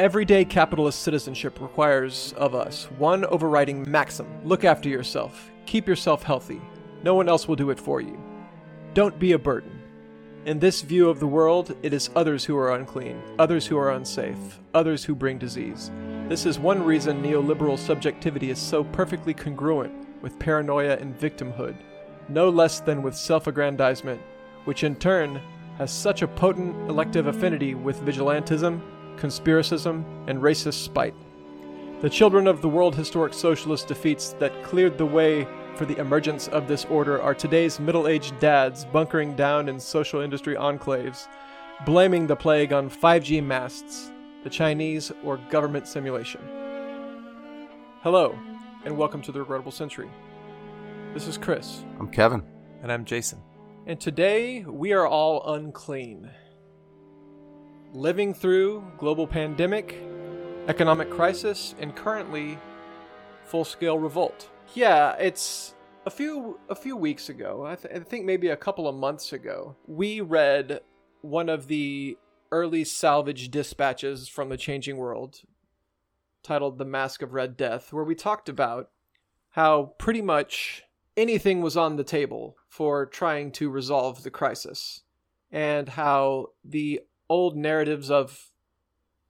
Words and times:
Everyday 0.00 0.46
capitalist 0.46 1.02
citizenship 1.02 1.60
requires 1.60 2.32
of 2.38 2.54
us 2.54 2.84
one 2.96 3.26
overriding 3.26 3.84
maxim 3.86 4.26
look 4.44 4.64
after 4.64 4.88
yourself, 4.88 5.50
keep 5.66 5.86
yourself 5.86 6.22
healthy. 6.22 6.58
No 7.02 7.14
one 7.14 7.28
else 7.28 7.46
will 7.46 7.54
do 7.54 7.68
it 7.68 7.78
for 7.78 8.00
you. 8.00 8.18
Don't 8.94 9.18
be 9.18 9.32
a 9.32 9.38
burden. 9.38 9.78
In 10.46 10.58
this 10.58 10.80
view 10.80 11.10
of 11.10 11.20
the 11.20 11.26
world, 11.26 11.76
it 11.82 11.92
is 11.92 12.08
others 12.16 12.46
who 12.46 12.56
are 12.56 12.74
unclean, 12.74 13.22
others 13.38 13.66
who 13.66 13.76
are 13.76 13.90
unsafe, 13.90 14.58
others 14.72 15.04
who 15.04 15.14
bring 15.14 15.36
disease. 15.36 15.90
This 16.30 16.46
is 16.46 16.58
one 16.58 16.82
reason 16.82 17.22
neoliberal 17.22 17.78
subjectivity 17.78 18.48
is 18.48 18.58
so 18.58 18.84
perfectly 18.84 19.34
congruent 19.34 19.92
with 20.22 20.38
paranoia 20.38 20.96
and 20.96 21.20
victimhood, 21.20 21.76
no 22.30 22.48
less 22.48 22.80
than 22.80 23.02
with 23.02 23.14
self 23.14 23.48
aggrandizement, 23.48 24.22
which 24.64 24.82
in 24.82 24.96
turn 24.96 25.42
has 25.76 25.92
such 25.92 26.22
a 26.22 26.28
potent 26.28 26.74
elective 26.88 27.26
affinity 27.26 27.74
with 27.74 28.00
vigilantism, 28.00 28.80
conspiracism, 29.20 30.04
and 30.26 30.40
racist 30.40 30.82
spite. 30.82 31.14
The 32.00 32.10
children 32.10 32.46
of 32.46 32.62
the 32.62 32.68
world 32.68 32.94
historic 32.94 33.34
socialist 33.34 33.86
defeats 33.86 34.32
that 34.38 34.64
cleared 34.64 34.96
the 34.96 35.06
way 35.06 35.46
for 35.76 35.84
the 35.84 35.98
emergence 35.98 36.48
of 36.48 36.66
this 36.66 36.84
order 36.86 37.20
are 37.20 37.34
today's 37.34 37.78
middle 37.78 38.08
aged 38.08 38.38
dads 38.40 38.84
bunkering 38.86 39.36
down 39.36 39.68
in 39.68 39.78
social 39.78 40.20
industry 40.20 40.54
enclaves, 40.56 41.28
blaming 41.86 42.26
the 42.26 42.36
plague 42.36 42.72
on 42.72 42.90
5G 42.90 43.42
masts, 43.44 44.10
the 44.44 44.50
Chinese, 44.50 45.12
or 45.22 45.36
government 45.50 45.86
simulation. 45.86 46.40
Hello, 48.02 48.38
and 48.84 48.96
welcome 48.96 49.20
to 49.22 49.32
the 49.32 49.40
Regrettable 49.40 49.72
Century. 49.72 50.08
This 51.12 51.26
is 51.26 51.36
Chris, 51.36 51.84
I'm 51.98 52.08
Kevin. 52.08 52.42
And 52.82 52.90
I'm 52.90 53.04
Jason. 53.04 53.40
and 53.86 54.00
today 54.00 54.64
we 54.64 54.92
are 54.92 55.06
all 55.06 55.54
unclean. 55.54 56.30
Living 57.92 58.32
through 58.32 58.84
global 58.98 59.26
pandemic, 59.26 60.00
economic 60.68 61.10
crisis, 61.10 61.74
and 61.80 61.96
currently 61.96 62.56
full 63.42 63.64
scale 63.64 63.98
revolt. 63.98 64.48
Yeah, 64.74 65.16
it's 65.16 65.74
a 66.06 66.10
few 66.10 66.60
a 66.68 66.76
few 66.76 66.96
weeks 66.96 67.28
ago. 67.28 67.66
I, 67.66 67.74
th- 67.74 67.92
I 67.92 67.98
think 67.98 68.24
maybe 68.24 68.48
a 68.48 68.56
couple 68.56 68.86
of 68.86 68.94
months 68.94 69.32
ago. 69.32 69.74
We 69.88 70.20
read 70.20 70.80
one 71.22 71.48
of 71.48 71.66
the 71.66 72.16
early 72.52 72.84
salvage 72.84 73.50
dispatches 73.50 74.28
from 74.28 74.50
the 74.50 74.56
changing 74.56 74.96
world, 74.96 75.40
titled 76.44 76.78
"The 76.78 76.84
Mask 76.84 77.22
of 77.22 77.34
Red 77.34 77.56
Death," 77.56 77.92
where 77.92 78.04
we 78.04 78.14
talked 78.14 78.48
about 78.48 78.90
how 79.50 79.94
pretty 79.98 80.22
much 80.22 80.84
anything 81.16 81.60
was 81.60 81.76
on 81.76 81.96
the 81.96 82.04
table 82.04 82.56
for 82.68 83.04
trying 83.04 83.50
to 83.50 83.68
resolve 83.68 84.22
the 84.22 84.30
crisis, 84.30 85.02
and 85.50 85.88
how 85.88 86.50
the 86.64 87.00
old 87.30 87.56
narratives 87.56 88.10
of 88.10 88.50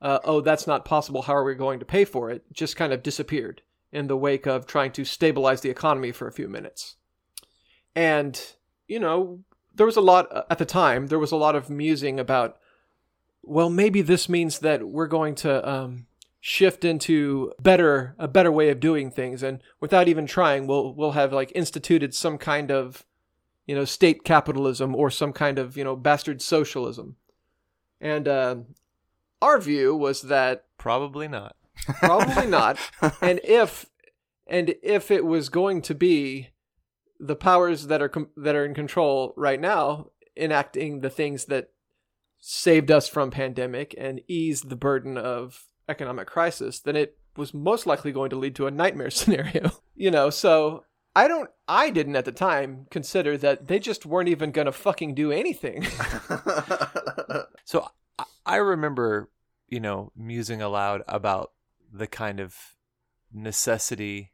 uh, 0.02 0.18
"oh, 0.24 0.40
that's 0.40 0.66
not 0.66 0.84
possible. 0.84 1.22
How 1.22 1.36
are 1.36 1.44
we 1.44 1.54
going 1.54 1.78
to 1.78 1.84
pay 1.84 2.04
for 2.04 2.30
it?" 2.30 2.44
just 2.52 2.74
kind 2.74 2.92
of 2.92 3.04
disappeared 3.04 3.62
in 3.92 4.08
the 4.08 4.16
wake 4.16 4.46
of 4.46 4.66
trying 4.66 4.92
to 4.92 5.04
stabilize 5.04 5.60
the 5.60 5.70
economy 5.70 6.10
for 6.10 6.26
a 6.26 6.32
few 6.32 6.48
minutes. 6.48 6.96
And, 7.94 8.40
you 8.86 9.00
know, 9.00 9.40
there 9.74 9.86
was 9.86 9.96
a 9.96 10.00
lot 10.00 10.46
at 10.50 10.58
the 10.58 10.64
time, 10.64 11.08
there 11.08 11.18
was 11.18 11.32
a 11.32 11.36
lot 11.36 11.56
of 11.56 11.70
musing 11.70 12.20
about, 12.20 12.58
well, 13.42 13.70
maybe 13.70 14.02
this 14.02 14.28
means 14.28 14.60
that 14.60 14.88
we're 14.88 15.06
going 15.06 15.34
to 15.36 15.68
um, 15.68 16.06
shift 16.40 16.84
into 16.84 17.52
better 17.60 18.14
a 18.18 18.26
better 18.26 18.50
way 18.50 18.70
of 18.70 18.80
doing 18.80 19.10
things 19.10 19.42
and 19.42 19.62
without 19.78 20.08
even 20.08 20.26
trying 20.26 20.66
we'll 20.66 20.94
we'll 20.94 21.12
have 21.12 21.34
like 21.34 21.52
instituted 21.54 22.14
some 22.14 22.38
kind 22.38 22.70
of 22.70 23.04
you 23.66 23.74
know 23.74 23.84
state 23.84 24.24
capitalism 24.24 24.96
or 24.96 25.10
some 25.10 25.34
kind 25.34 25.58
of 25.58 25.76
you 25.76 25.84
know 25.84 25.94
bastard 25.94 26.40
socialism 26.40 27.16
and 28.00 28.26
uh, 28.26 28.56
our 29.42 29.60
view 29.60 29.94
was 29.94 30.22
that 30.22 30.64
Probably 30.80 31.28
not. 31.28 31.56
Probably 31.98 32.46
not. 32.46 32.78
And 33.20 33.38
if 33.44 33.84
and 34.46 34.74
if 34.82 35.10
it 35.10 35.26
was 35.26 35.50
going 35.50 35.82
to 35.82 35.94
be 35.94 36.48
the 37.18 37.36
powers 37.36 37.88
that 37.88 38.00
are 38.00 38.08
com- 38.08 38.30
that 38.34 38.56
are 38.56 38.64
in 38.64 38.72
control 38.72 39.34
right 39.36 39.60
now 39.60 40.06
enacting 40.38 41.00
the 41.00 41.10
things 41.10 41.44
that 41.46 41.68
saved 42.38 42.90
us 42.90 43.08
from 43.08 43.30
pandemic 43.30 43.94
and 43.98 44.22
eased 44.26 44.70
the 44.70 44.76
burden 44.76 45.18
of 45.18 45.66
economic 45.86 46.26
crisis, 46.26 46.80
then 46.80 46.96
it 46.96 47.18
was 47.36 47.52
most 47.52 47.86
likely 47.86 48.10
going 48.10 48.30
to 48.30 48.36
lead 48.36 48.54
to 48.54 48.66
a 48.66 48.70
nightmare 48.70 49.10
scenario. 49.10 49.70
you 49.94 50.10
know, 50.10 50.30
so 50.30 50.84
I 51.14 51.28
don't 51.28 51.50
I 51.68 51.90
didn't 51.90 52.16
at 52.16 52.24
the 52.24 52.32
time 52.32 52.86
consider 52.90 53.36
that 53.38 53.68
they 53.68 53.78
just 53.78 54.06
weren't 54.06 54.28
even 54.28 54.50
going 54.52 54.66
to 54.66 54.72
fucking 54.72 55.14
do 55.14 55.30
anything. 55.30 55.82
So 57.64 57.88
I, 58.44 58.56
remember, 58.56 59.30
you 59.68 59.78
know, 59.78 60.10
musing 60.16 60.60
aloud 60.60 61.02
about 61.06 61.52
the 61.92 62.08
kind 62.08 62.40
of 62.40 62.56
necessity 63.32 64.32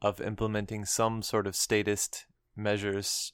of 0.00 0.20
implementing 0.20 0.84
some 0.84 1.22
sort 1.22 1.46
of 1.46 1.54
statist 1.54 2.26
measures. 2.56 3.32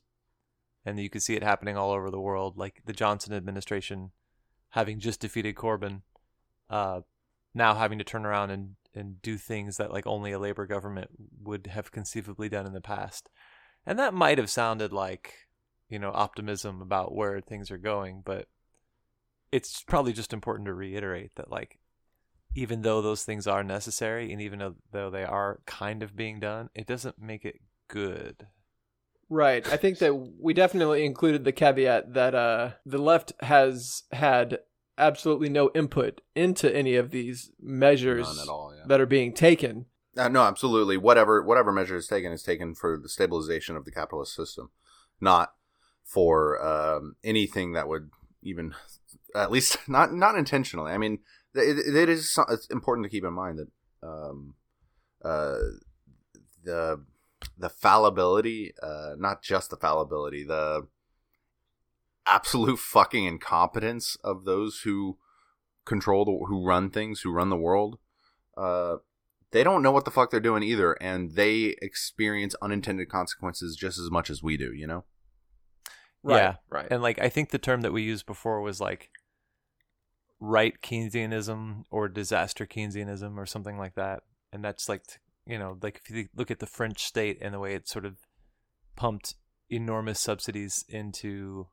And 0.84 0.98
you 0.98 1.10
could 1.10 1.22
see 1.22 1.36
it 1.36 1.42
happening 1.42 1.76
all 1.76 1.92
over 1.92 2.10
the 2.10 2.20
world, 2.20 2.56
like 2.56 2.82
the 2.86 2.92
Johnson 2.92 3.32
administration 3.32 4.10
having 4.70 4.98
just 4.98 5.20
defeated 5.20 5.54
Corbyn, 5.54 6.03
uh, 6.69 7.00
now 7.54 7.75
having 7.75 7.98
to 7.98 8.04
turn 8.04 8.25
around 8.25 8.50
and, 8.50 8.76
and 8.94 9.20
do 9.22 9.36
things 9.36 9.76
that 9.76 9.92
like 9.92 10.06
only 10.06 10.32
a 10.32 10.38
labor 10.38 10.66
government 10.66 11.10
would 11.42 11.66
have 11.69 11.92
conceivably 11.92 12.48
done 12.48 12.66
in 12.66 12.72
the 12.72 12.80
past. 12.80 13.28
And 13.86 13.98
that 13.98 14.14
might 14.14 14.38
have 14.38 14.50
sounded 14.50 14.92
like, 14.92 15.34
you 15.88 15.98
know, 15.98 16.12
optimism 16.12 16.80
about 16.80 17.14
where 17.14 17.41
things 17.41 17.70
are 17.70 17.78
going, 17.78 18.22
but 18.25 18.47
it's 19.52 19.82
probably 19.82 20.12
just 20.12 20.32
important 20.32 20.66
to 20.66 20.74
reiterate 20.74 21.34
that 21.36 21.50
like 21.50 21.78
even 22.54 22.82
though 22.82 23.00
those 23.00 23.22
things 23.22 23.46
are 23.46 23.62
necessary 23.62 24.32
and 24.32 24.40
even 24.40 24.58
though, 24.58 24.74
though 24.92 25.10
they 25.10 25.24
are 25.24 25.60
kind 25.66 26.02
of 26.02 26.16
being 26.16 26.40
done, 26.40 26.68
it 26.74 26.86
doesn't 26.86 27.20
make 27.20 27.44
it 27.44 27.60
good. 27.88 28.46
Right. 29.28 29.66
I 29.70 29.76
think 29.76 29.98
that 29.98 30.14
we 30.14 30.52
definitely 30.52 31.04
included 31.04 31.44
the 31.44 31.52
caveat 31.52 32.14
that 32.14 32.34
uh, 32.34 32.70
the 32.84 32.98
left 32.98 33.32
has 33.40 34.02
had 34.10 34.58
absolutely 34.98 35.48
no 35.48 35.70
input 35.74 36.20
into 36.34 36.74
any 36.74 36.96
of 36.96 37.10
these 37.10 37.50
measures 37.60 38.26
None 38.26 38.42
at 38.42 38.48
all. 38.48 38.74
Yeah. 38.76 38.84
that 38.88 39.00
are 39.00 39.06
being 39.06 39.32
taken. 39.32 39.86
Uh, 40.16 40.28
no, 40.28 40.42
absolutely. 40.42 40.96
Whatever 40.96 41.42
whatever 41.42 41.70
measure 41.70 41.96
is 41.96 42.08
taken 42.08 42.32
is 42.32 42.42
taken 42.42 42.74
for 42.74 42.98
the 43.00 43.08
stabilization 43.08 43.76
of 43.76 43.84
the 43.84 43.92
capitalist 43.92 44.34
system, 44.34 44.70
not 45.20 45.52
for 46.04 46.60
um, 46.64 47.14
anything 47.22 47.72
that 47.72 47.86
would 47.86 48.10
even, 48.42 48.74
at 49.34 49.50
least 49.50 49.78
not 49.88 50.12
not 50.12 50.36
intentionally. 50.36 50.92
I 50.92 50.98
mean, 50.98 51.18
it, 51.54 51.96
it 51.96 52.08
is 52.08 52.38
it's 52.48 52.66
important 52.66 53.04
to 53.04 53.10
keep 53.10 53.24
in 53.24 53.32
mind 53.32 53.58
that 53.58 53.68
um, 54.06 54.54
uh, 55.24 55.58
the 56.64 57.04
the 57.58 57.68
fallibility, 57.68 58.72
uh, 58.82 59.12
not 59.16 59.42
just 59.42 59.70
the 59.70 59.76
fallibility, 59.76 60.44
the 60.44 60.86
absolute 62.26 62.78
fucking 62.78 63.24
incompetence 63.24 64.16
of 64.22 64.44
those 64.44 64.80
who 64.80 65.18
control 65.84 66.24
the 66.24 66.47
who 66.47 66.64
run 66.64 66.91
things, 66.91 67.20
who 67.20 67.32
run 67.32 67.50
the 67.50 67.56
world. 67.56 67.98
Uh, 68.56 68.97
they 69.52 69.64
don't 69.64 69.82
know 69.82 69.91
what 69.91 70.04
the 70.04 70.10
fuck 70.10 70.30
they're 70.30 70.38
doing 70.41 70.62
either, 70.62 70.92
and 71.00 71.34
they 71.34 71.74
experience 71.82 72.54
unintended 72.62 73.08
consequences 73.08 73.76
just 73.76 73.98
as 73.98 74.10
much 74.10 74.30
as 74.30 74.42
we 74.42 74.56
do. 74.56 74.72
You 74.72 74.86
know? 74.86 75.04
Right. 76.22 76.36
Yeah. 76.36 76.54
Right. 76.68 76.88
And 76.91 77.02
like 77.02 77.20
I 77.20 77.28
think 77.28 77.50
the 77.50 77.58
term 77.58 77.80
that 77.80 77.92
we 77.92 78.02
used 78.02 78.26
before 78.26 78.60
was 78.60 78.80
like 78.80 79.10
right 80.40 80.74
Keynesianism 80.82 81.84
or 81.90 82.08
disaster 82.08 82.66
Keynesianism 82.66 83.36
or 83.36 83.46
something 83.46 83.78
like 83.78 83.94
that. 83.94 84.22
And 84.52 84.64
that's 84.64 84.88
like 84.88 85.02
you 85.46 85.58
know, 85.58 85.78
like 85.82 86.00
if 86.08 86.14
you 86.14 86.28
look 86.36 86.50
at 86.50 86.58
the 86.60 86.66
French 86.66 87.02
state 87.02 87.38
and 87.40 87.54
the 87.54 87.58
way 87.58 87.74
it 87.74 87.88
sort 87.88 88.04
of 88.04 88.18
pumped 88.96 89.34
enormous 89.68 90.20
subsidies 90.20 90.84
into 90.88 91.66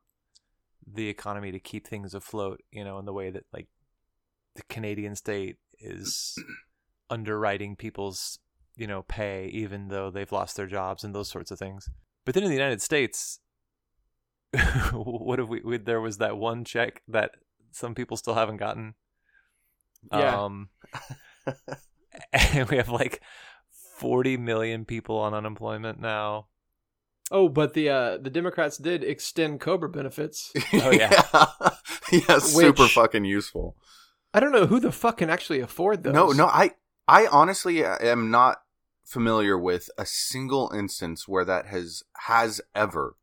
the 0.86 1.08
economy 1.08 1.52
to 1.52 1.60
keep 1.60 1.86
things 1.86 2.14
afloat, 2.14 2.60
you 2.70 2.84
know, 2.84 2.98
in 2.98 3.04
the 3.04 3.12
way 3.12 3.30
that 3.30 3.44
like 3.52 3.68
the 4.56 4.62
Canadian 4.68 5.14
state 5.14 5.56
is 5.78 6.36
underwriting 7.10 7.76
people's, 7.76 8.38
you 8.76 8.86
know, 8.86 9.02
pay 9.02 9.46
even 9.52 9.88
though 9.88 10.10
they've 10.10 10.32
lost 10.32 10.56
their 10.56 10.66
jobs 10.66 11.04
and 11.04 11.14
those 11.14 11.30
sorts 11.30 11.50
of 11.50 11.58
things. 11.58 11.88
But 12.24 12.34
then 12.34 12.44
in 12.44 12.50
the 12.50 12.56
United 12.56 12.82
States, 12.82 13.40
what 14.92 15.38
if 15.38 15.48
we, 15.48 15.60
we 15.62 15.78
there 15.78 16.00
was 16.00 16.18
that 16.18 16.36
one 16.36 16.64
check 16.64 17.02
that 17.06 17.32
some 17.78 17.94
people 17.94 18.16
still 18.16 18.34
haven't 18.34 18.58
gotten. 18.58 18.94
Yeah. 20.12 20.42
Um 20.44 20.68
and 22.32 22.68
we 22.68 22.76
have 22.76 22.88
like 22.88 23.20
40 23.98 24.36
million 24.36 24.84
people 24.84 25.16
on 25.18 25.34
unemployment 25.34 26.00
now. 26.00 26.46
oh, 27.30 27.48
but 27.48 27.74
the 27.74 27.88
uh, 27.88 28.18
the 28.18 28.30
Democrats 28.30 28.76
did 28.78 29.02
extend 29.04 29.60
COBRA 29.60 29.88
benefits. 29.90 30.52
Oh, 30.74 30.90
yeah. 30.90 31.10
yeah, 32.12 32.38
super 32.38 32.82
Which- 32.84 32.92
fucking 32.94 33.24
useful. 33.24 33.76
I 34.34 34.40
don't 34.40 34.52
know 34.52 34.66
who 34.66 34.78
the 34.78 34.92
fuck 34.92 35.18
can 35.18 35.30
actually 35.30 35.60
afford 35.60 36.02
those. 36.02 36.12
No, 36.14 36.30
no, 36.32 36.46
I 36.46 36.72
I 37.06 37.26
honestly 37.26 37.82
am 37.84 38.30
not 38.30 38.58
familiar 39.04 39.58
with 39.58 39.88
a 39.96 40.04
single 40.04 40.70
instance 40.74 41.26
where 41.26 41.44
that 41.46 41.66
has 41.66 42.02
has 42.26 42.60
ever 42.74 43.16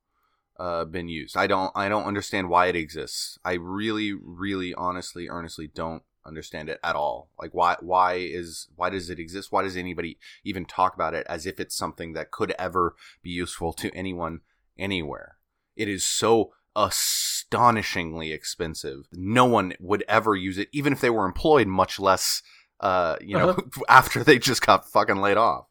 uh, 0.58 0.86
been 0.86 1.10
used. 1.10 1.36
I 1.38 1.48
don't 1.48 1.72
I 1.76 1.90
don't 1.90 2.06
understand 2.06 2.50
why 2.50 2.68
it 2.68 2.76
exists. 2.76 3.38
I 3.44 3.54
really, 3.54 4.14
really, 4.14 4.74
honestly, 4.74 5.28
earnestly 5.28 5.68
don't 5.68 6.04
understand 6.26 6.70
it 6.70 6.80
at 6.84 6.96
all. 6.96 7.30
Like 7.40 7.54
why 7.54 7.76
why 7.82 8.16
is 8.16 8.68
why 8.76 8.90
does 8.90 9.10
it 9.10 9.20
exist? 9.20 9.52
Why 9.52 9.64
does 9.64 9.78
anybody 9.78 10.18
even 10.44 10.66
talk 10.66 10.96
about 10.96 11.14
it 11.14 11.26
as 11.30 11.46
if 11.46 11.60
it's 11.60 11.76
something 11.76 12.14
that 12.14 12.32
could 12.32 12.54
ever 12.58 12.96
be 13.22 13.30
useful 13.30 13.74
to 13.74 13.94
anyone 13.94 14.42
anywhere? 14.78 15.38
It 15.76 15.88
is 15.88 16.06
so 16.06 16.54
astonishingly 16.76 18.32
expensive. 18.32 19.08
No 19.12 19.46
one 19.46 19.74
would 19.80 20.04
ever 20.08 20.36
use 20.36 20.58
it, 20.58 20.70
even 20.72 20.94
if 20.94 21.02
they 21.02 21.10
were 21.10 21.26
employed, 21.26 21.68
much 21.68 22.00
less 22.00 22.42
uh, 22.82 23.16
you 23.22 23.38
know, 23.38 23.50
Uh-huh. 23.50 23.82
after 23.90 24.24
they 24.24 24.38
just 24.38 24.66
got 24.66 24.90
fucking 24.90 25.18
laid 25.18 25.38
off. 25.38 25.68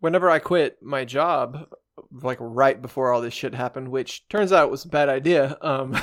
Whenever 0.00 0.28
I 0.28 0.38
quit 0.40 0.82
my 0.82 1.04
job, 1.04 1.68
like 2.10 2.38
right 2.40 2.80
before 2.80 3.12
all 3.12 3.20
this 3.20 3.34
shit 3.34 3.54
happened, 3.54 3.88
which 3.88 4.26
turns 4.28 4.52
out 4.52 4.70
was 4.70 4.84
a 4.84 4.88
bad 4.88 5.08
idea. 5.08 5.56
Um, 5.60 5.96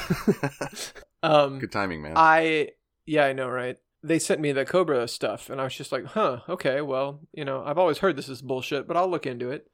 um, 1.23 1.59
Good 1.59 1.71
timing, 1.71 2.01
man. 2.01 2.13
I 2.15 2.69
yeah, 3.05 3.25
I 3.25 3.33
know, 3.33 3.49
right? 3.49 3.77
They 4.01 4.19
sent 4.19 4.41
me 4.41 4.51
the 4.51 4.65
COBRA 4.65 5.07
stuff, 5.07 5.49
and 5.49 5.61
I 5.61 5.63
was 5.63 5.75
just 5.75 5.91
like, 5.91 6.05
huh, 6.05 6.39
okay, 6.49 6.81
well, 6.81 7.21
you 7.31 7.45
know, 7.45 7.63
I've 7.65 7.77
always 7.77 7.99
heard 7.99 8.17
this 8.17 8.27
is 8.27 8.41
bullshit, 8.41 8.87
but 8.87 8.97
I'll 8.97 9.09
look 9.09 9.25
into 9.25 9.49
it. 9.51 9.67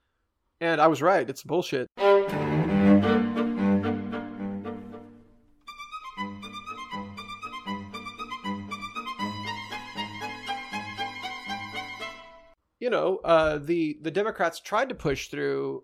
And 0.61 0.79
I 0.81 0.87
was 0.87 1.01
right; 1.01 1.27
it's 1.27 1.43
bullshit. 1.43 1.87
You 12.79 12.89
know, 12.89 13.17
uh, 13.23 13.57
the 13.57 13.99
the 14.01 14.11
Democrats 14.11 14.59
tried 14.59 14.89
to 14.89 14.95
push 14.95 15.27
through 15.27 15.83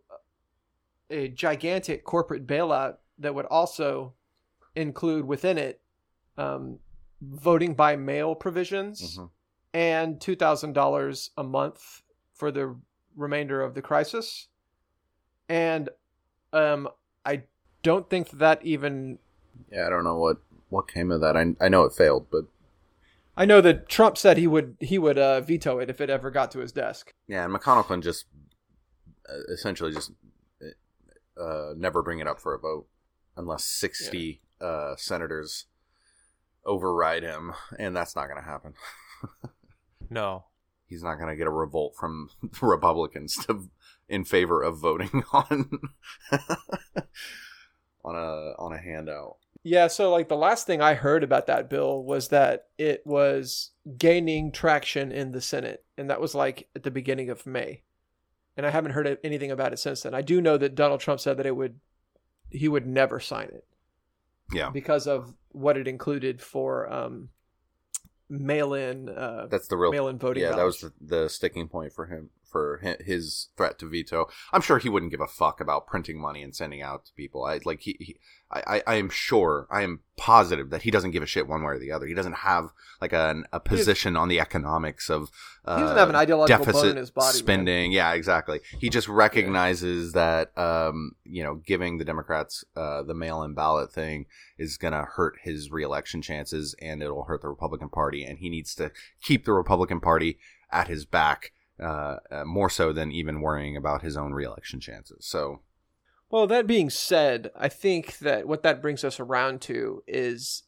a 1.10 1.28
gigantic 1.30 2.04
corporate 2.04 2.48
bailout 2.48 2.98
that 3.20 3.34
would 3.36 3.46
also 3.46 4.14
include 4.76 5.26
within 5.26 5.58
it 5.58 5.82
um, 6.38 6.80
voting 7.22 7.74
by 7.74 7.96
mail 7.96 8.36
provisions 8.36 9.18
Mhm. 9.18 9.30
and 9.74 10.20
two 10.22 10.36
thousand 10.36 10.74
dollars 10.74 11.32
a 11.38 11.44
month 11.44 12.02
for 12.34 12.52
the 12.52 12.76
remainder 13.16 13.62
of 13.62 13.74
the 13.74 13.82
crisis. 13.82 14.48
And 15.48 15.90
um, 16.52 16.90
I 17.26 17.44
don't 17.84 18.10
think 18.10 18.32
that 18.32 18.66
even. 18.66 19.20
Yeah, 19.72 19.86
I 19.88 19.90
don't 19.90 20.04
know 20.04 20.18
what 20.18 20.38
what 20.70 20.88
came 20.88 21.12
of 21.12 21.22
that. 21.22 21.38
I 21.38 21.56
I 21.62 21.70
know 21.70 21.84
it 21.84 21.94
failed, 21.94 22.28
but 22.32 22.46
I 23.38 23.46
know 23.46 23.62
that 23.62 23.88
Trump 23.88 24.18
said 24.18 24.38
he 24.38 24.48
would 24.48 24.76
he 24.80 24.98
would 24.98 25.18
uh, 25.18 25.42
veto 25.42 25.80
it 25.80 25.90
if 25.90 26.02
it 26.02 26.10
ever 26.10 26.32
got 26.32 26.52
to 26.52 26.60
his 26.60 26.72
desk. 26.72 27.14
yeah, 27.28 27.46
and 27.46 27.54
McConnell 27.54 28.02
just 28.02 28.26
uh, 29.30 29.38
essentially 29.54 29.92
just 29.94 30.12
uh, 31.40 31.74
never 31.76 32.02
bring 32.02 32.20
it 32.20 32.28
up 32.28 32.40
for 32.40 32.54
a 32.54 32.60
vote 32.60 32.88
unless 33.36 33.66
sixty 33.66 34.42
uh, 34.62 34.96
senators 34.98 35.66
override 36.66 37.24
him, 37.24 37.54
and 37.78 37.96
that's 37.96 38.16
not 38.16 38.28
going 38.28 38.42
to 38.42 38.50
happen. 38.50 38.74
No. 40.10 40.46
He's 40.88 41.04
not 41.04 41.16
going 41.16 41.30
to 41.30 41.36
get 41.36 41.48
a 41.48 41.52
revolt 41.52 41.96
from 41.96 42.30
Republicans 42.62 43.36
to 43.46 43.70
in 44.08 44.24
favor 44.24 44.62
of 44.62 44.78
voting 44.78 45.24
on 45.34 45.70
on 48.04 48.16
a 48.16 48.54
on 48.60 48.74
a 48.74 48.78
handout. 48.78 49.38
Yeah, 49.64 49.88
so 49.88 50.12
like 50.12 50.30
the 50.30 50.36
last 50.36 50.68
thing 50.68 50.80
I 50.80 50.94
heard 50.94 51.24
about 51.24 51.48
that 51.48 51.72
bill 51.72 52.04
was 52.04 52.28
that 52.28 52.68
it 52.78 53.02
was 53.04 53.72
gaining 53.98 54.52
traction 54.52 55.12
in 55.12 55.32
the 55.32 55.42
Senate, 55.42 55.84
and 55.98 56.10
that 56.12 56.22
was 56.22 56.36
like 56.36 56.70
at 56.76 56.84
the 56.84 56.92
beginning 56.92 57.32
of 57.32 57.48
May. 57.48 57.82
And 58.58 58.66
I 58.66 58.70
haven't 58.70 58.92
heard 58.92 59.18
anything 59.24 59.52
about 59.52 59.74
it 59.74 59.80
since 59.80 60.02
then. 60.02 60.14
I 60.14 60.22
do 60.22 60.40
know 60.42 60.58
that 60.58 60.76
Donald 60.76 61.02
Trump 61.02 61.20
said 61.20 61.38
that 61.38 61.46
it 61.46 61.56
would 61.56 61.80
he 62.50 62.68
would 62.68 62.88
never 62.88 63.20
sign 63.20 63.50
it 63.50 63.66
Yeah, 64.54 64.70
because 64.70 65.08
of 65.08 65.34
what 65.50 65.78
it 65.78 65.88
included 65.88 66.42
for 66.42 66.92
um 66.92 67.30
mail-in 68.30 69.08
uh 69.10 69.48
that's 69.52 69.68
the 69.68 69.78
real 69.78 69.92
mail-in 69.92 70.18
voting. 70.18 70.42
yeah, 70.44 70.56
that 70.56 70.64
was 70.66 70.80
the, 70.80 70.92
the 71.02 71.30
sticking 71.30 71.68
point 71.68 71.94
for 71.94 72.06
him 72.08 72.30
for 72.50 72.82
his 73.00 73.50
threat 73.58 73.80
to 73.80 73.90
veto. 73.90 74.28
I'm 74.52 74.62
sure 74.62 74.78
he 74.78 74.90
wouldn't 74.90 75.12
give 75.12 75.22
a 75.22 75.28
fuck 75.28 75.60
about 75.60 75.88
printing 75.88 76.20
money 76.20 76.42
and 76.42 76.56
sending 76.56 76.82
out 76.82 77.06
to 77.06 77.14
people. 77.14 77.46
I 77.46 77.60
like 77.66 77.82
he, 77.82 77.98
he 78.00 78.18
I, 78.52 78.84
I 78.86 78.96
am 78.96 79.10
sure 79.10 79.68
I 79.72 79.82
am 79.82 80.02
positive 80.18 80.70
that 80.70 80.84
he 80.84 80.92
doesn't 80.92 81.12
give 81.12 81.24
a 81.24 81.26
shit 81.26 81.48
one 81.48 81.64
way 81.64 81.74
or 81.74 81.80
the 81.80 81.92
other. 81.92 82.06
He 82.06 82.14
doesn't 82.14 82.38
have 82.38 82.70
like 83.02 83.12
an, 83.12 83.46
a 83.52 83.60
position 83.60 84.16
on 84.16 84.30
the 84.30 84.40
economics 84.40 85.10
of 85.10 85.30
uh, 85.66 85.78
he 85.78 85.82
doesn't 85.82 85.98
have 85.98 86.10
an 86.10 86.16
ideological 86.16 86.66
deficit 86.66 86.92
in 86.92 86.98
his 86.98 87.12
body. 87.12 87.26
man. 87.26 87.34
spending. 87.34 87.92
Yeah, 87.92 88.14
exactly. 88.14 88.62
He 88.80 88.90
just 88.90 89.08
recognizes 89.08 90.14
that 90.14 90.58
um, 90.58 91.16
you 91.26 91.44
know 91.44 91.56
giving 91.56 91.98
the 91.98 92.06
Democrats 92.06 92.64
uh, 92.76 93.02
the 93.04 93.16
mail-in 93.16 93.56
ballot 93.56 93.92
thing 93.92 94.28
is 94.58 94.78
going 94.78 94.94
to 94.94 95.04
hurt 95.04 95.36
his 95.42 95.72
reelection 95.72 96.22
chances, 96.22 96.76
and 96.80 97.02
it'll 97.02 97.24
hurt 97.24 97.42
the 97.42 97.50
Republican 97.50 97.90
Party, 97.90 98.24
and 98.24 98.40
he 98.40 98.50
needs 98.50 98.76
to 98.76 98.92
keep 99.22 99.46
the 99.46 99.54
Republican 99.54 100.00
Party 100.00 100.38
at 100.72 100.88
his 100.88 101.06
back. 101.06 101.52
Uh, 101.78 102.16
uh, 102.32 102.46
more 102.46 102.70
so 102.70 102.94
than 102.94 103.12
even 103.12 103.42
worrying 103.42 103.76
about 103.76 104.02
his 104.02 104.16
own 104.16 104.32
reelection 104.32 104.80
chances. 104.80 105.26
So, 105.26 105.60
Well, 106.30 106.48
that 106.48 106.68
being 106.68 106.90
said, 106.90 107.52
I 107.54 107.68
think 107.68 108.20
that 108.20 108.48
what 108.48 108.64
that 108.64 108.82
brings 108.82 109.04
us 109.04 109.20
around 109.20 109.60
to 109.64 110.02
is 110.08 110.64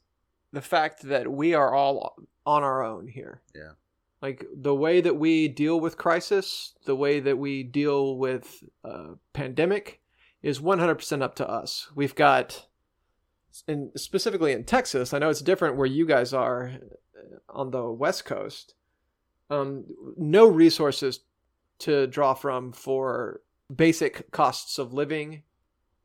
the 0.52 0.62
fact 0.62 1.04
that 1.04 1.32
we 1.32 1.54
are 1.54 1.74
all 1.74 2.18
on 2.46 2.64
our 2.64 2.84
own 2.84 3.08
here. 3.08 3.42
Yeah. 3.56 3.72
Like 4.22 4.46
the 4.54 4.76
way 4.76 5.00
that 5.00 5.16
we 5.16 5.48
deal 5.48 5.80
with 5.80 5.98
crisis, 5.98 6.74
the 6.86 6.96
way 6.96 7.22
that 7.22 7.38
we 7.38 7.64
deal 7.64 8.18
with 8.18 8.64
uh, 8.84 9.14
pandemic 9.32 10.02
is 10.42 10.60
100% 10.60 11.22
up 11.22 11.36
to 11.36 11.48
us. 11.48 11.88
We've 11.96 12.16
got, 12.16 12.66
and 13.68 13.92
specifically 13.96 14.52
in 14.52 14.64
Texas, 14.64 15.14
I 15.14 15.20
know 15.20 15.30
it's 15.30 15.42
different 15.42 15.78
where 15.78 15.88
you 15.88 16.06
guys 16.06 16.34
are 16.34 16.74
uh, 17.16 17.38
on 17.50 17.72
the 17.72 17.92
West 17.92 18.26
Coast. 18.26 18.74
Um, 19.50 19.86
no 20.18 20.48
resources 20.48 21.22
to 21.80 22.08
draw 22.08 22.34
from 22.34 22.72
for 22.72 23.42
basic 23.74 24.32
costs 24.32 24.78
of 24.78 24.94
living. 24.94 25.44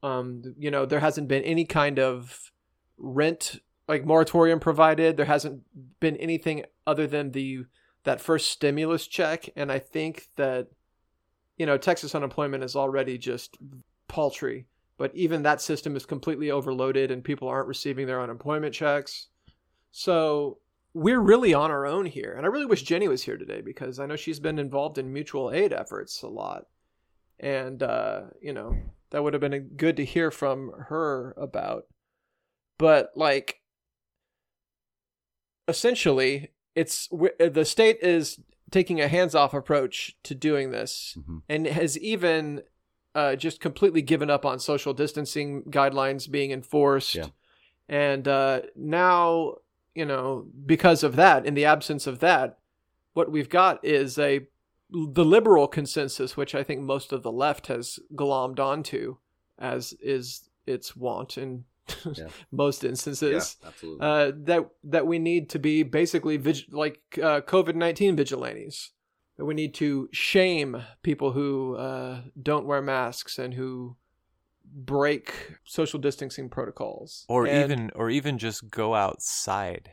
Um, 0.02 0.42
you 0.58 0.70
know, 0.70 0.86
there 0.86 1.00
hasn't 1.00 1.28
been 1.28 1.42
any 1.44 1.64
kind 1.64 1.98
of 1.98 2.52
rent 2.98 3.60
like 3.88 4.04
moratorium 4.04 4.60
provided. 4.60 5.16
There 5.16 5.26
hasn't 5.26 5.62
been 6.00 6.16
anything 6.16 6.64
other 6.86 7.06
than 7.06 7.32
the 7.32 7.64
that 8.04 8.20
first 8.20 8.50
stimulus 8.50 9.06
check, 9.06 9.48
and 9.56 9.70
I 9.70 9.78
think 9.78 10.28
that 10.36 10.68
you 11.56 11.66
know 11.66 11.78
Texas 11.78 12.14
unemployment 12.14 12.64
is 12.64 12.76
already 12.76 13.18
just 13.18 13.56
paltry. 14.08 14.66
But 14.98 15.14
even 15.14 15.42
that 15.42 15.60
system 15.60 15.96
is 15.96 16.06
completely 16.06 16.50
overloaded, 16.50 17.10
and 17.10 17.24
people 17.24 17.48
aren't 17.48 17.68
receiving 17.68 18.06
their 18.06 18.22
unemployment 18.22 18.74
checks. 18.74 19.28
So 19.90 20.58
we're 20.94 21.20
really 21.20 21.54
on 21.54 21.70
our 21.70 21.86
own 21.86 22.06
here. 22.06 22.34
And 22.36 22.44
I 22.44 22.48
really 22.48 22.66
wish 22.66 22.82
Jenny 22.82 23.08
was 23.08 23.22
here 23.22 23.36
today 23.36 23.60
because 23.60 23.98
I 23.98 24.06
know 24.06 24.16
she's 24.16 24.40
been 24.40 24.58
involved 24.58 24.98
in 24.98 25.12
mutual 25.12 25.50
aid 25.50 25.72
efforts 25.72 26.22
a 26.22 26.28
lot. 26.28 26.66
And, 27.40 27.82
uh, 27.82 28.22
you 28.40 28.52
know, 28.52 28.76
that 29.10 29.22
would 29.22 29.32
have 29.32 29.40
been 29.40 29.70
good 29.76 29.96
to 29.96 30.04
hear 30.04 30.30
from 30.30 30.72
her 30.88 31.34
about. 31.36 31.86
But, 32.78 33.12
like, 33.16 33.60
essentially, 35.66 36.50
it's 36.74 37.08
the 37.08 37.64
state 37.64 37.98
is 38.00 38.40
taking 38.70 39.00
a 39.00 39.08
hands 39.08 39.34
off 39.34 39.54
approach 39.54 40.16
to 40.24 40.34
doing 40.34 40.70
this 40.70 41.16
mhm. 41.18 41.42
and 41.48 41.66
has 41.66 41.98
even 41.98 42.62
uh, 43.14 43.36
just 43.36 43.60
completely 43.60 44.02
given 44.02 44.30
up 44.30 44.46
on 44.46 44.58
social 44.58 44.94
distancing 44.94 45.64
guidelines 45.64 46.30
being 46.30 46.50
enforced. 46.50 47.14
Yeah. 47.14 47.26
And 47.88 48.26
uh, 48.26 48.62
now, 48.74 49.56
you 49.94 50.04
know, 50.04 50.46
because 50.66 51.02
of 51.02 51.16
that, 51.16 51.44
in 51.46 51.54
the 51.54 51.64
absence 51.64 52.06
of 52.06 52.18
that, 52.20 52.58
what 53.14 53.30
we've 53.30 53.48
got 53.50 53.84
is 53.84 54.18
a 54.18 54.40
the 54.90 55.24
liberal 55.24 55.68
consensus, 55.68 56.36
which 56.36 56.54
I 56.54 56.62
think 56.62 56.82
most 56.82 57.12
of 57.12 57.22
the 57.22 57.32
left 57.32 57.68
has 57.68 57.98
glommed 58.14 58.58
onto, 58.60 59.16
as 59.58 59.94
is 60.02 60.48
its 60.66 60.94
wont 60.96 61.38
in 61.38 61.64
Yeah. 62.14 62.28
most 62.52 62.84
instances 62.84 63.56
yeah, 63.60 63.68
absolutely. 63.68 64.06
uh, 64.06 64.32
that 64.44 64.68
that 64.84 65.06
we 65.06 65.18
need 65.18 65.50
to 65.50 65.58
be 65.58 65.82
basically 65.82 66.36
vig- 66.36 66.72
like 66.72 67.00
uh, 67.18 67.40
COVID 67.40 67.74
nineteen 67.74 68.16
vigilantes. 68.16 68.90
That 69.38 69.46
we 69.46 69.54
need 69.54 69.72
to 69.74 70.08
shame 70.12 70.82
people 71.02 71.32
who 71.32 71.74
uh, 71.76 72.20
don't 72.40 72.66
wear 72.66 72.82
masks 72.82 73.38
and 73.38 73.54
who 73.54 73.96
break 74.74 75.34
social 75.64 75.98
distancing 76.00 76.48
protocols, 76.48 77.24
Or 77.28 77.46
And- 77.46 77.70
even 77.70 77.90
or 77.94 78.08
even 78.10 78.38
just 78.38 78.70
go 78.70 78.94
outside. 78.94 79.92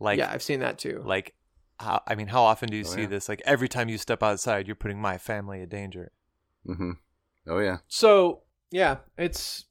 Like 0.00 0.18
yeah, 0.18 0.30
I've 0.32 0.42
seen 0.42 0.60
that 0.60 0.78
too. 0.78 1.02
like 1.04 1.34
how 1.78 2.02
I 2.06 2.14
mean 2.14 2.26
how 2.28 2.42
often 2.42 2.68
do 2.68 2.76
you 2.76 2.84
Oh, 2.86 2.88
see 2.88 3.02
yeah. 3.02 3.06
this? 3.08 3.28
Like 3.28 3.42
every 3.44 3.68
time 3.68 3.88
you 3.88 3.98
step 3.98 4.22
outside 4.22 4.66
you're 4.66 4.76
putting 4.76 5.00
my 5.00 5.16
family 5.18 5.60
in 5.62 5.68
danger. 5.68 6.12
mm-hmm 6.66 6.92
Oh 7.46 7.58
yeah. 7.58 7.78
So 7.88 8.42
yeah, 8.70 8.98
it's 9.18 9.64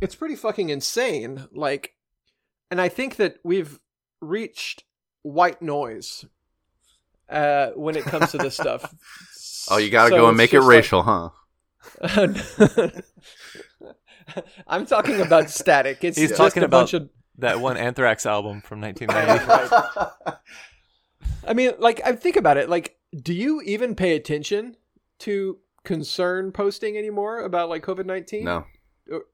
it's 0.00 0.14
pretty 0.14 0.34
fucking 0.36 0.68
insane. 0.70 1.46
Like, 1.52 1.94
and 2.70 2.80
I 2.80 2.88
think 2.88 3.16
that 3.16 3.36
we've 3.44 3.78
reached 4.20 4.84
white 5.22 5.62
noise 5.62 6.24
uh, 7.28 7.68
when 7.76 7.96
it 7.96 8.04
comes 8.04 8.30
to 8.32 8.38
this 8.38 8.54
stuff. 8.56 8.94
Oh, 9.70 9.76
you 9.76 9.90
got 9.90 10.06
to 10.06 10.10
So 10.10 10.16
go 10.16 10.26
and 10.28 10.36
make 10.36 10.50
it 10.52 10.56
just 10.56 10.66
like- 10.66 10.76
racial, 10.76 11.02
huh? 11.04 11.28
I'm 14.66 14.86
talking 14.86 15.20
about 15.20 15.50
static. 15.50 16.04
It's 16.04 16.18
He's 16.18 16.30
just 16.30 16.40
talking 16.40 16.62
a 16.62 16.66
about 16.66 16.80
bunch 16.80 16.94
of 16.94 17.10
that 17.38 17.60
one 17.60 17.76
Anthrax 17.76 18.26
album 18.26 18.60
from 18.60 18.80
1990. 18.82 20.38
I 21.46 21.54
mean, 21.54 21.72
like, 21.78 22.00
I 22.04 22.12
think 22.12 22.36
about 22.36 22.56
it. 22.56 22.68
Like, 22.68 22.96
do 23.20 23.32
you 23.34 23.62
even 23.62 23.94
pay 23.94 24.14
attention 24.14 24.76
to 25.20 25.58
concern 25.84 26.52
posting 26.52 26.96
anymore 26.96 27.40
about 27.40 27.68
like 27.68 27.84
COVID 27.84 28.06
nineteen? 28.06 28.44
no, 28.44 28.64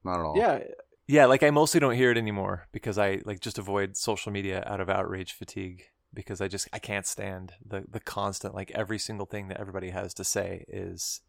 not 0.05 0.21
at 0.21 0.25
all. 0.25 0.35
Yeah, 0.37 0.61
yeah, 1.07 1.27
like 1.27 1.43
I 1.43 1.51
mostly 1.51 1.81
don't 1.81 1.95
hear 1.95 2.11
it 2.11 2.19
anymore 2.19 2.69
because 2.73 2.99
I 2.99 3.21
like 3.25 3.41
just 3.41 3.59
avoid 3.59 3.97
social 3.97 4.31
media 4.33 4.63
out 4.67 4.81
of 4.81 4.91
outrage 4.91 5.33
fatigue 5.33 5.85
because 6.13 6.41
I 6.41 6.49
just 6.49 6.69
I 6.73 6.79
can't 6.79 7.07
stand 7.07 7.53
the 7.65 7.85
the 7.89 8.01
constant 8.01 8.55
like 8.55 8.71
every 8.73 8.99
single 8.99 9.27
thing 9.27 9.49
that 9.49 9.59
everybody 9.59 9.91
has 9.91 10.13
to 10.15 10.25
say 10.25 10.65
is 10.69 11.21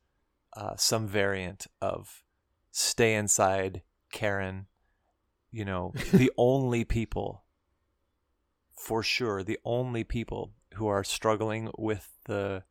uh, 0.56 0.76
some 0.76 1.08
variant 1.08 1.68
of 1.82 2.24
stay 2.72 3.16
inside, 3.16 3.82
Karen. 4.12 4.68
You 5.52 5.66
know, 5.66 5.94
the 6.14 6.32
only 6.38 6.84
people 6.84 7.44
for 8.80 9.04
sure 9.04 9.44
the 9.44 9.60
only 9.66 10.06
people 10.06 10.54
who 10.76 10.88
are 10.88 11.04
struggling 11.04 11.70
with 11.78 12.14
the 12.26 12.64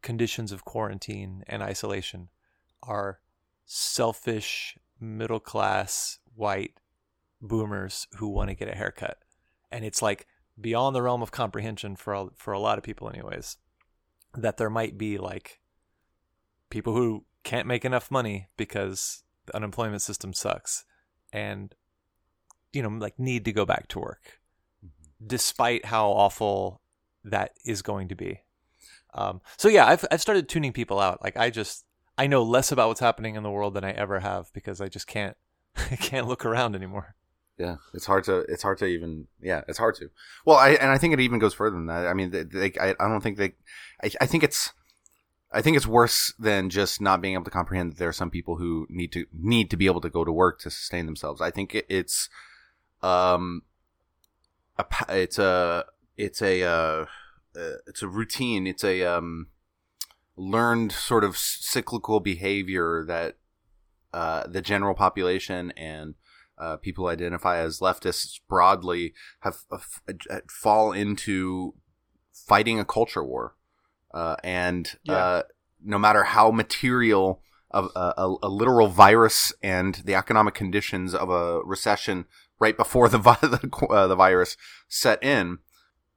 conditions 0.00 0.50
of 0.50 0.64
quarantine 0.64 1.44
and 1.46 1.62
isolation 1.62 2.28
are 2.82 3.20
selfish 3.66 4.78
middle 4.98 5.38
class 5.38 6.18
white 6.34 6.80
boomers 7.42 8.06
who 8.16 8.26
want 8.26 8.48
to 8.48 8.54
get 8.54 8.68
a 8.68 8.74
haircut 8.74 9.18
and 9.70 9.84
it's 9.84 10.00
like 10.00 10.26
beyond 10.58 10.96
the 10.96 11.02
realm 11.02 11.20
of 11.20 11.30
comprehension 11.30 11.94
for 11.94 12.14
a, 12.14 12.26
for 12.34 12.54
a 12.54 12.58
lot 12.58 12.78
of 12.78 12.84
people 12.84 13.08
anyways 13.08 13.58
that 14.34 14.56
there 14.56 14.70
might 14.70 14.96
be 14.96 15.18
like 15.18 15.60
people 16.70 16.94
who 16.94 17.24
can't 17.42 17.66
make 17.66 17.84
enough 17.84 18.10
money 18.10 18.48
because 18.56 19.22
the 19.46 19.56
unemployment 19.56 20.02
system 20.02 20.32
sucks 20.32 20.84
and 21.32 21.74
you 22.72 22.82
know 22.82 22.88
like 22.88 23.18
need 23.18 23.44
to 23.44 23.52
go 23.52 23.66
back 23.66 23.88
to 23.88 23.98
work 23.98 24.40
despite 25.24 25.86
how 25.86 26.10
awful 26.10 26.80
that 27.24 27.52
is 27.64 27.82
going 27.82 28.08
to 28.08 28.14
be. 28.14 28.40
Um, 29.14 29.40
so 29.56 29.68
yeah, 29.68 29.86
I've 29.86 30.04
I've 30.10 30.20
started 30.20 30.48
tuning 30.48 30.72
people 30.72 31.00
out. 31.00 31.22
Like 31.22 31.36
I 31.36 31.50
just 31.50 31.84
I 32.18 32.26
know 32.26 32.42
less 32.42 32.72
about 32.72 32.88
what's 32.88 33.00
happening 33.00 33.36
in 33.36 33.42
the 33.42 33.50
world 33.50 33.74
than 33.74 33.84
I 33.84 33.92
ever 33.92 34.20
have 34.20 34.52
because 34.52 34.80
I 34.80 34.88
just 34.88 35.06
can't 35.06 35.36
I 35.76 35.96
can't 35.96 36.28
look 36.28 36.44
around 36.44 36.74
anymore. 36.74 37.14
Yeah, 37.58 37.76
it's 37.92 38.06
hard 38.06 38.24
to 38.24 38.38
it's 38.48 38.62
hard 38.62 38.78
to 38.78 38.86
even 38.86 39.28
yeah 39.40 39.62
it's 39.68 39.78
hard 39.78 39.94
to. 39.96 40.10
Well, 40.44 40.56
I 40.56 40.70
and 40.70 40.90
I 40.90 40.98
think 40.98 41.14
it 41.14 41.20
even 41.20 41.38
goes 41.38 41.54
further 41.54 41.76
than 41.76 41.86
that. 41.86 42.06
I 42.06 42.14
mean, 42.14 42.30
they, 42.30 42.42
they, 42.42 42.72
I 42.80 42.94
I 42.98 43.08
don't 43.08 43.20
think 43.20 43.38
they. 43.38 43.54
I, 44.02 44.10
I 44.20 44.26
think 44.26 44.42
it's 44.42 44.72
I 45.54 45.62
think 45.62 45.76
it's 45.76 45.86
worse 45.86 46.34
than 46.38 46.68
just 46.68 47.00
not 47.00 47.20
being 47.22 47.34
able 47.34 47.44
to 47.44 47.50
comprehend 47.50 47.92
that 47.92 47.98
there 47.98 48.08
are 48.08 48.12
some 48.12 48.30
people 48.30 48.56
who 48.56 48.86
need 48.90 49.12
to 49.12 49.26
need 49.32 49.70
to 49.70 49.76
be 49.76 49.86
able 49.86 50.00
to 50.00 50.10
go 50.10 50.24
to 50.24 50.32
work 50.32 50.58
to 50.60 50.70
sustain 50.70 51.06
themselves. 51.06 51.40
I 51.40 51.50
think 51.50 51.80
it's 51.88 52.28
um 53.02 53.62
a 54.76 54.84
it's 55.10 55.38
a 55.38 55.84
it's 56.16 56.42
a 56.42 56.62
uh, 56.62 57.06
uh, 57.56 57.76
it's 57.86 58.02
a 58.02 58.08
routine. 58.08 58.66
It's 58.66 58.84
a 58.84 59.04
um 59.04 59.46
learned 60.36 60.90
sort 60.90 61.22
of 61.22 61.36
cyclical 61.36 62.20
behavior 62.20 63.04
that 63.06 63.36
uh, 64.12 64.46
the 64.46 64.62
general 64.62 64.94
population 64.94 65.72
and 65.76 66.14
uh, 66.58 66.76
people 66.76 67.06
identify 67.06 67.58
as 67.58 67.80
leftists 67.80 68.40
broadly 68.48 69.12
have 69.40 69.58
uh, 69.70 69.76
f- 69.76 70.02
uh, 70.30 70.38
fall 70.48 70.92
into 70.92 71.74
fighting 72.32 72.78
a 72.78 72.84
culture 72.84 73.24
war, 73.24 73.56
uh, 74.14 74.36
and 74.42 74.96
Yeah. 75.02 75.16
uh, 75.16 75.42
no 75.84 75.98
matter 75.98 76.22
how 76.24 76.50
material 76.50 77.42
of 77.70 77.90
a, 77.96 78.14
a, 78.16 78.36
a 78.44 78.48
literal 78.48 78.86
virus 78.88 79.52
and 79.62 79.96
the 80.06 80.14
economic 80.14 80.54
conditions 80.54 81.14
of 81.14 81.28
a 81.28 81.60
recession 81.64 82.24
right 82.60 82.76
before 82.76 83.08
the 83.08 83.18
vi- 83.26 83.38
the, 83.42 83.86
uh, 83.90 84.06
the 84.06 84.14
virus 84.16 84.56
set 84.88 85.22
in, 85.22 85.58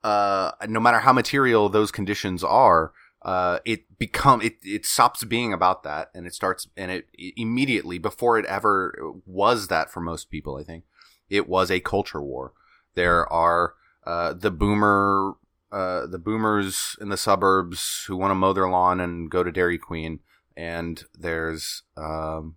uh, 0.04 0.52
no 0.68 0.80
matter 0.80 1.00
how 1.00 1.12
material 1.12 1.68
those 1.68 1.92
conditions 1.92 2.44
are, 2.44 2.94
uh, 3.24 3.58
it 3.66 3.98
become 3.98 4.40
it, 4.42 4.54
it 4.64 4.86
stops 4.86 5.24
being 5.24 5.52
about 5.52 5.82
that 5.84 6.10
and 6.14 6.28
it 6.28 6.34
starts 6.36 6.68
and 6.78 6.92
it 6.92 7.08
immediately 7.36 7.98
before 7.98 8.38
it 8.38 8.46
ever 8.46 8.96
was 9.26 9.68
that 9.68 9.90
for 9.90 10.00
most 10.00 10.30
people 10.30 10.56
i 10.56 10.64
think 10.64 10.84
it 11.28 11.50
was 11.50 11.72
a 11.72 11.80
culture 11.80 12.22
war 12.22 12.54
there 12.94 13.28
are 13.34 13.74
uh, 14.06 14.34
the 14.34 14.52
boomer 14.52 15.34
uh, 15.72 16.06
the 16.08 16.20
boomers 16.20 16.96
in 17.02 17.10
the 17.10 17.18
suburbs 17.18 18.06
who 18.08 18.16
want 18.16 18.32
to 18.32 18.36
mow 18.36 18.54
their 18.54 18.70
lawn 18.70 19.00
and 19.00 19.30
go 19.30 19.44
to 19.44 19.52
dairy 19.52 19.78
queen 19.78 20.20
and 20.56 21.04
there's 21.18 21.84
um, 21.96 22.56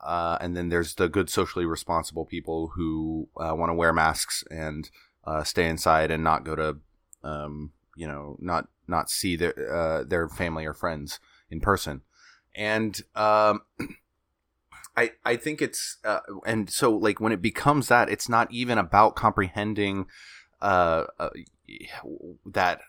uh, 0.00 0.36
and 0.40 0.56
then 0.56 0.68
there's 0.68 0.94
the 0.94 1.08
good 1.08 1.30
socially 1.30 1.64
responsible 1.64 2.26
people 2.26 2.68
who 2.74 3.28
uh, 3.38 3.54
want 3.54 3.70
to 3.70 3.74
wear 3.74 3.92
masks 3.92 4.44
and 4.50 4.90
uh, 5.24 5.42
stay 5.42 5.68
inside 5.68 6.10
and 6.10 6.22
not 6.22 6.44
go 6.44 6.54
to 6.54 6.76
um, 7.24 7.72
you 7.96 8.06
know 8.06 8.36
not 8.38 8.68
not 8.86 9.10
see 9.10 9.34
their 9.34 9.72
uh, 9.72 10.04
their 10.04 10.28
family 10.28 10.66
or 10.66 10.74
friends 10.74 11.18
in 11.50 11.60
person. 11.60 12.02
And 12.54 13.00
um, 13.14 13.62
I 14.96 15.12
I 15.24 15.36
think 15.36 15.62
it's 15.62 15.96
uh, 16.04 16.20
and 16.44 16.70
so 16.70 16.92
like 16.92 17.18
when 17.18 17.32
it 17.32 17.42
becomes 17.42 17.88
that 17.88 18.08
it's 18.10 18.28
not 18.28 18.52
even 18.52 18.78
about 18.78 19.16
comprehending 19.16 20.06
uh, 20.60 21.04
uh 21.18 21.30
that 22.44 22.80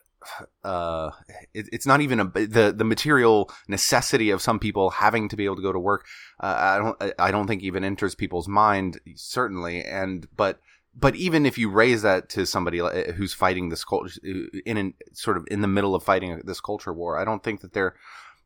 uh 0.63 1.11
it, 1.53 1.69
it's 1.71 1.85
not 1.85 2.01
even 2.01 2.19
a, 2.19 2.25
the 2.25 2.73
the 2.75 2.83
material 2.83 3.49
necessity 3.67 4.29
of 4.29 4.41
some 4.41 4.59
people 4.59 4.89
having 4.89 5.29
to 5.29 5.35
be 5.35 5.45
able 5.45 5.55
to 5.55 5.61
go 5.61 5.71
to 5.71 5.79
work 5.79 6.05
uh, 6.41 6.55
i 6.57 6.77
don't 6.77 7.13
i 7.19 7.31
don't 7.31 7.47
think 7.47 7.61
even 7.61 7.83
enters 7.83 8.15
people's 8.15 8.47
mind 8.47 8.99
certainly 9.15 9.83
and 9.83 10.27
but 10.35 10.59
but 10.99 11.15
even 11.15 11.45
if 11.45 11.59
you 11.59 11.69
raise 11.69 12.01
that 12.01 12.27
to 12.29 12.45
somebody 12.45 12.81
who's 13.15 13.33
fighting 13.33 13.69
this 13.69 13.83
culture 13.83 14.19
in 14.65 14.77
an, 14.77 14.93
sort 15.13 15.37
of 15.37 15.45
in 15.51 15.61
the 15.61 15.67
middle 15.67 15.93
of 15.93 16.03
fighting 16.03 16.41
this 16.43 16.59
culture 16.59 16.93
war 16.93 17.17
i 17.17 17.23
don't 17.23 17.43
think 17.43 17.61
that 17.61 17.73
they're 17.73 17.95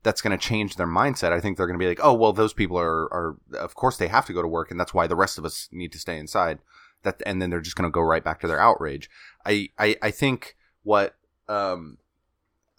that's 0.03 0.21
going 0.21 0.37
to 0.37 0.47
change 0.47 0.75
their 0.75 0.87
mindset. 0.87 1.31
I 1.31 1.39
think 1.39 1.57
they're 1.57 1.67
going 1.67 1.79
to 1.79 1.83
be 1.83 1.87
like 1.87 1.99
oh 2.03 2.13
well 2.13 2.33
those 2.33 2.53
people 2.53 2.77
are 2.77 3.11
are 3.13 3.37
of 3.57 3.75
course 3.75 3.97
they 3.97 4.07
have 4.07 4.25
to 4.25 4.33
go 4.33 4.41
to 4.41 4.47
work 4.47 4.71
and 4.71 4.79
that's 4.79 4.93
why 4.93 5.07
the 5.07 5.15
rest 5.15 5.37
of 5.37 5.45
us 5.45 5.69
need 5.71 5.91
to 5.91 5.99
stay 5.99 6.17
inside. 6.17 6.59
That 7.03 7.21
and 7.25 7.41
then 7.41 7.49
they're 7.49 7.61
just 7.61 7.75
going 7.75 7.89
to 7.89 7.93
go 7.93 8.01
right 8.01 8.23
back 8.23 8.39
to 8.41 8.47
their 8.47 8.59
outrage 8.59 9.09
i 9.45 9.69
i, 9.77 9.95
I 10.01 10.11
think 10.11 10.55
what 10.83 11.15
um 11.47 11.97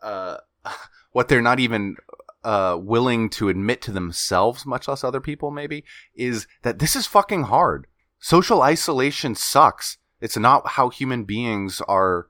uh 0.02 0.38
what 1.12 1.28
they're 1.28 1.42
not 1.42 1.61
even 1.61 1.97
uh 2.45 2.76
willing 2.81 3.28
to 3.31 3.49
admit 3.49 3.81
to 3.83 3.92
themselves 3.92 4.66
much 4.66 4.88
less 4.88 5.04
other 5.04 5.21
people 5.21 5.50
maybe 5.50 5.85
is 6.14 6.47
that 6.62 6.78
this 6.78 6.97
is 6.97 7.07
fucking 7.07 7.45
hard. 7.45 7.87
Social 8.19 8.62
isolation 8.62 9.35
sucks. 9.35 9.99
It's 10.21 10.37
not 10.37 10.69
how 10.69 10.88
human 10.88 11.25
beings 11.25 11.81
are 11.88 12.28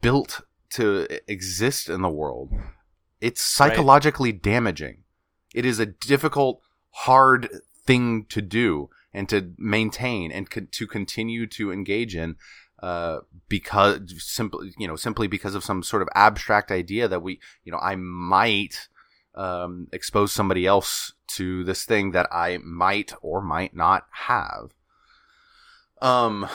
built 0.00 0.42
to 0.70 1.06
exist 1.28 1.88
in 1.88 2.02
the 2.02 2.08
world. 2.08 2.50
It's 3.20 3.42
psychologically 3.42 4.32
damaging. 4.32 5.04
It 5.54 5.64
is 5.64 5.78
a 5.78 5.86
difficult 5.86 6.60
hard 6.90 7.48
thing 7.86 8.26
to 8.30 8.42
do 8.42 8.90
and 9.14 9.28
to 9.28 9.52
maintain 9.58 10.32
and 10.32 10.50
co- 10.50 10.66
to 10.70 10.86
continue 10.86 11.46
to 11.46 11.70
engage 11.72 12.16
in 12.16 12.36
uh, 12.82 13.20
because 13.48 14.00
simply 14.18 14.74
you 14.78 14.88
know 14.88 14.96
simply 14.96 15.28
because 15.28 15.54
of 15.54 15.64
some 15.64 15.82
sort 15.82 16.02
of 16.02 16.08
abstract 16.14 16.70
idea 16.70 17.08
that 17.08 17.22
we 17.22 17.40
you 17.64 17.72
know 17.72 17.78
I 17.78 17.94
might 17.96 18.88
um, 19.34 19.88
expose 19.92 20.32
somebody 20.32 20.66
else 20.66 21.12
to 21.28 21.64
this 21.64 21.84
thing 21.84 22.10
that 22.10 22.28
I 22.32 22.58
might 22.58 23.12
or 23.22 23.40
might 23.40 23.74
not 23.74 24.06
have. 24.10 24.74
Um, 26.02 26.48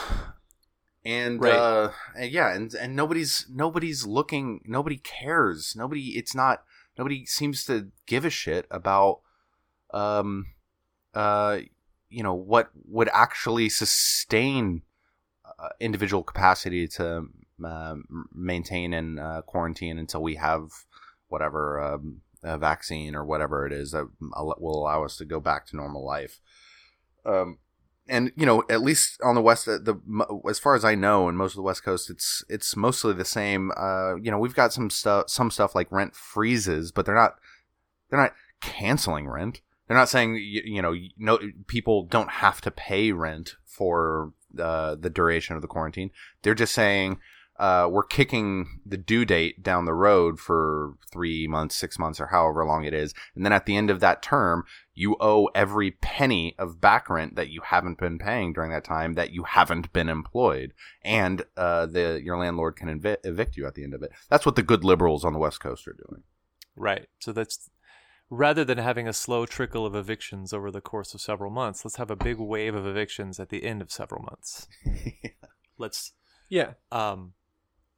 and 1.06 1.40
Right. 1.40 1.58
uh, 1.58 1.92
and 2.16 2.32
yeah, 2.32 2.54
and 2.54 2.74
and 2.74 2.96
nobody's 2.96 3.46
nobody's 3.50 4.06
looking, 4.06 4.62
nobody 4.66 4.98
cares, 4.98 5.74
nobody. 5.76 6.18
It's 6.18 6.36
not 6.36 6.64
nobody 6.98 7.26
seems 7.26 7.64
to 7.66 7.92
give 8.06 8.26
a 8.26 8.30
shit 8.30 8.66
about 8.70 9.22
um 9.94 10.48
uh 11.14 11.60
you 12.10 12.22
know 12.22 12.34
what 12.34 12.70
would 12.86 13.10
actually 13.14 13.70
sustain 13.70 14.82
individual 15.80 16.24
capacity 16.24 16.88
to 16.88 17.28
um, 17.64 18.30
maintain 18.34 18.94
and 18.94 19.20
uh, 19.20 19.42
quarantine 19.46 19.98
until 19.98 20.22
we 20.22 20.36
have 20.36 20.70
whatever 21.28 21.82
um, 21.82 22.22
vaccine 22.44 23.16
or 23.16 23.26
whatever 23.26 23.66
it 23.66 23.74
is 23.74 23.92
that 23.92 24.08
will 24.22 24.80
allow 24.80 25.04
us 25.04 25.18
to 25.18 25.26
go 25.26 25.40
back 25.40 25.66
to 25.68 25.76
normal 25.76 26.06
life. 26.06 26.40
Um, 27.26 27.58
and 28.10 28.32
you 28.36 28.46
know, 28.46 28.64
at 28.70 28.82
least 28.82 29.20
on 29.22 29.36
the 29.36 29.42
west, 29.42 29.68
uh, 29.68 29.80
the 29.80 29.96
as 30.50 30.60
far 30.60 30.76
as 30.76 30.86
I 30.86 30.96
know, 30.96 31.28
and 31.28 31.38
most 31.38 31.52
of 31.52 31.58
the 31.58 31.62
West 31.64 31.84
Coast, 31.84 32.10
it's 32.10 32.44
it's 32.48 32.76
mostly 32.76 33.14
the 33.14 33.26
same. 33.26 33.72
Uh, 33.76 34.16
you 34.16 34.32
know, 34.32 34.40
we've 34.40 34.56
got 34.56 34.72
some 34.72 34.90
stuff, 34.90 35.30
some 35.30 35.52
stuff 35.52 35.76
like 35.76 35.92
rent 35.92 36.16
freezes, 36.16 36.92
but 36.92 37.06
they're 37.06 37.16
not 37.16 37.36
they're 38.10 38.20
not 38.20 38.34
canceling 38.62 39.28
rent. 39.28 39.62
They're 39.88 39.98
not 39.98 40.10
saying 40.10 40.36
you, 40.36 40.62
you 40.64 40.82
know 40.82 40.96
no 41.18 41.40
people 41.68 42.04
don't 42.04 42.32
have 42.32 42.62
to 42.62 42.72
pay 42.72 43.12
rent 43.12 43.56
for 43.66 44.32
uh, 44.60 44.96
the 44.96 45.10
duration 45.10 45.56
of 45.56 45.62
the 45.62 45.68
quarantine. 45.68 46.12
They're 46.42 46.56
just 46.56 46.74
saying 46.74 47.20
uh, 47.60 47.88
we're 47.90 48.04
kicking 48.04 48.80
the 48.86 48.98
due 48.98 49.26
date 49.26 49.64
down 49.64 49.86
the 49.86 49.94
road 49.94 50.40
for 50.40 50.94
three 51.12 51.48
months, 51.48 51.76
six 51.76 51.98
months, 51.98 52.20
or 52.20 52.28
however 52.28 52.64
long 52.64 52.84
it 52.84 52.94
is. 52.94 53.14
And 53.36 53.44
then 53.44 53.52
at 53.52 53.66
the 53.66 53.76
end 53.76 53.90
of 53.90 54.00
that 54.00 54.22
term, 54.22 54.64
you 54.94 55.16
owe 55.20 55.50
every 55.56 55.92
penny 55.92 56.56
of 56.60 56.80
back 56.80 57.10
rent 57.10 57.36
that 57.36 57.50
you 57.50 57.62
haven't 57.62 57.98
been 57.98 58.20
paying 58.20 58.54
during 58.54 58.72
that 58.72 58.84
time 58.84 59.14
that 59.14 59.32
you 59.32 59.44
haven't 59.44 59.92
been 59.92 60.08
employed. 60.08 60.74
And 61.04 61.44
uh, 61.56 61.88
the 61.88 62.22
your 62.24 62.38
landlord 62.38 62.76
can 62.76 62.90
evict, 62.90 63.26
evict 63.26 63.58
you 63.58 63.66
at 63.66 63.74
the 63.74 63.84
end 63.84 63.96
of 63.96 64.04
it. 64.04 64.12
That's 64.30 64.46
what 64.46 64.56
the 64.56 64.64
good 64.64 64.84
liberals 64.84 65.26
on 65.26 65.34
the 65.34 65.40
West 65.40 65.60
Coast 65.60 65.88
are 65.88 65.98
doing. 66.08 66.24
Right. 66.76 67.08
So 67.20 67.32
that's 67.32 67.72
rather 68.30 68.66
than 68.66 68.78
having 68.78 69.08
a 69.08 69.14
slow 69.14 69.46
trickle 69.46 69.86
of 69.86 69.96
evictions 69.96 70.54
over 70.54 70.70
the 70.72 70.82
course 70.82 71.14
of 71.14 71.22
several 71.22 71.50
months, 71.52 71.86
let's 71.86 71.96
have 71.98 72.12
a 72.12 72.16
big 72.16 72.38
wave 72.38 72.76
of 72.76 72.86
evictions 72.86 73.40
at 73.40 73.50
the 73.50 73.64
end 73.64 73.82
of 73.82 73.92
several 73.92 74.24
months. 74.24 74.68
yeah. 74.86 75.32
Let's 75.78 76.14
Yeah. 76.50 76.72
um 76.92 77.34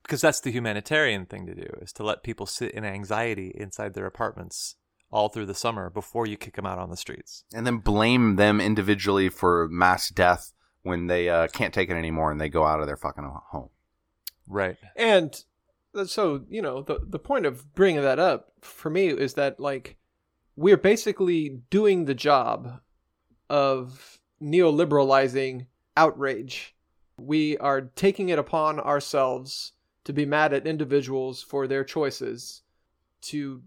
because 0.04 0.22
that's 0.22 0.40
the 0.42 0.52
humanitarian 0.52 1.26
thing 1.28 1.46
to 1.46 1.54
do 1.54 1.68
is 1.82 1.94
to 1.94 2.04
let 2.04 2.24
people 2.24 2.46
sit 2.48 2.72
in 2.72 2.84
anxiety 2.84 3.52
inside 3.56 3.94
their 3.94 4.08
apartments 4.08 4.76
all 5.12 5.30
through 5.30 5.46
the 5.46 5.54
summer 5.54 5.90
before 5.90 6.26
you 6.28 6.36
kick 6.36 6.56
them 6.56 6.66
out 6.66 6.80
on 6.80 6.90
the 6.90 6.98
streets. 6.98 7.44
and 7.54 7.66
then 7.66 7.78
blame 7.78 8.36
them 8.36 8.60
individually 8.60 9.30
for 9.30 9.68
mass 9.70 10.10
death 10.10 10.52
when 10.82 11.08
they 11.08 11.30
uh, 11.30 11.48
can't 11.50 11.74
take 11.74 11.90
it 11.90 11.96
anymore 11.96 12.32
and 12.32 12.42
they 12.42 12.50
go 12.50 12.66
out 12.66 12.80
of 12.80 12.88
their 12.88 12.98
fucking 12.98 13.24
home. 13.52 13.70
Right. 14.48 14.78
And 14.96 15.42
uh, 15.96 16.06
so, 16.06 16.44
you 16.50 16.62
know, 16.62 16.82
the 16.82 17.00
the 17.06 17.20
point 17.20 17.46
of 17.46 17.74
bringing 17.76 18.02
that 18.02 18.20
up 18.20 18.52
for 18.62 18.90
me 18.90 19.08
is 19.10 19.36
that 19.36 19.60
like 19.60 19.98
we're 20.60 20.76
basically 20.76 21.62
doing 21.70 22.04
the 22.04 22.14
job 22.14 22.82
of 23.50 24.20
neoliberalizing 24.44 25.66
outrage. 25.96 26.76
We 27.18 27.58
are 27.60 27.90
taking 27.96 28.28
it 28.28 28.38
upon 28.38 28.82
ourselves 28.82 29.72
to 30.04 30.12
be 30.12 30.26
mad 30.26 30.52
at 30.52 30.68
individuals 30.68 31.42
for 31.42 31.66
their 31.66 31.86
choices, 31.86 32.64
to 33.22 33.64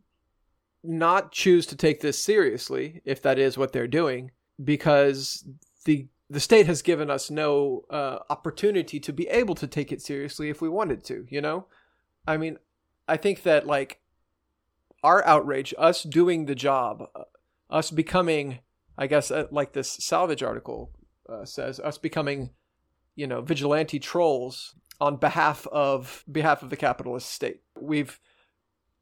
not 0.84 1.32
choose 1.32 1.64
to 1.68 1.76
take 1.76 2.02
this 2.02 2.22
seriously 2.22 3.00
if 3.06 3.22
that 3.22 3.38
is 3.38 3.56
what 3.56 3.72
they're 3.72 3.86
doing, 3.86 4.30
because 4.62 5.46
the 5.86 6.08
the 6.28 6.40
state 6.40 6.66
has 6.66 6.82
given 6.82 7.08
us 7.10 7.30
no 7.30 7.84
uh, 7.88 8.18
opportunity 8.28 9.00
to 9.00 9.14
be 9.14 9.28
able 9.28 9.54
to 9.54 9.66
take 9.66 9.92
it 9.92 10.02
seriously 10.02 10.50
if 10.50 10.60
we 10.60 10.68
wanted 10.68 11.04
to. 11.04 11.26
You 11.30 11.40
know, 11.40 11.68
I 12.28 12.36
mean, 12.36 12.58
I 13.08 13.16
think 13.16 13.44
that 13.44 13.66
like 13.66 14.01
our 15.02 15.24
outrage, 15.24 15.74
us 15.78 16.02
doing 16.02 16.46
the 16.46 16.54
job, 16.54 17.08
uh, 17.14 17.24
us 17.70 17.90
becoming, 17.90 18.60
I 18.96 19.06
guess, 19.06 19.30
uh, 19.30 19.46
like 19.50 19.72
this 19.72 19.90
salvage 19.90 20.42
article 20.42 20.92
uh, 21.28 21.44
says, 21.44 21.80
us 21.80 21.98
becoming, 21.98 22.50
you 23.14 23.26
know, 23.26 23.40
vigilante 23.40 23.98
trolls 23.98 24.74
on 25.00 25.16
behalf 25.16 25.66
of 25.68 26.24
behalf 26.30 26.62
of 26.62 26.70
the 26.70 26.76
capitalist 26.76 27.30
state. 27.30 27.62
We've 27.80 28.20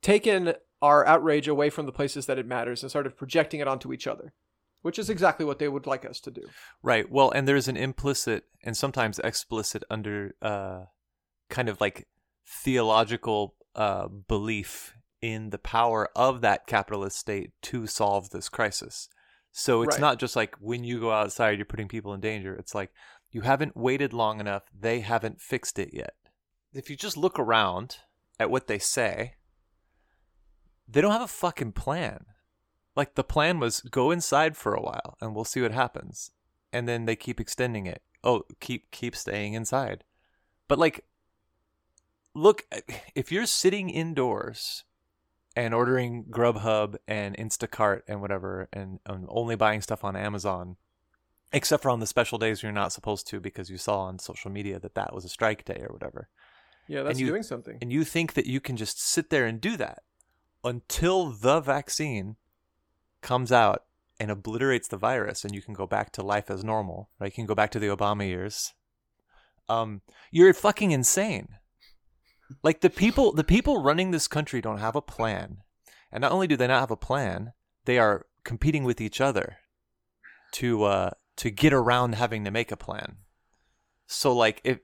taken 0.02 0.54
our 0.80 1.06
outrage 1.06 1.46
away 1.46 1.68
from 1.68 1.86
the 1.86 1.92
places 1.92 2.26
that 2.26 2.38
it 2.38 2.46
matters 2.46 2.82
and 2.82 2.90
started 2.90 3.16
projecting 3.16 3.60
it 3.60 3.68
onto 3.68 3.92
each 3.92 4.06
other, 4.06 4.32
which 4.80 4.98
is 4.98 5.10
exactly 5.10 5.44
what 5.44 5.58
they 5.58 5.68
would 5.68 5.86
like 5.86 6.06
us 6.06 6.20
to 6.20 6.30
do. 6.30 6.42
Right. 6.82 7.10
Well, 7.10 7.30
and 7.30 7.46
there's 7.46 7.68
an 7.68 7.76
implicit 7.76 8.44
and 8.62 8.76
sometimes 8.76 9.18
explicit 9.18 9.84
under 9.90 10.34
uh 10.40 10.84
kind 11.50 11.68
of 11.68 11.80
like 11.80 12.08
theological 12.46 13.56
uh 13.74 14.08
belief 14.08 14.94
in 15.22 15.50
the 15.50 15.58
power 15.58 16.08
of 16.16 16.40
that 16.40 16.66
capitalist 16.66 17.18
state 17.18 17.52
to 17.62 17.86
solve 17.86 18.30
this 18.30 18.48
crisis. 18.48 19.08
So 19.52 19.82
it's 19.82 19.94
Right. 19.94 20.00
not 20.00 20.18
just 20.18 20.36
like 20.36 20.54
when 20.56 20.84
you 20.84 21.00
go 21.00 21.10
outside 21.10 21.58
you're 21.58 21.64
putting 21.64 21.88
people 21.88 22.14
in 22.14 22.20
danger. 22.20 22.54
It's 22.54 22.74
like 22.74 22.92
you 23.30 23.42
haven't 23.42 23.76
waited 23.76 24.12
long 24.12 24.40
enough, 24.40 24.64
they 24.72 25.00
haven't 25.00 25.40
fixed 25.40 25.78
it 25.78 25.92
yet. 25.92 26.14
If 26.72 26.88
you 26.88 26.96
just 26.96 27.16
look 27.16 27.38
around 27.38 27.98
at 28.38 28.50
what 28.50 28.66
they 28.66 28.78
say, 28.78 29.34
they 30.88 31.00
don't 31.00 31.12
have 31.12 31.22
a 31.22 31.28
fucking 31.28 31.72
plan. 31.72 32.26
Like 32.96 33.14
the 33.14 33.24
plan 33.24 33.60
was 33.60 33.80
go 33.80 34.10
inside 34.10 34.56
for 34.56 34.74
a 34.74 34.82
while 34.82 35.16
and 35.20 35.34
we'll 35.34 35.44
see 35.44 35.60
what 35.60 35.72
happens. 35.72 36.30
And 36.72 36.88
then 36.88 37.04
they 37.06 37.16
keep 37.16 37.40
extending 37.40 37.86
it. 37.86 38.02
Oh, 38.22 38.44
keep 38.60 38.90
keep 38.90 39.16
staying 39.16 39.54
inside. 39.54 40.04
But 40.68 40.78
like 40.78 41.04
look 42.34 42.66
if 43.14 43.32
you're 43.32 43.46
sitting 43.46 43.90
indoors 43.90 44.84
and 45.56 45.74
ordering 45.74 46.24
Grubhub 46.30 46.96
and 47.08 47.36
Instacart 47.36 48.02
and 48.06 48.20
whatever 48.20 48.68
and, 48.72 49.00
and 49.06 49.26
only 49.28 49.56
buying 49.56 49.80
stuff 49.80 50.04
on 50.04 50.16
Amazon 50.16 50.76
except 51.52 51.82
for 51.82 51.90
on 51.90 51.98
the 51.98 52.06
special 52.06 52.38
days 52.38 52.62
you're 52.62 52.70
not 52.70 52.92
supposed 52.92 53.26
to 53.26 53.40
because 53.40 53.68
you 53.68 53.76
saw 53.76 54.02
on 54.02 54.18
social 54.20 54.50
media 54.50 54.78
that 54.78 54.94
that 54.94 55.12
was 55.12 55.24
a 55.24 55.28
strike 55.28 55.64
day 55.64 55.80
or 55.80 55.92
whatever. 55.92 56.28
Yeah, 56.86 57.02
that's 57.02 57.18
you- 57.18 57.26
doing 57.26 57.42
something. 57.42 57.78
and 57.82 57.92
you 57.92 58.04
think 58.04 58.34
that 58.34 58.46
you 58.46 58.60
can 58.60 58.76
just 58.76 59.00
sit 59.00 59.30
there 59.30 59.46
and 59.46 59.60
do 59.60 59.76
that 59.76 60.02
until 60.62 61.30
the 61.30 61.60
vaccine 61.60 62.36
comes 63.22 63.50
out 63.50 63.84
and 64.20 64.30
obliterates 64.30 64.86
the 64.88 64.96
virus 64.96 65.44
and 65.44 65.54
you 65.54 65.62
can 65.62 65.74
go 65.74 65.86
back 65.86 66.12
to 66.12 66.22
life 66.22 66.50
as 66.50 66.62
normal 66.62 67.10
right? 67.18 67.32
You 67.32 67.32
can 67.36 67.46
go 67.46 67.54
back 67.54 67.70
to 67.72 67.78
the 67.78 67.88
obama 67.88 68.26
years. 68.26 68.74
Um 69.68 70.02
you're 70.30 70.52
fucking 70.54 70.90
insane 70.92 71.48
like 72.62 72.80
the 72.80 72.90
people 72.90 73.32
the 73.32 73.44
people 73.44 73.82
running 73.82 74.10
this 74.10 74.28
country 74.28 74.60
don't 74.60 74.78
have 74.78 74.96
a 74.96 75.02
plan. 75.02 75.58
And 76.12 76.22
not 76.22 76.32
only 76.32 76.46
do 76.46 76.56
they 76.56 76.66
not 76.66 76.80
have 76.80 76.90
a 76.90 76.96
plan 76.96 77.52
they 77.84 77.98
are 77.98 78.26
competing 78.44 78.84
with 78.84 79.00
each 79.00 79.20
other 79.20 79.56
to 80.52 80.84
uh 80.84 81.10
to 81.36 81.50
get 81.50 81.72
around 81.72 82.14
having 82.14 82.44
to 82.44 82.50
make 82.50 82.72
a 82.72 82.76
plan. 82.76 83.16
So 84.06 84.34
like 84.34 84.60
if 84.64 84.78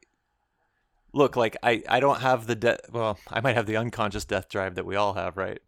look 1.12 1.34
like 1.36 1.56
i 1.62 1.82
i 1.88 1.98
don't 1.98 2.20
have 2.20 2.46
the 2.46 2.54
death 2.54 2.80
well 2.92 3.18
i 3.28 3.40
might 3.40 3.54
have 3.54 3.64
the 3.64 3.76
unconscious 3.76 4.26
death 4.26 4.50
drive 4.50 4.74
that 4.74 4.86
we 4.86 4.96
all 4.96 5.14
have 5.14 5.36
right? 5.36 5.60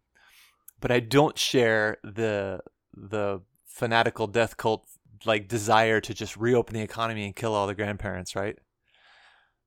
But 0.79 0.91
i 0.91 0.99
don't 0.99 1.37
share 1.37 1.97
the 2.03 2.61
the 2.93 3.41
fanatical 3.65 4.27
death 4.27 4.57
cult 4.57 4.87
like 5.25 5.47
desire 5.47 5.99
to 6.01 6.13
just 6.13 6.37
reopen 6.37 6.73
the 6.73 6.81
economy 6.81 7.25
and 7.25 7.35
kill 7.35 7.53
all 7.53 7.67
the 7.67 7.75
grandparents 7.75 8.35
right 8.35 8.57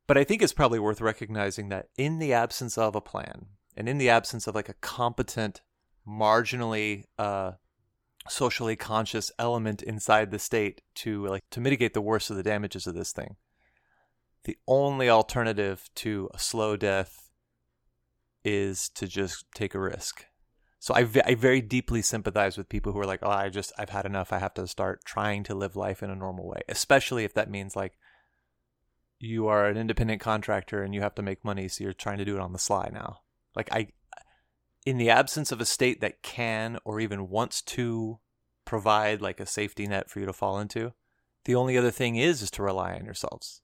but 0.07 0.19
i 0.19 0.25
think 0.25 0.43
it's 0.43 0.53
probably 0.53 0.79
worth 0.79 1.01
recognizing 1.01 1.69
that 1.69 1.88
in 1.97 2.19
the 2.19 2.33
absence 2.33 2.77
of 2.77 2.95
a 2.95 3.01
plan 3.01 3.47
and 3.77 3.88
in 3.88 3.99
the 3.99 4.09
absence 4.09 4.47
of 4.47 4.55
like 4.55 4.69
a 4.69 4.75
competent 4.75 5.61
marginally 6.07 7.05
uh 7.19 7.53
socially 8.29 8.77
conscious 8.77 9.33
element 9.38 9.83
inside 9.83 10.31
the 10.31 10.38
state 10.38 10.81
to 10.95 11.27
like 11.27 11.43
to 11.51 11.61
mitigate 11.61 11.93
the 11.93 12.01
worst 12.01 12.31
of 12.31 12.37
the 12.37 12.43
damages 12.43 12.87
of 12.87 12.95
this 12.95 13.12
thing 13.12 13.37
the 14.45 14.59
only 14.67 15.09
alternative 15.09 15.88
to 15.97 16.29
a 16.35 16.38
slow 16.38 16.77
death 16.77 17.31
is 18.45 18.88
to 18.91 19.07
just 19.07 19.45
take 19.55 19.75
a 19.75 19.81
risk. 19.81 20.27
So 20.81 20.95
I, 20.95 21.05
ve- 21.05 21.23
I 21.25 21.35
very 21.37 21.61
deeply 21.61 22.03
sympathize 22.03 22.59
with 22.59 22.69
people 22.69 22.93
who 22.93 22.99
are 22.99 23.07
like, 23.07 23.21
oh, 23.23 23.31
I 23.31 23.49
just, 23.51 23.73
I've 23.79 23.91
had 23.91 24.05
enough. 24.05 24.33
I 24.33 24.41
have 24.41 24.55
to 24.55 24.67
start 24.67 25.05
trying 25.05 25.45
to 25.45 25.55
live 25.55 25.77
life 25.77 26.03
in 26.03 26.11
a 26.11 26.17
normal 26.17 26.49
way, 26.49 26.62
especially 26.69 27.23
if 27.25 27.35
that 27.35 27.51
means 27.51 27.77
like 27.77 27.97
you 29.22 29.46
are 29.46 29.66
an 29.66 29.76
independent 29.76 30.20
contractor 30.20 30.82
and 30.82 30.94
you 30.94 31.00
have 31.00 31.14
to 31.14 31.22
make 31.22 31.44
money. 31.44 31.68
So 31.68 31.85
you're 31.85 31.92
trying 31.92 32.18
to 32.18 32.24
do 32.24 32.35
it 32.35 32.40
on 32.40 32.52
the 32.52 32.58
sly 32.58 32.90
now. 32.92 33.18
Like, 33.54 33.72
I, 33.72 33.88
in 34.85 34.98
the 34.98 35.11
absence 35.11 35.52
of 35.52 35.61
a 35.61 35.64
state 35.64 36.00
that 36.00 36.22
can 36.22 36.78
or 36.85 36.98
even 36.98 37.28
wants 37.28 37.62
to 37.62 38.18
provide 38.64 39.20
like 39.20 39.38
a 39.38 39.46
safety 39.46 39.87
net 39.87 40.11
for 40.11 40.18
you 40.20 40.26
to 40.26 40.32
fall 40.32 40.58
into, 40.58 40.92
the 41.44 41.54
only 41.54 41.78
other 41.78 41.90
thing 41.90 42.16
is, 42.16 42.42
is 42.42 42.50
to 42.52 42.62
rely 42.62 42.94
on 42.94 43.04
yourselves 43.04 43.62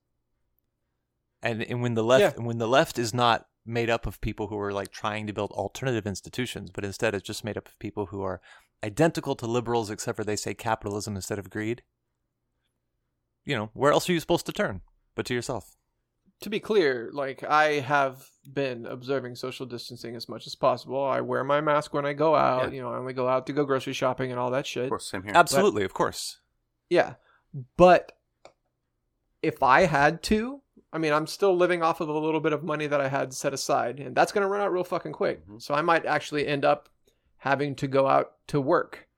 and 1.42 1.62
and 1.62 1.82
when 1.82 1.94
the 1.94 2.04
left 2.04 2.22
Yeah. 2.22 2.32
and 2.36 2.46
when 2.46 2.58
the 2.58 2.68
left 2.68 2.98
is 2.98 3.14
not 3.14 3.46
made 3.64 3.90
up 3.90 4.06
of 4.06 4.20
people 4.20 4.48
who 4.48 4.58
are 4.58 4.72
like 4.72 4.90
trying 4.90 5.26
to 5.26 5.32
build 5.32 5.52
alternative 5.52 6.06
institutions 6.06 6.70
but 6.70 6.84
instead 6.84 7.14
it's 7.14 7.26
just 7.26 7.44
made 7.44 7.56
up 7.56 7.68
of 7.68 7.78
people 7.78 8.06
who 8.06 8.22
are 8.22 8.40
identical 8.82 9.34
to 9.36 9.46
liberals 9.46 9.90
except 9.90 10.16
for 10.16 10.24
they 10.24 10.36
say 10.36 10.54
capitalism 10.54 11.16
instead 11.16 11.38
of 11.38 11.50
greed 11.50 11.82
you 13.44 13.54
know 13.54 13.70
where 13.74 13.92
else 13.92 14.08
are 14.08 14.12
you 14.12 14.20
supposed 14.20 14.46
to 14.46 14.52
turn 14.52 14.80
but 15.18 15.26
to 15.26 15.34
yourself 15.34 15.74
to 16.40 16.48
be 16.48 16.60
clear, 16.60 17.10
like 17.12 17.42
I 17.42 17.80
have 17.80 18.24
been 18.52 18.86
observing 18.86 19.34
social 19.34 19.66
distancing 19.66 20.14
as 20.14 20.28
much 20.28 20.46
as 20.46 20.54
possible. 20.54 21.02
I 21.04 21.20
wear 21.20 21.42
my 21.42 21.60
mask 21.60 21.92
when 21.92 22.06
I 22.06 22.12
go 22.12 22.36
out. 22.36 22.66
Yeah. 22.68 22.74
You 22.76 22.82
know, 22.82 22.92
I 22.92 22.96
only 22.98 23.12
go 23.12 23.26
out 23.28 23.46
to 23.48 23.52
go 23.52 23.64
grocery 23.64 23.92
shopping 23.92 24.30
and 24.30 24.38
all 24.38 24.52
that 24.52 24.64
shit. 24.64 24.84
Of 24.84 24.90
course, 24.90 25.10
same 25.10 25.24
here. 25.24 25.32
absolutely 25.34 25.82
of 25.82 25.92
course 25.92 26.38
Yeah. 26.88 27.14
But 27.76 28.12
if 29.42 29.62
I 29.64 29.86
had 29.86 30.22
to, 30.24 30.62
I 30.92 30.98
mean, 30.98 31.12
I'm 31.12 31.26
still 31.26 31.56
living 31.56 31.82
off 31.82 32.00
of 32.00 32.08
a 32.08 32.18
little 32.18 32.40
bit 32.40 32.52
of 32.52 32.62
money 32.62 32.86
that 32.86 33.00
I 33.00 33.08
had 33.08 33.34
set 33.34 33.52
aside, 33.52 33.98
and 33.98 34.14
that's 34.14 34.30
going 34.30 34.42
to 34.42 34.48
run 34.48 34.60
out 34.60 34.72
real 34.72 34.84
fucking 34.84 35.12
quick. 35.12 35.44
Mhm. 35.48 35.60
So 35.60 35.74
I 35.74 35.82
might 35.82 36.06
actually 36.06 36.46
end 36.46 36.64
up 36.64 36.88
having 37.38 37.74
to 37.76 37.88
go 37.88 38.06
out 38.06 38.34
to 38.48 38.60
work. 38.60 39.08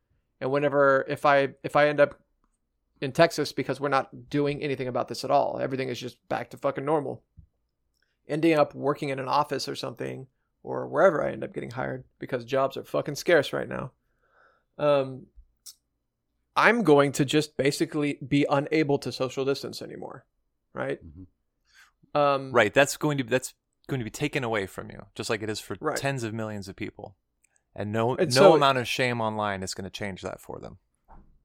And 0.41 0.51
whenever 0.51 1.05
if 1.07 1.27
I 1.27 1.49
if 1.63 1.77
I 1.77 1.89
end 1.89 2.01
up 2.01 2.19
in 3.01 3.13
Texas 3.13 3.53
because 3.53 3.81
we're 3.81 3.89
not 3.89 4.29
doing 4.31 4.63
anything 4.63 4.89
about 4.89 5.09
this 5.09 5.25
at 5.25 5.31
all, 5.31 5.59
everything 5.61 5.89
is 5.89 5.99
just 6.01 6.17
back 6.29 6.51
to 6.51 6.57
fucking 6.57 6.85
normal. 6.85 7.23
Ending 8.29 8.59
up 8.59 8.75
working 8.75 9.09
in 9.09 9.19
an 9.19 9.29
office 9.29 9.69
or 9.69 9.75
something 9.75 10.27
or 10.63 10.87
wherever 10.87 11.25
I 11.25 11.33
end 11.33 11.43
up 11.43 11.55
getting 11.55 11.71
hired 11.71 12.05
because 12.19 12.45
jobs 12.45 12.77
are 12.77 12.85
fucking 12.85 13.15
scarce 13.17 13.53
right 13.53 13.69
now. 13.69 13.93
Um 14.79 15.27
I'm 16.57 16.83
going 16.83 17.13
to 17.13 17.25
just 17.25 17.57
basically 17.57 18.19
be 18.27 18.45
unable 18.51 18.99
to 18.99 19.13
social 19.13 19.45
distance 19.45 19.81
anymore, 19.81 20.27
right? 20.75 20.99
Mhm. 21.05 21.27
Um, 22.13 22.53
right 22.53 22.75
that's 22.75 22.97
going 22.97 23.19
to 23.19 23.25
that's 23.25 23.55
going 23.87 24.01
to 24.01 24.05
be 24.05 24.11
taken 24.11 24.45
away 24.45 24.67
from 24.67 24.91
you, 24.91 25.07
just 25.15 25.31
like 25.31 25.43
it 25.43 25.49
is 25.51 25.61
for 25.61 25.77
Right. 25.81 25.97
tens 25.97 26.23
of 26.23 26.35
millions 26.35 26.69
of 26.69 26.77
people. 26.77 27.17
And 27.75 27.93
no 27.93 28.17
And 28.17 28.35
no 28.35 28.41
so- 28.41 28.55
amount 28.55 28.79
of 28.79 28.87
shame 28.89 29.21
online 29.21 29.63
is 29.63 29.75
going 29.75 29.85
to 29.85 29.91
change 29.91 30.23
that 30.23 30.41
for 30.41 30.59
them. 30.59 30.79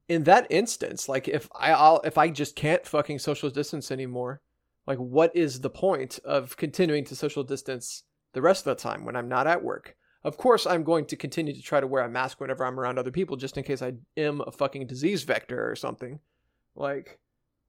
In 0.08 0.24
that 0.24 0.48
instance, 0.50 1.10
like 1.10 1.28
if 1.28 1.50
I 1.60 1.72
I'll, 1.72 2.02
if 2.04 2.18
I 2.18 2.30
just 2.30 2.56
can't 2.56 2.86
fucking 2.86 3.20
social 3.20 3.50
distance 3.50 3.92
anymore, 3.92 4.42
like 4.86 4.98
what 4.98 5.36
is 5.36 5.62
the 5.62 5.70
point 5.70 6.20
of 6.24 6.58
continuing 6.58 7.04
to 7.06 7.16
social 7.16 7.44
distance 7.44 8.04
the 8.34 8.42
rest 8.42 8.66
of 8.68 8.78
the 8.78 8.82
time 8.82 9.06
when 9.06 9.16
I'm 9.16 9.30
not 9.30 9.48
at 9.48 9.64
work? 9.64 9.96
Of 10.24 10.38
course, 10.38 10.66
I'm 10.66 10.84
going 10.84 11.06
to 11.06 11.16
continue 11.16 11.54
to 11.54 11.62
try 11.62 11.80
to 11.80 11.88
wear 11.88 12.04
a 12.04 12.10
mask 12.10 12.40
whenever 12.40 12.66
I'm 12.66 12.80
around 12.80 12.98
other 12.98 13.12
people, 13.12 13.38
just 13.38 13.58
in 13.58 13.64
case 13.64 13.82
I 13.82 13.94
am 14.18 14.42
a 14.42 14.52
fucking 14.52 14.88
disease 14.88 15.24
vector 15.24 15.70
or 15.70 15.76
something. 15.76 16.20
Like, 16.76 17.20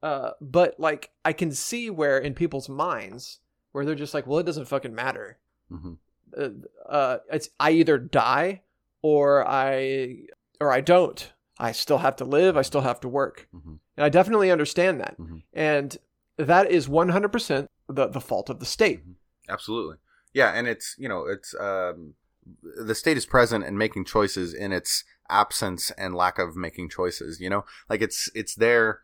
uh, 0.03 0.31
but 0.40 0.79
like 0.81 1.11
I 1.25 1.33
can 1.33 1.53
see 1.53 1.90
where 1.90 2.18
in 2.18 2.35
people's 2.35 2.68
minds 2.68 3.40
where 3.72 3.85
they're 3.85 3.94
just 3.94 4.14
like, 4.14 4.27
well, 4.27 4.38
it 4.38 4.46
doesn't 4.46 4.68
fucking 4.68 4.94
matter. 4.94 5.38
hmm 5.68 5.94
uh, 6.37 6.49
uh, 6.88 7.18
it's 7.31 7.51
I 7.59 7.70
either 7.72 7.99
die 7.99 8.62
or 9.03 9.46
I 9.46 10.25
or 10.61 10.72
I 10.72 10.81
don't. 10.81 11.33
I 11.59 11.73
still 11.73 11.99
have 11.99 12.16
to 12.16 12.25
live. 12.25 12.57
I 12.57 12.62
still 12.62 12.83
have 12.83 13.01
to 13.01 13.09
work, 13.09 13.49
hmm 13.53 13.77
and 13.97 14.05
I 14.05 14.09
definitely 14.11 14.51
understand 14.51 15.01
that. 15.01 15.16
Mhm. 15.19 15.42
And 15.55 15.97
that 16.37 16.71
is 16.71 16.88
one 16.88 17.09
hundred 17.11 17.33
percent 17.33 17.71
the 17.88 18.07
the 18.09 18.21
fault 18.21 18.51
of 18.51 18.61
the 18.61 18.66
state. 18.66 19.03
Absolutely. 19.49 19.97
Yeah, 20.35 20.53
and 20.53 20.69
it's 20.69 20.95
you 20.99 21.09
know 21.09 21.27
it's 21.27 21.55
um, 21.59 22.14
the 22.62 22.95
state 22.95 23.16
is 23.16 23.27
present 23.27 23.64
and 23.64 23.79
making 23.79 24.05
choices 24.05 24.53
in 24.53 24.73
its 24.73 25.05
absence 25.31 25.90
and 25.92 26.14
lack 26.14 26.38
of 26.38 26.57
making 26.57 26.90
choices. 26.90 27.40
You 27.40 27.51
know, 27.51 27.64
like 27.88 28.03
it's 28.03 28.31
it's 28.35 28.55
there, 28.55 29.01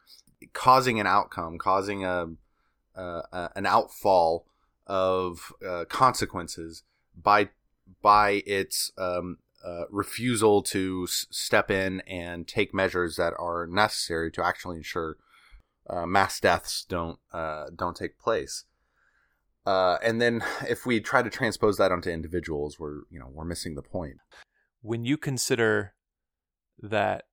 causing 0.52 1.00
an 1.00 1.06
outcome, 1.06 1.58
causing 1.58 2.04
a, 2.04 2.28
uh, 2.94 3.48
an 3.56 3.66
outfall 3.66 4.44
of 4.86 5.52
uh, 5.66 5.84
consequences 5.88 6.82
by 7.20 7.48
by 8.02 8.42
its 8.46 8.92
um, 8.98 9.38
uh, 9.64 9.84
refusal 9.90 10.62
to 10.62 11.06
s- 11.08 11.26
step 11.30 11.70
in 11.70 12.00
and 12.06 12.46
take 12.48 12.74
measures 12.74 13.16
that 13.16 13.32
are 13.38 13.66
necessary 13.66 14.30
to 14.32 14.44
actually 14.44 14.76
ensure 14.76 15.16
uh, 15.88 16.06
mass 16.06 16.40
deaths 16.40 16.84
don't 16.88 17.18
uh, 17.32 17.66
don't 17.74 17.96
take 17.96 18.18
place. 18.18 18.64
Uh, 19.64 19.96
and 20.02 20.20
then 20.20 20.42
if 20.68 20.84
we 20.84 21.00
try 21.00 21.22
to 21.22 21.30
transpose 21.30 21.76
that 21.78 21.92
onto 21.92 22.10
individuals, 22.10 22.78
we're 22.80 23.02
you 23.10 23.18
know 23.18 23.28
we're 23.30 23.44
missing 23.44 23.74
the 23.74 23.82
point. 23.82 24.16
when 24.80 25.04
you 25.04 25.16
consider 25.16 25.94
that 26.80 27.24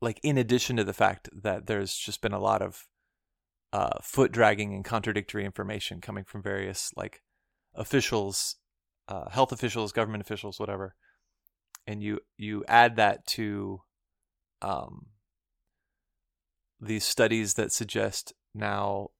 like 0.00 0.20
in 0.22 0.38
addition 0.38 0.76
to 0.76 0.84
the 0.84 0.92
fact 0.92 1.28
that 1.32 1.66
there's 1.66 1.94
just 1.96 2.20
been 2.20 2.32
a 2.32 2.38
lot 2.38 2.62
of 2.62 2.86
uh, 3.72 3.98
foot 4.02 4.30
dragging 4.30 4.72
and 4.72 4.84
contradictory 4.84 5.44
information 5.44 6.00
coming 6.00 6.24
from 6.24 6.42
various 6.42 6.92
like 6.96 7.22
officials 7.74 8.56
uh, 9.08 9.28
health 9.30 9.50
officials 9.50 9.90
government 9.92 10.20
officials 10.20 10.60
whatever 10.60 10.94
and 11.86 12.02
you 12.02 12.20
you 12.36 12.64
add 12.68 12.96
that 12.96 13.26
to 13.26 13.82
um, 14.62 15.06
these 16.80 17.04
studies 17.04 17.54
that 17.54 17.72
suggest 17.72 18.32
now 18.54 19.10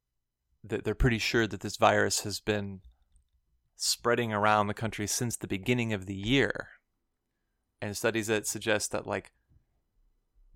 that 0.63 0.85
they're 0.85 0.95
pretty 0.95 1.19
sure 1.19 1.47
that 1.47 1.61
this 1.61 1.77
virus 1.77 2.21
has 2.21 2.41
been 2.41 2.81
spreading 3.77 4.33
around 4.33 4.67
the 4.67 4.75
country 4.75 5.07
since 5.07 5.37
the 5.37 5.47
beginning 5.47 5.93
of 5.93 6.07
the 6.07 6.15
year. 6.15 6.69
And 7.83 7.97
studies 7.97 8.29
that 8.29 8.47
suggest 8.47 8.93
that 8.93 9.07
like 9.07 9.33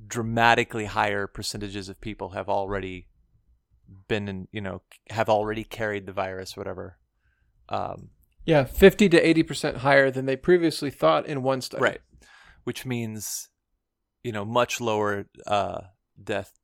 dramatically 0.06 0.86
higher 0.86 1.26
percentages 1.26 1.88
of 1.88 2.00
people 2.00 2.30
have 2.30 2.48
already 2.48 3.08
been 4.06 4.28
in 4.28 4.48
you 4.52 4.60
know 4.60 4.82
have 5.10 5.28
already 5.28 5.64
carried 5.64 6.06
the 6.06 6.12
virus 6.12 6.56
whatever 6.56 6.98
um, 7.70 8.10
Yeah, 8.48 8.64
fifty 8.64 9.10
to 9.10 9.20
eighty 9.20 9.42
percent 9.42 9.76
higher 9.76 10.10
than 10.10 10.24
they 10.24 10.34
previously 10.34 10.90
thought 10.90 11.26
in 11.26 11.42
one 11.42 11.60
study. 11.60 11.82
right. 11.82 12.00
Which 12.64 12.86
means 12.86 13.50
you 14.24 14.32
know 14.32 14.46
much 14.46 14.80
lower 14.80 15.26
uh, 15.46 15.80
death 16.22 16.58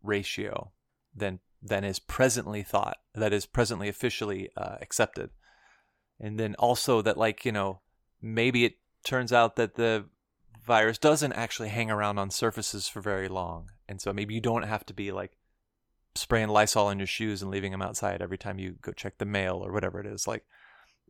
ratio 0.00 0.70
than 1.12 1.40
than 1.60 1.82
is 1.82 1.98
presently 1.98 2.62
thought 2.62 2.98
that 3.16 3.32
is 3.32 3.46
presently 3.46 3.88
officially 3.88 4.50
uh, 4.56 4.76
accepted. 4.80 5.30
And 6.20 6.38
then 6.38 6.54
also 6.56 7.02
that 7.02 7.18
like 7.18 7.44
you 7.44 7.50
know 7.50 7.80
maybe 8.22 8.64
it 8.64 8.74
turns 9.02 9.32
out 9.32 9.56
that 9.56 9.74
the 9.74 10.04
virus 10.64 10.98
doesn't 10.98 11.32
actually 11.32 11.70
hang 11.70 11.90
around 11.90 12.18
on 12.18 12.30
surfaces 12.30 12.86
for 12.86 13.00
very 13.00 13.26
long. 13.26 13.70
And 13.88 14.00
so 14.00 14.12
maybe 14.12 14.34
you 14.34 14.40
don't 14.40 14.62
have 14.62 14.86
to 14.86 14.94
be 14.94 15.10
like 15.10 15.32
spraying 16.14 16.48
lysol 16.48 16.86
on 16.86 17.00
your 17.00 17.08
shoes 17.08 17.42
and 17.42 17.50
leaving 17.50 17.72
them 17.72 17.82
outside 17.82 18.22
every 18.22 18.38
time 18.38 18.60
you 18.60 18.76
go 18.80 18.92
check 18.92 19.18
the 19.18 19.24
mail 19.24 19.60
or 19.64 19.72
whatever 19.72 19.98
it 19.98 20.06
is. 20.06 20.28
Like 20.28 20.44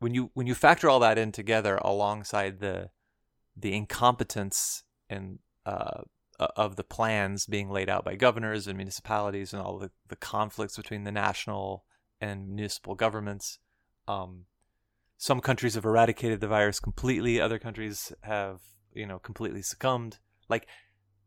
when 0.04 0.12
you 0.12 0.30
when 0.34 0.46
you 0.46 0.54
factor 0.54 0.90
all 0.90 1.00
that 1.00 1.16
in 1.16 1.32
together 1.32 1.76
alongside 1.76 2.60
the 2.60 2.90
the 3.56 3.72
incompetence 3.72 4.82
and 5.08 5.38
uh, 5.64 6.02
of 6.38 6.76
the 6.76 6.84
plans 6.84 7.46
being 7.46 7.70
laid 7.70 7.88
out 7.88 8.04
by 8.04 8.14
governors 8.14 8.66
and 8.66 8.76
municipalities 8.76 9.54
and 9.54 9.62
all 9.62 9.78
the, 9.78 9.90
the 10.08 10.16
conflicts 10.16 10.76
between 10.76 11.04
the 11.04 11.10
national 11.10 11.86
and 12.20 12.48
municipal 12.48 12.94
governments. 12.94 13.58
Um, 14.06 14.44
some 15.16 15.40
countries 15.40 15.74
have 15.74 15.86
eradicated 15.86 16.42
the 16.42 16.48
virus 16.48 16.80
completely. 16.80 17.40
Other 17.40 17.58
countries 17.58 18.12
have, 18.20 18.60
you 18.92 19.06
know, 19.06 19.18
completely 19.18 19.62
succumbed. 19.62 20.18
Like 20.50 20.66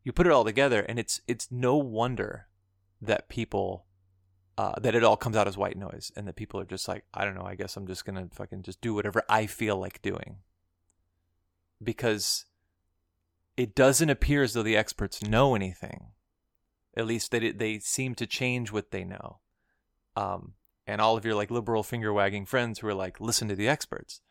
you 0.04 0.12
put 0.12 0.28
it 0.28 0.34
all 0.34 0.46
together, 0.46 0.82
and 0.82 1.00
it's 1.00 1.20
it's 1.28 1.48
no 1.50 1.78
wonder 1.78 2.46
that 3.02 3.28
people 3.28 3.87
uh, 4.58 4.74
that 4.82 4.96
it 4.96 5.04
all 5.04 5.18
comes 5.18 5.36
out 5.36 5.48
as 5.48 5.58
white 5.58 5.78
noise, 5.78 6.12
and 6.16 6.28
that 6.28 6.36
people 6.36 6.60
are 6.60 6.66
just 6.66 6.88
like, 6.88 7.06
I 7.14 7.26
don't 7.26 7.36
know. 7.36 7.46
I 7.46 7.56
guess 7.56 7.78
I'm 7.78 7.88
just 7.88 8.06
gonna 8.06 8.28
fucking 8.32 8.64
just 8.64 8.82
do 8.82 8.94
whatever 8.94 9.24
I 9.30 9.46
feel 9.46 9.78
like 9.78 10.02
doing 10.02 10.38
because 11.84 12.46
it 13.56 13.76
doesn't 13.76 14.10
appear 14.10 14.44
as 14.44 14.54
though 14.54 14.64
the 14.64 14.78
experts 14.78 15.24
know 15.24 15.56
anything. 15.56 16.12
At 16.96 17.06
least 17.06 17.32
they 17.32 17.52
they 17.52 17.80
seem 17.80 18.16
to 18.16 18.28
change 18.28 18.72
what 18.72 18.92
they 18.92 19.04
know. 19.04 19.40
Um, 20.16 20.54
and 20.88 21.02
all 21.02 21.18
of 21.18 21.26
your 21.26 21.36
like 21.36 21.52
liberal 21.52 21.84
finger 21.84 22.12
wagging 22.12 22.46
friends 22.46 22.80
who 22.80 22.88
are 22.88 22.94
like, 22.94 23.20
listen 23.20 23.48
to 23.50 23.56
the 23.56 23.68
experts, 23.68 24.22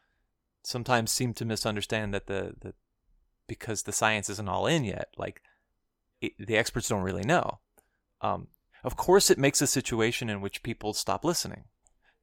sometimes 0.64 1.12
seem 1.12 1.34
to 1.34 1.44
misunderstand 1.44 2.12
that 2.14 2.26
the 2.26 2.54
the 2.60 2.74
because 3.46 3.84
the 3.84 3.92
science 3.92 4.28
isn't 4.28 4.48
all 4.48 4.66
in 4.66 4.84
yet. 4.84 5.08
Like 5.16 5.42
it, 6.20 6.32
the 6.38 6.56
experts 6.56 6.88
don't 6.88 7.02
really 7.02 7.24
know. 7.24 7.60
Um, 8.20 8.48
of 8.84 8.96
course, 8.96 9.30
it 9.30 9.38
makes 9.38 9.60
a 9.60 9.66
situation 9.66 10.28
in 10.28 10.40
which 10.40 10.62
people 10.62 10.92
stop 10.92 11.24
listening. 11.24 11.64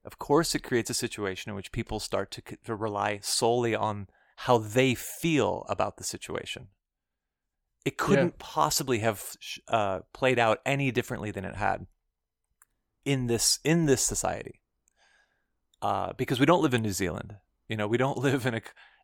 Of 0.06 0.18
course, 0.18 0.54
it 0.54 0.64
creates 0.64 0.90
a 0.90 0.96
situation 0.96 1.50
in 1.50 1.56
which 1.56 1.72
people 1.72 2.00
start 2.00 2.32
to, 2.32 2.42
to 2.66 2.76
rely 2.76 3.20
solely 3.22 3.74
on 3.74 4.08
how 4.38 4.58
they 4.58 4.96
feel 4.96 5.66
about 5.70 5.98
the 5.98 6.04
situation. 6.04 6.68
It 7.86 7.98
couldn't 7.98 8.40
possibly 8.40 9.00
have 9.00 9.24
uh, 9.68 10.00
played 10.14 10.40
out 10.40 10.60
any 10.66 10.92
differently 10.92 11.32
than 11.32 11.46
it 11.46 11.56
had 11.56 11.86
in 13.04 13.28
this 13.28 13.60
in 13.64 13.86
this 13.86 14.02
society, 14.02 14.62
uh, 15.82 16.14
because 16.14 16.40
we 16.40 16.46
don't 16.46 16.62
live 16.62 16.74
in 16.74 16.82
New 16.82 16.94
Zealand. 16.94 17.36
You 17.68 17.76
know, 17.76 17.88
we 17.88 17.98
don't 17.98 18.18
live 18.30 18.46
in 18.46 18.56
a 18.56 18.62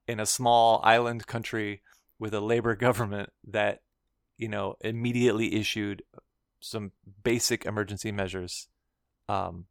in 0.08 0.20
a 0.20 0.26
small 0.26 0.82
island 0.84 1.28
country 1.28 1.82
with 2.18 2.34
a 2.34 2.42
labor 2.42 2.76
government 2.76 3.32
that 3.46 3.80
you 4.38 4.48
know 4.48 4.76
immediately 4.82 5.56
issued 5.56 6.04
some 6.60 6.92
basic 7.24 7.66
emergency 7.66 8.12
measures 8.12 8.68
um, 9.28 9.66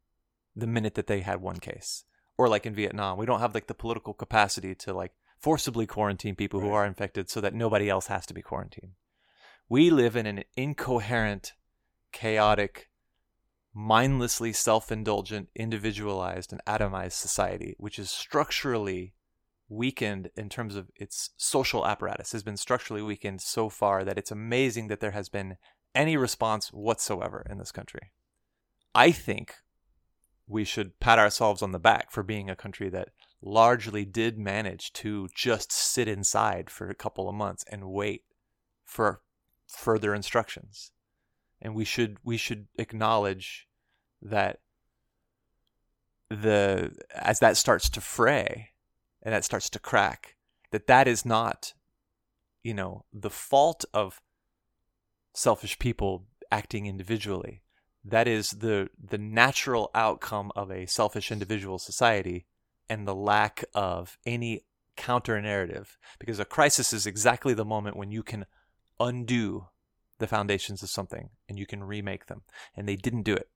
the 0.55 0.67
minute 0.67 0.95
that 0.95 1.07
they 1.07 1.21
had 1.21 1.41
one 1.41 1.57
case. 1.57 2.05
Or 2.37 2.47
like 2.47 2.65
in 2.65 2.73
vietnam 2.73 3.17
we 3.17 3.25
don't 3.25 3.41
have 3.41 3.53
like 3.53 3.67
the 3.67 3.73
political 3.73 4.13
capacity 4.13 4.73
to 4.75 4.93
like 4.93 5.11
forcibly 5.37 5.85
quarantine 5.85 6.35
people 6.35 6.59
who 6.59 6.71
are 6.71 6.85
infected 6.85 7.29
so 7.29 7.41
that 7.41 7.53
nobody 7.53 7.89
else 7.89 8.07
has 8.07 8.25
to 8.27 8.33
be 8.33 8.41
quarantined. 8.41 8.93
We 9.67 9.89
live 9.89 10.15
in 10.15 10.25
an 10.25 10.43
incoherent 10.55 11.53
chaotic 12.11 12.89
mindlessly 13.73 14.51
self-indulgent 14.51 15.49
individualized 15.55 16.51
and 16.51 16.61
atomized 16.65 17.13
society 17.13 17.75
which 17.77 17.99
is 17.99 18.09
structurally 18.09 19.13
weakened 19.69 20.31
in 20.35 20.49
terms 20.49 20.75
of 20.75 20.89
its 20.95 21.29
social 21.37 21.85
apparatus. 21.85 22.31
Has 22.31 22.43
been 22.43 22.57
structurally 22.57 23.03
weakened 23.03 23.41
so 23.41 23.69
far 23.69 24.03
that 24.03 24.17
it's 24.17 24.31
amazing 24.31 24.87
that 24.87 24.99
there 24.99 25.11
has 25.11 25.29
been 25.29 25.57
any 25.95 26.17
response 26.17 26.69
whatsoever 26.69 27.45
in 27.49 27.57
this 27.57 27.71
country. 27.71 28.11
I 28.93 29.11
think 29.11 29.55
we 30.47 30.63
should 30.63 30.99
pat 30.99 31.19
ourselves 31.19 31.61
on 31.61 31.71
the 31.71 31.79
back 31.79 32.11
for 32.11 32.23
being 32.23 32.49
a 32.49 32.55
country 32.55 32.89
that 32.89 33.09
largely 33.41 34.03
did 34.03 34.37
manage 34.37 34.91
to 34.93 35.29
just 35.35 35.71
sit 35.71 36.07
inside 36.07 36.69
for 36.69 36.89
a 36.89 36.95
couple 36.95 37.29
of 37.29 37.35
months 37.35 37.63
and 37.71 37.91
wait 37.91 38.23
for 38.83 39.21
further 39.67 40.13
instructions. 40.13 40.91
And 41.61 41.75
we 41.75 41.85
should 41.85 42.17
we 42.23 42.37
should 42.37 42.67
acknowledge 42.77 43.67
that 44.21 44.59
the 46.29 46.95
as 47.13 47.39
that 47.39 47.57
starts 47.57 47.89
to 47.89 48.01
fray 48.01 48.69
and 49.21 49.33
that 49.33 49.43
starts 49.43 49.69
to 49.71 49.79
crack 49.79 50.35
that 50.71 50.87
that 50.87 51.07
is 51.07 51.25
not 51.25 51.73
you 52.63 52.73
know 52.73 53.03
the 53.11 53.29
fault 53.29 53.83
of 53.93 54.21
selfish 55.33 55.79
people 55.79 56.25
acting 56.51 56.85
individually. 56.85 57.61
That 58.03 58.27
is 58.27 58.51
the 58.51 58.89
the 58.97 59.17
natural 59.17 59.91
outcome 59.93 60.51
of 60.55 60.71
a 60.71 60.85
selfish 60.85 61.31
individual 61.31 61.79
society 61.79 62.45
and 62.89 63.07
the 63.07 63.15
lack 63.15 63.63
of 63.73 64.17
any 64.25 64.65
counter 64.95 65.39
narrative 65.41 65.97
because 66.17 66.39
a 66.39 66.45
crisis 66.45 66.91
is 66.91 67.05
exactly 67.05 67.53
the 67.53 67.65
moment 67.65 67.95
when 67.95 68.11
you 68.11 68.23
can 68.23 68.45
undo 68.99 69.67
the 70.17 70.27
foundations 70.27 70.83
of 70.83 70.89
something 70.89 71.29
and 71.47 71.57
you 71.57 71.65
can 71.65 71.83
remake 71.83 72.25
them. 72.25 72.41
And 72.75 72.87
they 72.87 72.95
didn't 72.95 73.23
do 73.23 73.33
it. 73.33 73.49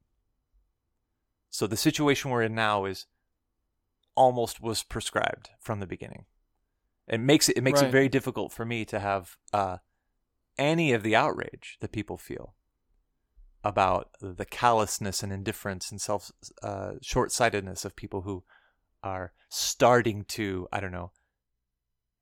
So 1.50 1.68
the 1.68 1.78
situation 1.78 2.32
we're 2.32 2.44
in 2.44 2.56
now 2.56 2.86
is 2.86 3.06
almost 4.16 4.62
was 4.62 4.84
prescribed 4.84 5.50
from 5.60 5.80
the 5.80 5.88
beginning. 5.88 6.26
It 7.08 7.20
makes 7.20 7.50
it, 7.50 7.58
it 7.58 7.64
makes 7.64 7.82
Right. 7.82 7.90
it 7.90 7.92
very 7.92 8.10
difficult 8.10 8.52
for 8.54 8.66
me 8.66 8.86
to 8.86 9.00
have 9.00 9.38
uh, 9.52 9.78
any 10.58 10.94
of 10.94 11.04
the 11.04 11.16
outrage 11.16 11.78
that 11.82 11.92
people 11.92 12.18
feel 12.18 12.56
about 13.64 14.10
the 14.22 14.46
callousness 14.46 15.24
and 15.24 15.32
indifference 15.32 15.90
and 15.92 16.02
self 16.02 16.32
uh, 16.62 16.94
short-sightedness 17.02 17.86
of 17.86 17.96
people 17.96 18.22
who 18.22 18.44
are 19.02 19.34
starting 19.50 20.24
to 20.26 20.68
i 20.72 20.80
don't 20.80 20.92
know 20.92 21.12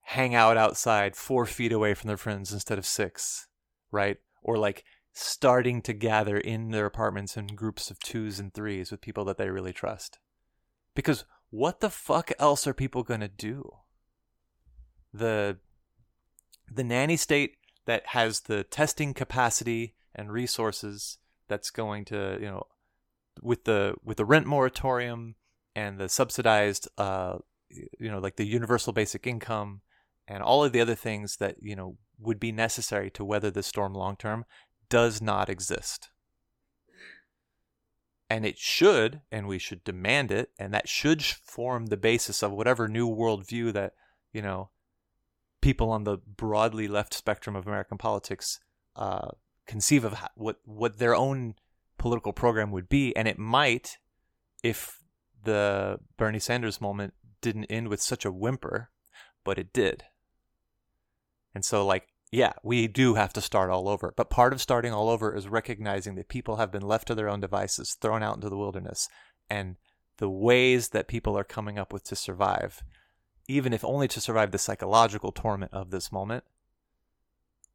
hang 0.02 0.36
out 0.36 0.58
outside 0.58 1.15
four 1.15 1.46
feet 1.46 1.72
away 1.72 1.94
from 1.94 2.08
their 2.08 2.17
friends 2.17 2.52
instead 2.52 2.78
of 2.78 2.86
six 2.86 3.48
right? 3.91 4.17
Or 4.41 4.58
like 4.58 4.84
starting 5.13 5.82
to 5.84 5.94
gather 5.94 6.38
in 6.38 6.72
their 6.72 6.86
apartments 6.86 7.36
in 7.36 7.48
groups 7.48 7.91
of 7.91 8.00
twos 8.00 8.39
and 8.39 8.54
threes 8.54 8.89
with 8.89 9.02
people 9.02 9.26
that 9.26 9.38
they 9.38 9.50
really 9.50 9.74
trust. 9.74 10.20
Because 10.96 11.26
what 11.50 11.82
the 11.82 11.89
fuck 11.89 12.32
else 12.39 12.65
are 12.65 12.74
people 12.74 13.04
going 13.04 13.20
to 13.20 13.28
do? 13.28 13.70
The 15.13 15.58
the 16.74 16.86
nanny 16.86 17.17
state 17.17 17.58
that 17.86 18.08
has 18.08 18.41
the 18.41 18.63
testing 18.63 19.13
capacity 19.13 19.96
and 20.13 20.32
resources 20.32 21.17
that's 21.48 21.72
going 21.72 22.06
to 22.06 22.38
you 22.39 22.48
know 22.48 22.63
with 23.41 23.63
the 23.65 23.96
with 24.04 24.17
the 24.17 24.26
rent 24.26 24.46
moratorium 24.46 25.36
and 25.76 26.00
the 26.00 26.10
subsidized 26.10 26.88
uh 26.98 27.38
you 27.70 28.12
know 28.12 28.20
like 28.20 28.36
the 28.36 28.46
universal 28.46 28.94
basic 28.94 29.26
income 29.26 29.82
and 30.28 30.44
all 30.44 30.63
of 30.63 30.72
the 30.72 30.82
other 30.82 30.96
things 30.96 31.38
that 31.38 31.56
you 31.62 31.76
know 31.76 31.98
would 32.20 32.39
be 32.39 32.52
necessary 32.52 33.10
to 33.12 33.26
weather 33.26 33.52
this 33.52 33.67
storm 33.67 33.94
long 33.94 34.15
term 34.15 34.46
does 34.89 35.22
not 35.22 35.50
exist. 35.50 36.10
And 38.30 38.46
it 38.46 38.58
should 38.58 39.22
and 39.32 39.48
we 39.48 39.60
should 39.60 39.84
demand 39.84 40.32
it 40.32 40.52
and 40.58 40.74
that 40.74 40.88
should 40.88 41.24
form 41.24 41.88
the 41.88 41.98
basis 41.98 42.41
of 42.41 42.52
whatever 42.52 42.88
new 42.88 43.10
worldview 43.10 43.74
that 43.74 43.94
you 44.32 44.41
know 44.41 44.70
people 45.62 45.91
on 45.91 46.04
the 46.04 46.17
broadly 46.17 46.88
left 46.88 47.13
spectrum 47.13 47.56
of 47.56 47.67
American 47.67 47.97
politics 47.97 48.60
uh, 48.95 49.30
conceive 49.67 50.04
of 50.04 50.15
what 50.36 50.58
what 50.65 50.97
their 50.97 51.15
own 51.15 51.56
political 51.97 52.34
program 52.34 52.71
would 52.71 52.89
be, 52.89 53.15
and 53.15 53.28
it 53.28 53.38
might, 53.38 53.97
if 54.63 54.97
the 55.43 56.00
Bernie 56.17 56.39
Sanders 56.39 56.82
moment 56.82 57.13
didn't 57.41 57.65
end 57.65 57.88
with 57.88 58.02
such 58.02 58.26
a 58.26 58.32
whimper, 58.32 58.89
but 59.43 59.58
it 59.58 59.71
did. 59.71 60.04
And 61.54 61.63
so, 61.65 61.86
like, 61.86 62.08
yeah, 62.32 62.54
we 62.63 62.88
do 62.88 63.15
have 63.15 63.34
to 63.34 63.41
start 63.41 63.69
all 63.69 63.89
over. 63.89 64.13
But 64.15 64.30
part 64.30 64.54
of 64.54 64.62
starting 64.62 64.93
all 64.93 65.10
over 65.10 65.36
is 65.36 65.47
recognizing 65.47 66.15
that 66.15 66.30
people 66.30 66.56
have 66.56 66.71
been 66.71 66.82
left 66.82 67.08
to 67.08 67.15
their 67.15 67.30
own 67.30 67.39
devices, 67.39 67.97
thrown 68.00 68.24
out 68.24 68.36
into 68.36 68.50
the 68.50 68.58
wilderness, 68.58 69.08
and 69.50 69.76
the 70.17 70.30
ways 70.30 70.89
that 70.89 71.08
people 71.08 71.38
are 71.38 71.43
coming 71.43 71.78
up 71.78 71.91
with 71.91 72.04
to 72.06 72.15
survive 72.15 72.84
even 73.52 73.74
if 73.74 73.84
only 73.84 74.08
to 74.08 74.22
survive 74.22 74.52
the 74.52 74.58
psychological 74.58 75.32
torment 75.32 75.74
of 75.74 75.92
this 75.92 76.12
moment, 76.12 76.44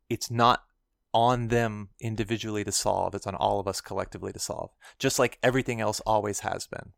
it's 0.08 0.30
not 0.30 0.64
on 1.12 1.48
them 1.48 1.90
individually 2.00 2.64
to 2.64 2.72
solve. 2.72 3.14
It's 3.14 3.26
on 3.26 3.34
all 3.34 3.60
of 3.60 3.68
us 3.68 3.80
collectively 3.80 4.32
to 4.32 4.38
solve, 4.38 4.70
just 4.98 5.18
like 5.18 5.38
everything 5.42 5.80
else 5.80 6.00
always 6.00 6.40
has 6.40 6.66
been. 6.66 6.92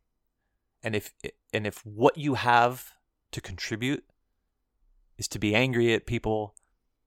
And 0.81 0.95
if 0.95 1.11
and 1.53 1.67
if 1.67 1.85
what 1.85 2.17
you 2.17 2.35
have 2.35 2.93
to 3.31 3.41
contribute 3.41 4.05
is 5.17 5.27
to 5.27 5.39
be 5.39 5.53
angry 5.53 5.93
at 5.93 6.05
people 6.05 6.55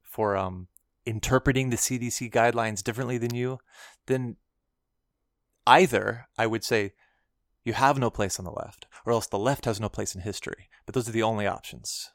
for 0.02 0.36
um, 0.36 0.68
interpreting 1.06 1.70
the 1.70 1.76
CDC 1.76 2.30
guidelines 2.30 2.82
differently 2.82 3.16
than 3.16 3.34
you, 3.34 3.60
then 4.06 4.36
either 5.66 6.28
I 6.36 6.46
would 6.46 6.64
say 6.64 6.92
you 7.64 7.72
have 7.72 7.98
no 7.98 8.10
place 8.10 8.38
on 8.38 8.44
the 8.44 8.52
left, 8.52 8.86
or 9.04 9.12
else 9.12 9.26
the 9.26 9.38
left 9.38 9.64
has 9.64 9.80
no 9.80 9.88
place 9.88 10.14
in 10.14 10.20
history. 10.20 10.68
But 10.86 10.94
those 10.94 11.08
are 11.08 11.12
the 11.12 11.22
only 11.22 11.46
options. 11.46 12.10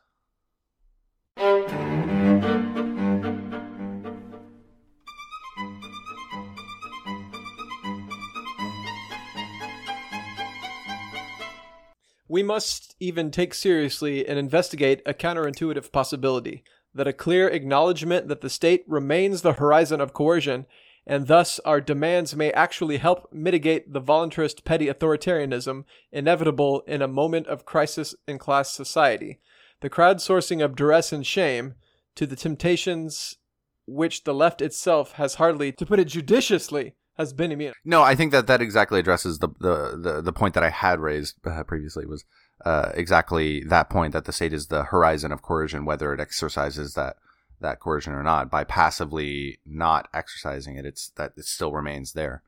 We 12.30 12.44
must 12.44 12.96
even 13.00 13.32
take 13.32 13.54
seriously 13.54 14.28
and 14.28 14.38
investigate 14.38 15.02
a 15.06 15.14
counterintuitive 15.14 15.92
possibility 15.92 16.64
that 16.94 17.08
a 17.08 17.14
clear 17.14 17.48
acknowledgement 17.48 18.28
that 18.28 18.42
the 18.42 18.50
state 18.50 18.84
remains 18.88 19.42
the 19.42 19.54
horizon 19.54 20.02
of 20.02 20.14
coercion 20.14 20.66
and 21.08 21.28
thus 21.28 21.58
our 21.60 21.80
demands 21.80 22.36
may 22.36 22.52
actually 22.52 22.98
help 22.98 23.32
mitigate 23.32 23.94
the 23.94 24.02
voluntarist 24.02 24.66
petty 24.66 24.88
authoritarianism 24.88 25.86
inevitable 26.12 26.82
in 26.86 27.02
a 27.02 27.08
moment 27.08 27.48
of 27.48 27.66
crisis 27.66 28.14
in 28.28 28.38
class 28.38 28.74
society. 28.74 29.40
The 29.80 29.90
crowdsourcing 29.90 30.64
of 30.64 30.76
duress 30.76 31.14
and 31.14 31.26
shame 31.26 31.76
to 32.16 32.28
the 32.28 32.36
temptations 32.36 33.38
which 33.86 34.26
the 34.26 34.34
left 34.34 34.62
itself 34.62 35.14
has 35.14 35.36
hardly, 35.36 35.72
to 35.72 35.86
put 35.86 36.00
it 36.00 36.10
judiciously, 36.10 36.96
has 37.18 37.32
been 37.32 37.54
immune. 37.54 37.74
No, 37.86 38.04
I 38.04 38.14
think 38.14 38.34
that 38.34 38.48
that 38.48 38.62
exactly 38.62 39.00
addresses 39.00 39.40
the 39.40 39.48
the 39.60 39.98
the, 39.98 40.22
the 40.22 40.34
point 40.34 40.54
that 40.56 40.64
I 40.64 40.70
had 40.70 41.00
raised 41.00 41.36
uh, 41.46 41.64
previously 41.64 42.06
was 42.06 42.26
uh, 42.66 42.92
exactly 42.94 43.64
that 43.64 43.90
point 43.90 44.14
that 44.14 44.26
the 44.26 44.34
state 44.34 44.52
is 44.52 44.68
the 44.68 44.84
horizon 44.84 45.32
of 45.32 45.42
coercion, 45.42 45.86
whether 45.86 46.14
it 46.14 46.20
exercises 46.20 46.94
that 46.96 47.16
that 47.62 47.80
coercion 47.80 48.14
or 48.14 48.24
not. 48.24 48.50
By 48.52 48.64
passively 48.64 49.60
not 49.66 50.08
exercising 50.14 50.76
it, 50.76 50.86
it's 50.86 51.10
that 51.18 51.34
it 51.38 51.46
still 51.46 51.72
remains 51.72 52.14
there. 52.14 52.44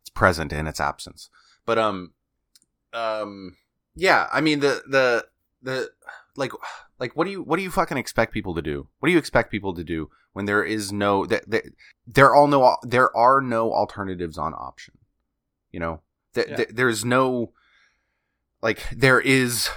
It's 0.00 0.10
present 0.10 0.52
in 0.52 0.66
its 0.66 0.80
absence. 0.80 1.30
But 1.66 1.78
um, 1.78 2.12
um, 2.92 3.56
yeah. 3.94 4.28
I 4.32 4.40
mean 4.40 4.60
the 4.60 4.82
the 4.88 5.26
the 5.62 5.90
like 6.36 6.52
like 6.98 7.16
what 7.16 7.24
do 7.24 7.30
you 7.30 7.42
what 7.42 7.56
do 7.56 7.62
you 7.62 7.70
fucking 7.70 7.96
expect 7.98 8.32
people 8.32 8.54
to 8.54 8.62
do? 8.62 8.88
What 8.98 9.08
do 9.08 9.12
you 9.12 9.18
expect 9.18 9.50
people 9.50 9.74
to 9.74 9.84
do 9.84 10.10
when 10.32 10.44
there 10.46 10.62
is 10.62 10.92
no 10.92 11.26
that 11.26 11.48
that 11.50 11.64
there 12.06 12.34
are 12.34 12.46
no 12.48 12.76
there 12.82 13.14
are 13.16 13.40
no 13.40 13.72
alternatives 13.72 14.38
on 14.38 14.54
option. 14.54 14.94
You 15.72 15.80
know, 15.80 16.00
Th- 16.34 16.48
Yeah. 16.48 16.56
th- 16.56 16.68
there's 16.72 17.04
no 17.04 17.52
like 18.62 18.88
there 18.90 19.20
is 19.20 19.68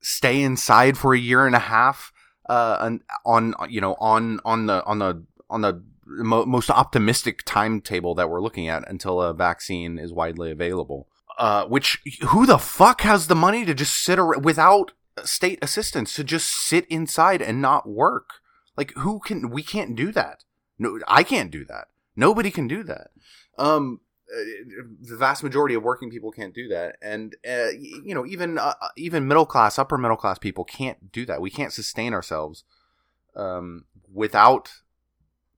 stay 0.00 0.42
inside 0.42 0.98
for 0.98 1.14
a 1.14 1.18
year 1.18 1.46
and 1.46 1.54
a 1.54 1.60
half 1.60 2.11
uh 2.52 2.90
on, 3.24 3.54
you 3.68 3.80
know 3.80 3.94
on 4.12 4.40
on 4.44 4.66
the 4.66 4.84
on 4.84 4.98
the 4.98 5.24
on 5.48 5.60
the 5.62 5.82
mo- 6.06 6.44
most 6.44 6.70
optimistic 6.70 7.42
timetable 7.44 8.14
that 8.14 8.28
we're 8.28 8.42
looking 8.42 8.68
at 8.68 8.88
until 8.90 9.20
a 9.22 9.32
vaccine 9.32 9.98
is 9.98 10.12
widely 10.12 10.50
available. 10.50 11.08
Uh 11.38 11.64
which 11.66 12.02
who 12.28 12.44
the 12.46 12.58
fuck 12.58 13.00
has 13.02 13.26
the 13.26 13.34
money 13.34 13.64
to 13.64 13.74
just 13.74 13.94
sit 13.94 14.18
ar- 14.18 14.38
without 14.38 14.92
state 15.24 15.58
assistance 15.62 16.14
to 16.14 16.24
just 16.24 16.48
sit 16.50 16.86
inside 16.86 17.40
and 17.40 17.62
not 17.62 17.88
work? 17.88 18.28
Like 18.76 18.92
who 18.96 19.20
can 19.20 19.50
we 19.50 19.62
can't 19.62 19.94
do 19.96 20.12
that. 20.12 20.44
No 20.78 20.98
i 21.08 21.22
can't 21.22 21.50
do 21.50 21.64
that. 21.66 21.86
Nobody 22.16 22.50
can 22.50 22.68
do 22.68 22.82
that. 22.84 23.08
Um 23.56 24.00
the 24.32 25.16
vast 25.16 25.42
majority 25.42 25.74
of 25.74 25.82
working 25.82 26.10
people 26.10 26.30
can't 26.30 26.54
do 26.54 26.68
that. 26.68 26.96
And 27.02 27.36
uh, 27.48 27.70
you 27.78 28.14
know 28.14 28.26
even 28.26 28.58
uh, 28.58 28.74
even 28.96 29.28
middle 29.28 29.46
class 29.46 29.78
upper 29.78 29.98
middle 29.98 30.16
class 30.16 30.38
people 30.38 30.64
can't 30.64 31.12
do 31.12 31.26
that. 31.26 31.40
We 31.40 31.50
can't 31.50 31.72
sustain 31.72 32.14
ourselves 32.14 32.64
um, 33.36 33.84
without 34.12 34.70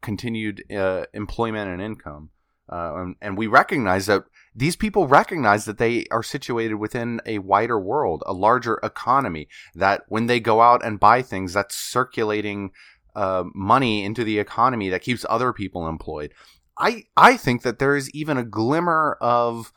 continued 0.02 0.64
uh, 0.72 1.06
employment 1.14 1.70
and 1.70 1.80
income. 1.80 2.30
Uh, 2.70 2.92
and, 2.96 3.16
and 3.20 3.38
we 3.38 3.46
recognize 3.46 4.06
that 4.06 4.24
these 4.54 4.76
people 4.76 5.06
recognize 5.06 5.64
that 5.64 5.78
they 5.78 6.06
are 6.10 6.22
situated 6.22 6.76
within 6.76 7.20
a 7.26 7.38
wider 7.38 7.78
world 7.78 8.22
a 8.24 8.32
larger 8.32 8.78
economy 8.82 9.48
that 9.74 10.02
when 10.08 10.26
they 10.26 10.40
go 10.40 10.62
out 10.62 10.84
and 10.84 10.98
buy 10.98 11.20
things 11.20 11.52
that's 11.52 11.74
circulating 11.76 12.70
uh, 13.14 13.44
money 13.54 14.04
into 14.04 14.24
the 14.24 14.38
economy 14.38 14.88
that 14.88 15.02
keeps 15.02 15.26
other 15.28 15.52
people 15.52 15.86
employed 15.86 16.32
I 16.78 17.04
I 17.16 17.36
think 17.36 17.62
that 17.62 17.78
there 17.78 17.96
is 17.96 18.10
even 18.10 18.36
a 18.36 18.44
glimmer 18.44 19.16
of 19.20 19.72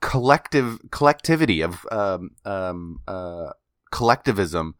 collective 0.00 0.78
collectivity 0.90 1.60
of 1.60 1.84
um, 1.90 2.30
um, 2.44 3.00
uh, 3.06 3.50
collectivism 3.90 4.74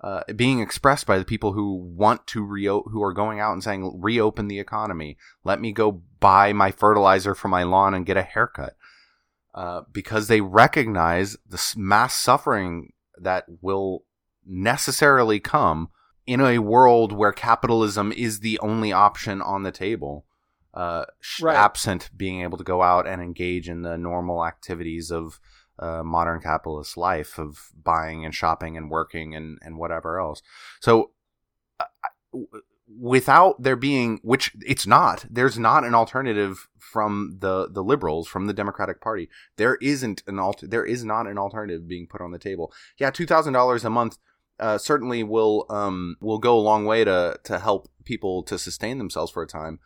uh, 0.00 0.22
being 0.34 0.60
expressed 0.60 1.06
by 1.06 1.18
the 1.18 1.24
people 1.24 1.52
who 1.52 1.74
want 1.74 2.26
to 2.28 2.42
reo- 2.42 2.82
who 2.82 3.02
are 3.02 3.12
going 3.12 3.40
out 3.40 3.52
and 3.52 3.62
saying 3.62 3.98
reopen 4.00 4.48
the 4.48 4.60
economy. 4.60 5.16
Let 5.44 5.60
me 5.60 5.72
go 5.72 6.02
buy 6.20 6.52
my 6.52 6.70
fertilizer 6.70 7.34
for 7.34 7.48
my 7.48 7.62
lawn 7.62 7.94
and 7.94 8.06
get 8.06 8.16
a 8.16 8.22
haircut. 8.22 8.76
Uh, 9.54 9.82
because 9.90 10.28
they 10.28 10.42
recognize 10.42 11.34
the 11.48 11.74
mass 11.76 12.14
suffering 12.14 12.92
that 13.18 13.46
will 13.62 14.04
necessarily 14.44 15.40
come 15.40 15.88
in 16.26 16.42
a 16.42 16.58
world 16.58 17.10
where 17.10 17.32
capitalism 17.32 18.12
is 18.12 18.40
the 18.40 18.58
only 18.58 18.92
option 18.92 19.40
on 19.40 19.62
the 19.62 19.72
table 19.72 20.26
uh, 20.76 21.04
Right. 21.40 21.56
absent 21.56 22.10
being 22.16 22.42
able 22.42 22.58
to 22.58 22.64
go 22.64 22.82
out 22.82 23.06
and 23.06 23.20
engage 23.22 23.68
in 23.68 23.82
the 23.82 23.96
normal 23.96 24.44
activities 24.46 25.10
of 25.10 25.40
uh, 25.78 26.02
modern 26.02 26.40
capitalist 26.40 26.96
life 26.96 27.38
of 27.38 27.70
buying 27.82 28.24
and 28.24 28.34
shopping 28.34 28.76
and 28.76 28.90
working 28.90 29.34
and, 29.34 29.58
and 29.62 29.78
whatever 29.78 30.20
else. 30.20 30.42
So, 30.80 31.10
uh, 31.80 31.84
without 33.00 33.62
there 33.62 33.76
being, 33.76 34.20
which 34.22 34.52
it's 34.64 34.86
not, 34.86 35.24
there's 35.28 35.58
not 35.58 35.84
an 35.84 35.94
alternative 35.94 36.68
from 36.78 37.38
the 37.40 37.68
the 37.68 37.82
liberals 37.82 38.28
from 38.28 38.46
the 38.46 38.52
Democratic 38.54 39.00
Party. 39.00 39.28
There 39.56 39.76
isn't 39.82 40.22
an 40.26 40.38
alter, 40.38 40.66
there 40.66 40.84
is 40.84 41.04
not 41.04 41.26
an 41.26 41.36
alternative 41.36 41.88
being 41.88 42.06
put 42.06 42.20
on 42.20 42.30
the 42.30 42.38
table. 42.38 42.72
Yeah, 42.98 43.10
two 43.10 43.26
thousand 43.26 43.54
dollars 43.54 43.84
a 43.84 43.90
month 43.90 44.18
uh, 44.60 44.78
certainly 44.78 45.22
will 45.22 45.66
um, 45.68 46.16
will 46.20 46.38
go 46.38 46.56
a 46.56 46.60
long 46.60 46.86
way 46.86 47.04
to 47.04 47.38
to 47.44 47.58
help 47.58 47.88
people 48.04 48.42
to 48.44 48.58
sustain 48.58 48.98
themselves 48.98 49.32
for 49.32 49.42
a 49.42 49.46
time, 49.46 49.80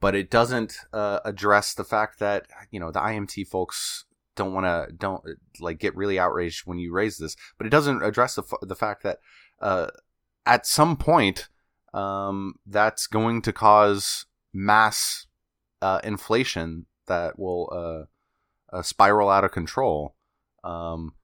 but 0.00 0.14
it 0.14 0.30
doesn't 0.30 0.76
uh, 0.92 1.20
address 1.24 1.74
the 1.74 1.84
fact 1.84 2.18
that 2.18 2.46
you 2.70 2.80
know 2.80 2.90
the 2.90 3.00
IMT 3.00 3.48
folks 3.48 4.04
don't 4.34 4.52
want 4.52 4.66
to 4.66 4.94
don't 4.94 5.22
like 5.60 5.78
get 5.78 5.96
really 5.96 6.18
outraged 6.18 6.66
when 6.66 6.78
you 6.78 6.92
raise 6.92 7.18
this, 7.18 7.36
but 7.58 7.66
it 7.66 7.70
doesn't 7.70 8.02
address 8.02 8.34
the 8.34 8.42
f- 8.42 8.60
the 8.68 8.76
fact 8.76 9.02
that 9.02 9.18
uh, 9.60 9.88
at 10.44 10.66
some 10.66 10.96
point 10.96 11.48
um, 11.94 12.54
that's 12.66 13.06
going 13.06 13.42
to 13.42 13.52
cause 13.52 14.26
mass 14.52 15.26
uh, 15.82 16.00
inflation 16.04 16.86
that 17.06 17.38
will 17.38 17.70
uh, 17.72 18.76
uh, 18.76 18.82
spiral 18.82 19.28
out 19.30 19.44
of 19.44 19.52
control. 19.52 20.14
Um, 20.62 21.14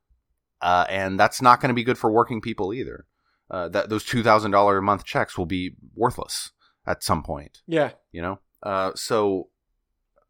uh, 0.61 0.87
and 0.88 1.18
that's 1.18 1.42
not 1.42 1.61
going 1.61 1.68
to 1.68 1.74
be 1.74 1.85
good 1.85 1.98
for 1.98 2.11
working 2.11 2.40
people 2.40 2.72
either. 2.72 3.06
Uh, 3.50 3.68
that 3.68 3.90
those 3.90 4.04
two 4.04 4.22
thousand 4.22 4.50
dollar 4.50 4.78
a 4.78 4.82
month 4.82 5.04
checks 5.04 5.37
will 5.37 5.46
be 5.46 5.72
worthless 5.94 6.52
at 6.87 7.02
some 7.02 7.22
point. 7.22 7.61
Yeah, 7.66 7.90
you 8.11 8.22
know. 8.22 8.40
Uh, 8.62 8.92
so, 8.94 9.48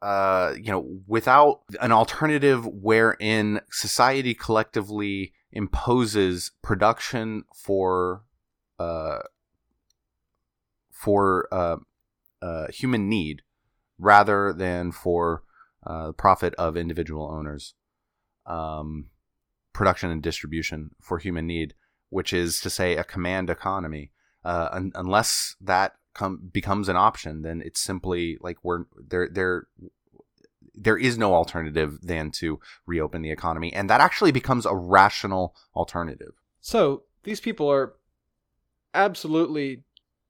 uh, 0.01 0.55
you 0.57 0.71
know, 0.71 1.01
without 1.07 1.61
an 1.81 1.92
alternative 1.92 2.66
wherein 2.66 3.61
society 3.71 4.35
collectively 4.35 5.33
imposes 5.53 6.51
production 6.62 7.45
for, 7.55 8.25
uh, 8.79 9.18
for 10.90 11.47
uh, 11.53 11.77
uh, 12.40 12.66
human 12.68 13.09
need 13.09 13.42
rather 13.99 14.53
than 14.53 14.90
for 14.90 15.42
uh, 15.87 16.09
the 16.09 16.12
profit 16.12 16.55
of 16.55 16.77
individual 16.77 17.31
owners. 17.31 17.75
Um, 18.47 19.07
production 19.73 20.11
and 20.11 20.23
distribution 20.23 20.90
for 21.01 21.18
human 21.18 21.47
need, 21.47 21.75
which 22.11 22.33
is 22.33 22.61
to 22.61 22.71
say 22.71 22.97
a 22.97 23.05
command 23.05 23.51
economy. 23.51 24.11
Uh, 24.45 24.68
un- 24.73 24.92
unless 24.95 25.55
that 25.61 25.95
com- 26.14 26.51
becomes 26.53 26.88
an 26.88 26.96
option, 26.96 27.42
then 27.42 27.62
it's 27.64 27.81
simply 27.81 28.38
like 28.40 28.59
we're 28.62 28.85
there. 28.96 29.29
There, 29.31 29.66
there 30.75 30.96
is 30.96 31.18
no 31.18 31.35
alternative 31.35 31.98
than 32.03 32.31
to 32.31 32.59
reopen 32.87 33.22
the 33.22 33.31
economy, 33.31 33.72
and 33.72 33.90
that 33.90 34.01
actually 34.01 34.33
becomes 34.33 34.66
a 34.66 34.75
rational 34.75 35.55
alternative. 35.77 36.33
So 36.61 37.03
these 37.25 37.40
people 37.40 37.70
are 37.70 37.94
absolutely 38.94 39.83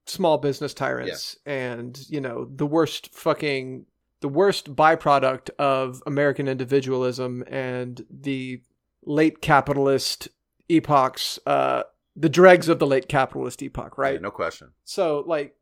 small 0.05 0.37
business 0.37 0.73
tyrants, 0.73 1.37
yeah. 1.45 1.53
and 1.53 2.05
you 2.09 2.19
know 2.19 2.45
the 2.53 2.65
worst 2.65 3.13
fucking 3.13 3.85
the 4.23 4.29
worst 4.29 4.73
byproduct 4.73 5.49
of 5.59 6.01
American 6.07 6.47
individualism 6.47 7.43
and 7.47 8.05
the 8.09 8.61
late 9.05 9.41
capitalist 9.41 10.29
epochs, 10.69 11.39
uh, 11.45 11.83
the 12.15 12.29
dregs 12.29 12.69
of 12.69 12.79
the 12.79 12.87
late 12.87 13.09
capitalist 13.09 13.61
epoch, 13.61 13.97
right? 13.97 14.13
Yeah, 14.13 14.19
no 14.21 14.31
question. 14.31 14.71
So, 14.85 15.23
like, 15.27 15.55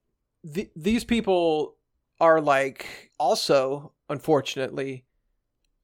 the, 0.44 0.70
these 0.76 1.04
people 1.04 1.76
are 2.20 2.42
like 2.42 3.12
also, 3.18 3.92
unfortunately, 4.10 5.06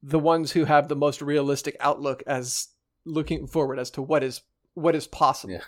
the 0.02 0.18
ones 0.18 0.52
who 0.52 0.64
have 0.64 0.88
the 0.88 0.96
most 0.96 1.20
realistic 1.20 1.76
outlook 1.80 2.22
as 2.26 2.68
looking 3.04 3.46
forward 3.46 3.78
as 3.78 3.90
to 3.90 4.02
what 4.02 4.22
is 4.22 4.42
what 4.74 4.94
is 4.94 5.06
possible. 5.06 5.54
Yeah. 5.54 5.60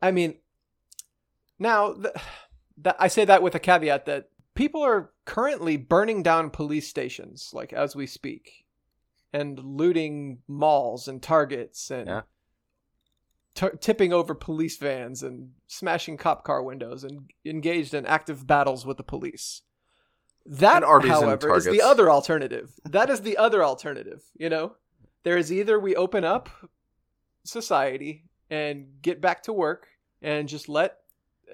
I 0.00 0.10
mean, 0.10 0.38
now 1.58 1.92
the, 1.92 2.12
the, 2.76 2.96
I 3.00 3.08
say 3.08 3.24
that 3.24 3.42
with 3.42 3.54
a 3.54 3.60
caveat 3.60 4.06
that 4.06 4.28
people 4.54 4.82
are 4.82 5.10
currently 5.24 5.76
burning 5.76 6.22
down 6.22 6.50
police 6.50 6.88
stations, 6.88 7.50
like 7.52 7.72
as 7.72 7.94
we 7.94 8.06
speak 8.06 8.64
and 9.32 9.58
looting 9.58 10.38
malls 10.46 11.08
and 11.08 11.22
targets 11.22 11.90
and 11.90 12.06
yeah. 12.06 12.22
T- 13.54 13.68
tipping 13.80 14.12
over 14.12 14.34
police 14.34 14.76
vans 14.76 15.22
and 15.22 15.50
smashing 15.66 16.16
cop 16.16 16.44
car 16.44 16.62
windows 16.62 17.04
and 17.04 17.30
engaged 17.44 17.94
in 17.94 18.06
active 18.06 18.46
battles 18.46 18.86
with 18.86 18.96
the 18.96 19.02
police. 19.02 19.62
That, 20.44 20.82
however, 20.82 21.56
is 21.56 21.64
the 21.64 21.82
other 21.82 22.10
alternative. 22.10 22.72
that 22.84 23.10
is 23.10 23.20
the 23.20 23.36
other 23.36 23.62
alternative. 23.64 24.22
You 24.36 24.48
know, 24.48 24.76
there 25.22 25.36
is 25.36 25.52
either 25.52 25.78
we 25.78 25.94
open 25.94 26.24
up 26.24 26.48
society 27.44 28.24
and 28.50 28.86
get 29.02 29.20
back 29.20 29.44
to 29.44 29.52
work 29.52 29.86
and 30.20 30.48
just 30.48 30.68
let 30.68 30.98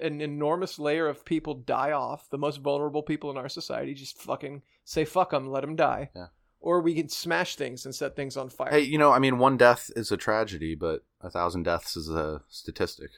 an 0.01 0.21
enormous 0.21 0.79
layer 0.79 1.07
of 1.07 1.25
people 1.25 1.53
die 1.53 1.91
off, 1.91 2.29
the 2.29 2.37
most 2.37 2.61
vulnerable 2.61 3.03
people 3.03 3.29
in 3.29 3.37
our 3.37 3.49
society, 3.49 3.93
just 3.93 4.21
fucking 4.21 4.63
say 4.85 5.05
fuck 5.05 5.31
them, 5.31 5.51
let 5.51 5.61
them 5.61 5.75
die. 5.75 6.09
Yeah 6.15 6.27
or 6.59 6.81
we 6.81 6.93
can 6.93 7.09
smash 7.09 7.55
things 7.55 7.85
and 7.85 7.95
set 7.95 8.15
things 8.15 8.37
on 8.37 8.49
fire. 8.49 8.71
Hey, 8.71 8.81
you 8.81 8.97
know, 8.97 9.11
I 9.11 9.19
mean, 9.19 9.37
one 9.37 9.57
death 9.57 9.89
is 9.95 10.11
a 10.11 10.17
tragedy, 10.17 10.75
but 10.75 11.03
a 11.21 11.29
thousand 11.29 11.63
deaths 11.63 11.95
is 11.95 12.09
a 12.09 12.41
statistic. 12.49 13.11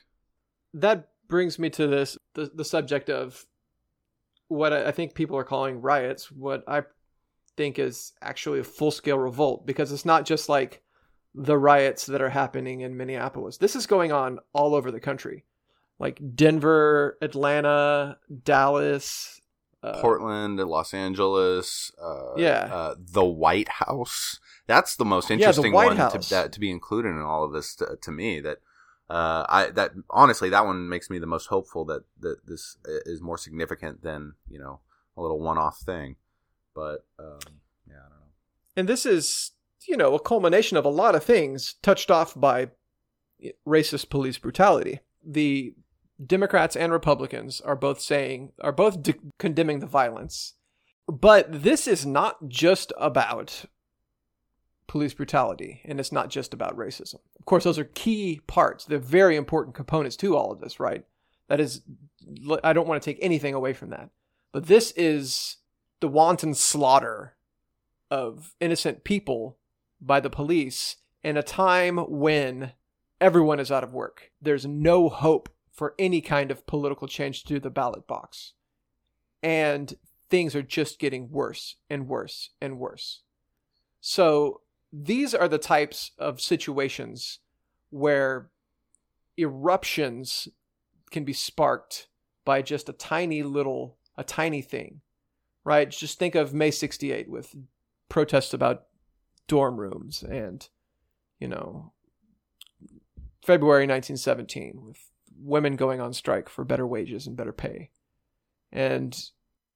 That 0.73 1.09
brings 1.27 1.57
me 1.57 1.69
to 1.71 1.87
this 1.87 2.17
the, 2.33 2.51
the 2.53 2.65
subject 2.65 3.09
of 3.09 3.45
what 4.47 4.73
I 4.73 4.91
think 4.91 5.15
people 5.15 5.37
are 5.37 5.43
calling 5.43 5.81
riots, 5.81 6.31
what 6.31 6.63
I 6.67 6.83
think 7.57 7.79
is 7.79 8.13
actually 8.21 8.59
a 8.59 8.63
full 8.63 8.91
scale 8.91 9.17
revolt, 9.17 9.65
because 9.65 9.91
it's 9.91 10.05
not 10.05 10.25
just 10.25 10.49
like 10.49 10.81
the 11.33 11.57
riots 11.57 12.05
that 12.07 12.21
are 12.21 12.29
happening 12.29 12.81
in 12.81 12.97
Minneapolis. 12.97 13.57
This 13.57 13.75
is 13.75 13.85
going 13.85 14.11
on 14.11 14.39
all 14.53 14.75
over 14.75 14.91
the 14.91 14.99
country. 14.99 15.45
Like 15.99 16.19
Denver, 16.35 17.17
Atlanta, 17.21 18.17
Dallas, 18.43 19.40
uh, 19.83 19.99
Portland, 20.01 20.57
Los 20.57 20.93
Angeles, 20.93 21.91
uh, 22.01 22.35
yeah, 22.37 22.69
uh, 22.71 22.95
the 22.97 23.25
White 23.25 23.69
House. 23.69 24.39
That's 24.67 24.95
the 24.95 25.05
most 25.05 25.31
interesting 25.31 25.73
yeah, 25.73 25.89
the 25.89 25.95
one 25.95 26.11
to, 26.11 26.29
that, 26.29 26.51
to 26.53 26.59
be 26.59 26.69
included 26.69 27.09
in 27.09 27.21
all 27.21 27.43
of 27.43 27.51
this 27.51 27.75
to, 27.75 27.97
to 28.01 28.11
me. 28.11 28.39
That 28.39 28.57
uh, 29.09 29.45
I 29.49 29.71
that 29.71 29.91
honestly 30.09 30.49
that 30.49 30.65
one 30.65 30.87
makes 30.87 31.09
me 31.09 31.19
the 31.19 31.25
most 31.25 31.47
hopeful 31.47 31.85
that 31.85 32.03
that 32.19 32.45
this 32.45 32.77
is 32.85 33.21
more 33.21 33.37
significant 33.37 34.03
than 34.03 34.33
you 34.49 34.59
know 34.59 34.81
a 35.17 35.21
little 35.21 35.39
one-off 35.39 35.79
thing. 35.79 36.15
But 36.75 37.05
um, 37.19 37.39
yeah, 37.87 37.95
I 37.97 38.09
don't 38.09 38.19
know. 38.19 38.31
And 38.77 38.87
this 38.87 39.05
is 39.05 39.51
you 39.87 39.97
know 39.97 40.13
a 40.13 40.19
culmination 40.19 40.77
of 40.77 40.85
a 40.85 40.89
lot 40.89 41.15
of 41.15 41.23
things 41.23 41.75
touched 41.81 42.11
off 42.11 42.39
by 42.39 42.69
racist 43.67 44.09
police 44.09 44.37
brutality. 44.37 44.99
The 45.25 45.73
Democrats 46.25 46.75
and 46.75 46.91
Republicans 46.91 47.61
are 47.61 47.75
both 47.75 47.99
saying, 47.99 48.51
are 48.61 48.71
both 48.71 49.01
de- 49.01 49.15
condemning 49.39 49.79
the 49.79 49.87
violence. 49.87 50.53
But 51.07 51.63
this 51.63 51.87
is 51.87 52.05
not 52.05 52.47
just 52.47 52.93
about 52.97 53.65
police 54.87 55.13
brutality, 55.13 55.81
and 55.85 55.99
it's 55.99 56.11
not 56.11 56.29
just 56.29 56.53
about 56.53 56.77
racism. 56.77 57.19
Of 57.39 57.45
course, 57.45 57.63
those 57.63 57.79
are 57.79 57.85
key 57.85 58.41
parts. 58.45 58.85
They're 58.85 58.99
very 58.99 59.35
important 59.35 59.75
components 59.75 60.17
to 60.17 60.35
all 60.35 60.51
of 60.51 60.59
this, 60.59 60.79
right? 60.79 61.05
That 61.47 61.59
is, 61.59 61.81
I 62.63 62.73
don't 62.73 62.87
want 62.87 63.01
to 63.01 63.05
take 63.09 63.21
anything 63.21 63.53
away 63.53 63.73
from 63.73 63.89
that. 63.89 64.09
But 64.51 64.67
this 64.67 64.91
is 64.91 65.57
the 66.01 66.07
wanton 66.07 66.53
slaughter 66.53 67.35
of 68.09 68.53
innocent 68.59 69.03
people 69.03 69.57
by 70.01 70.19
the 70.19 70.29
police 70.29 70.97
in 71.23 71.37
a 71.37 71.43
time 71.43 71.97
when 71.97 72.73
everyone 73.21 73.59
is 73.59 73.71
out 73.71 73.83
of 73.83 73.93
work. 73.93 74.31
There's 74.41 74.65
no 74.65 75.07
hope 75.07 75.49
for 75.71 75.95
any 75.97 76.21
kind 76.21 76.51
of 76.51 76.67
political 76.67 77.07
change 77.07 77.43
through 77.43 77.61
the 77.61 77.69
ballot 77.69 78.07
box. 78.07 78.53
And 79.41 79.95
things 80.29 80.55
are 80.55 80.61
just 80.61 80.99
getting 80.99 81.29
worse 81.29 81.75
and 81.89 82.07
worse 82.07 82.51
and 82.61 82.77
worse. 82.79 83.21
So 83.99 84.61
these 84.91 85.33
are 85.33 85.47
the 85.47 85.57
types 85.57 86.11
of 86.17 86.41
situations 86.41 87.39
where 87.89 88.49
eruptions 89.37 90.47
can 91.11 91.23
be 91.23 91.33
sparked 91.33 92.07
by 92.45 92.61
just 92.61 92.89
a 92.89 92.93
tiny 92.93 93.43
little, 93.43 93.97
a 94.17 94.23
tiny 94.23 94.61
thing, 94.61 95.01
right? 95.63 95.89
Just 95.89 96.17
think 96.17 96.35
of 96.35 96.53
May 96.53 96.71
68 96.71 97.29
with 97.29 97.55
protests 98.09 98.53
about 98.53 98.83
dorm 99.47 99.77
rooms 99.77 100.23
and, 100.23 100.67
you 101.39 101.47
know, 101.47 101.91
February 103.45 103.83
1917 103.83 104.81
with 104.81 105.10
women 105.43 105.75
going 105.75 105.99
on 106.01 106.13
strike 106.13 106.49
for 106.49 106.63
better 106.63 106.85
wages 106.87 107.27
and 107.27 107.35
better 107.37 107.53
pay, 107.53 107.89
and 108.71 109.29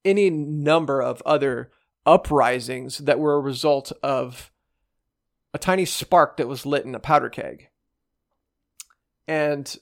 any 0.03 0.29
number 0.29 1.01
of 1.01 1.21
other 1.25 1.71
uprisings 2.05 2.99
that 2.99 3.19
were 3.19 3.35
a 3.35 3.39
result 3.39 3.91
of 4.03 4.51
a 5.53 5.57
tiny 5.57 5.85
spark 5.85 6.37
that 6.37 6.47
was 6.47 6.65
lit 6.65 6.85
in 6.85 6.93
a 6.93 6.99
powder 6.99 7.29
keg. 7.29 7.69
And 9.27 9.75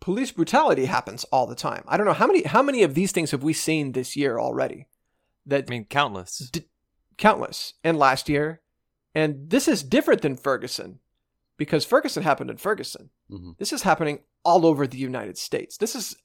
police 0.00 0.32
brutality 0.32 0.86
happens 0.86 1.24
all 1.24 1.46
the 1.46 1.54
time. 1.54 1.84
I 1.86 1.96
don't 1.96 2.06
know 2.06 2.12
how 2.12 2.26
many 2.26 2.42
how 2.42 2.62
many 2.62 2.82
of 2.82 2.94
these 2.94 3.12
things 3.12 3.30
have 3.30 3.42
we 3.42 3.52
seen 3.52 3.92
this 3.92 4.16
year 4.16 4.38
already? 4.38 4.86
That 5.46 5.66
I 5.68 5.70
mean, 5.70 5.84
countless, 5.84 6.38
d- 6.50 6.64
countless. 7.16 7.74
And 7.84 7.98
last 7.98 8.28
year, 8.28 8.60
And 9.14 9.50
this 9.50 9.66
is 9.66 9.82
different 9.82 10.22
than 10.22 10.36
Ferguson 10.36 11.00
because 11.56 11.84
Ferguson 11.84 12.22
happened 12.22 12.48
in 12.50 12.56
Ferguson. 12.56 13.10
Mhm. 13.30 13.58
This 13.58 13.72
is 13.72 13.82
happening 13.82 14.20
all 14.44 14.66
over 14.66 14.86
the 14.86 14.98
United 14.98 15.38
States. 15.38 15.76
This 15.76 15.94
is, 15.94 16.16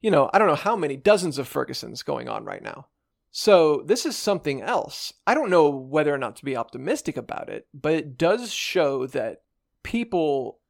you 0.00 0.10
know, 0.10 0.30
I 0.32 0.38
don't 0.38 0.48
know 0.48 0.54
how 0.54 0.76
many 0.76 0.96
dozens 0.96 1.38
of 1.38 1.48
Fergusons 1.48 2.04
going 2.04 2.28
on 2.28 2.44
right 2.44 2.62
now. 2.62 2.88
So 3.30 3.82
this 3.86 4.06
is 4.06 4.16
something 4.16 4.62
else. 4.62 5.12
I 5.26 5.34
don't 5.34 5.50
know 5.50 5.68
whether 5.68 6.14
or 6.14 6.18
not 6.18 6.36
to 6.36 6.44
be 6.44 6.56
optimistic 6.56 7.16
about 7.16 7.48
it, 7.48 7.66
but 7.74 7.92
it 7.92 8.16
does 8.16 8.52
show 8.52 9.06
that 9.08 9.42
people 9.82 10.60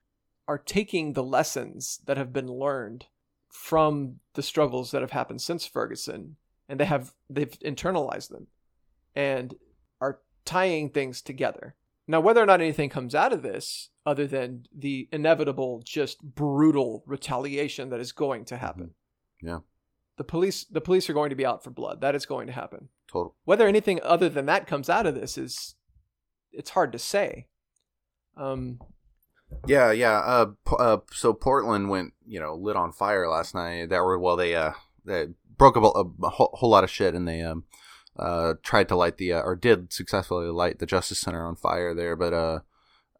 are 0.48 0.58
taking 0.58 1.12
the 1.12 1.22
lessons 1.22 2.00
that 2.06 2.16
have 2.16 2.32
been 2.32 2.48
learned 2.48 3.06
from 3.48 4.16
the 4.34 4.42
struggles 4.42 4.90
that 4.90 5.02
have 5.02 5.10
happened 5.10 5.40
since 5.40 5.66
Ferguson 5.66 6.36
and 6.68 6.80
they 6.80 6.84
have 6.84 7.12
they've 7.30 7.58
internalized 7.60 8.30
them 8.30 8.46
and 9.14 9.54
are 10.00 10.20
tying 10.44 10.90
things 10.90 11.22
together. 11.22 11.74
Now 12.06 12.20
whether 12.20 12.42
or 12.42 12.46
not 12.46 12.60
anything 12.60 12.90
comes 12.90 13.14
out 13.14 13.32
of 13.32 13.42
this 13.42 13.90
other 14.04 14.26
than 14.26 14.66
the 14.76 15.08
inevitable 15.10 15.82
just 15.84 16.22
brutal 16.22 17.02
retaliation 17.06 17.90
that 17.90 18.00
is 18.00 18.12
going 18.12 18.44
to 18.46 18.56
happen. 18.56 18.90
Yeah. 19.42 19.60
The 20.16 20.24
police 20.24 20.64
the 20.64 20.80
police 20.80 21.08
are 21.08 21.14
going 21.14 21.30
to 21.30 21.36
be 21.36 21.46
out 21.46 21.64
for 21.64 21.70
blood. 21.70 22.00
That 22.00 22.14
is 22.14 22.26
going 22.26 22.46
to 22.46 22.52
happen. 22.52 22.88
Total. 23.10 23.34
Whether 23.44 23.66
anything 23.66 24.00
other 24.02 24.28
than 24.28 24.46
that 24.46 24.66
comes 24.66 24.88
out 24.88 25.06
of 25.06 25.14
this 25.14 25.38
is 25.38 25.74
it's 26.52 26.70
hard 26.70 26.92
to 26.92 26.98
say. 26.98 27.46
Um 28.36 28.80
Yeah, 29.66 29.92
yeah. 29.92 30.18
Uh, 30.18 30.46
P- 30.66 30.76
uh, 30.78 30.98
so 31.12 31.32
Portland 31.32 31.88
went, 31.88 32.12
you 32.26 32.40
know, 32.40 32.54
lit 32.54 32.76
on 32.76 32.92
fire 32.92 33.28
last 33.28 33.54
night. 33.54 33.90
That 33.90 34.02
were 34.02 34.18
well, 34.18 34.36
they 34.36 34.54
uh, 34.54 34.72
they 35.04 35.28
broke 35.56 35.76
up 35.76 35.84
a, 35.84 36.04
a 36.24 36.30
whole, 36.30 36.50
whole 36.54 36.70
lot 36.70 36.84
of 36.84 36.90
shit, 36.90 37.14
and 37.14 37.26
they 37.26 37.42
um, 37.42 37.64
uh, 38.18 38.54
tried 38.62 38.88
to 38.88 38.96
light 38.96 39.18
the 39.18 39.32
uh, 39.32 39.42
or 39.42 39.56
did 39.56 39.92
successfully 39.92 40.46
light 40.46 40.78
the 40.78 40.86
Justice 40.86 41.18
Center 41.18 41.46
on 41.46 41.56
fire 41.56 41.94
there, 41.94 42.16
but 42.16 42.32
uh, 42.32 42.60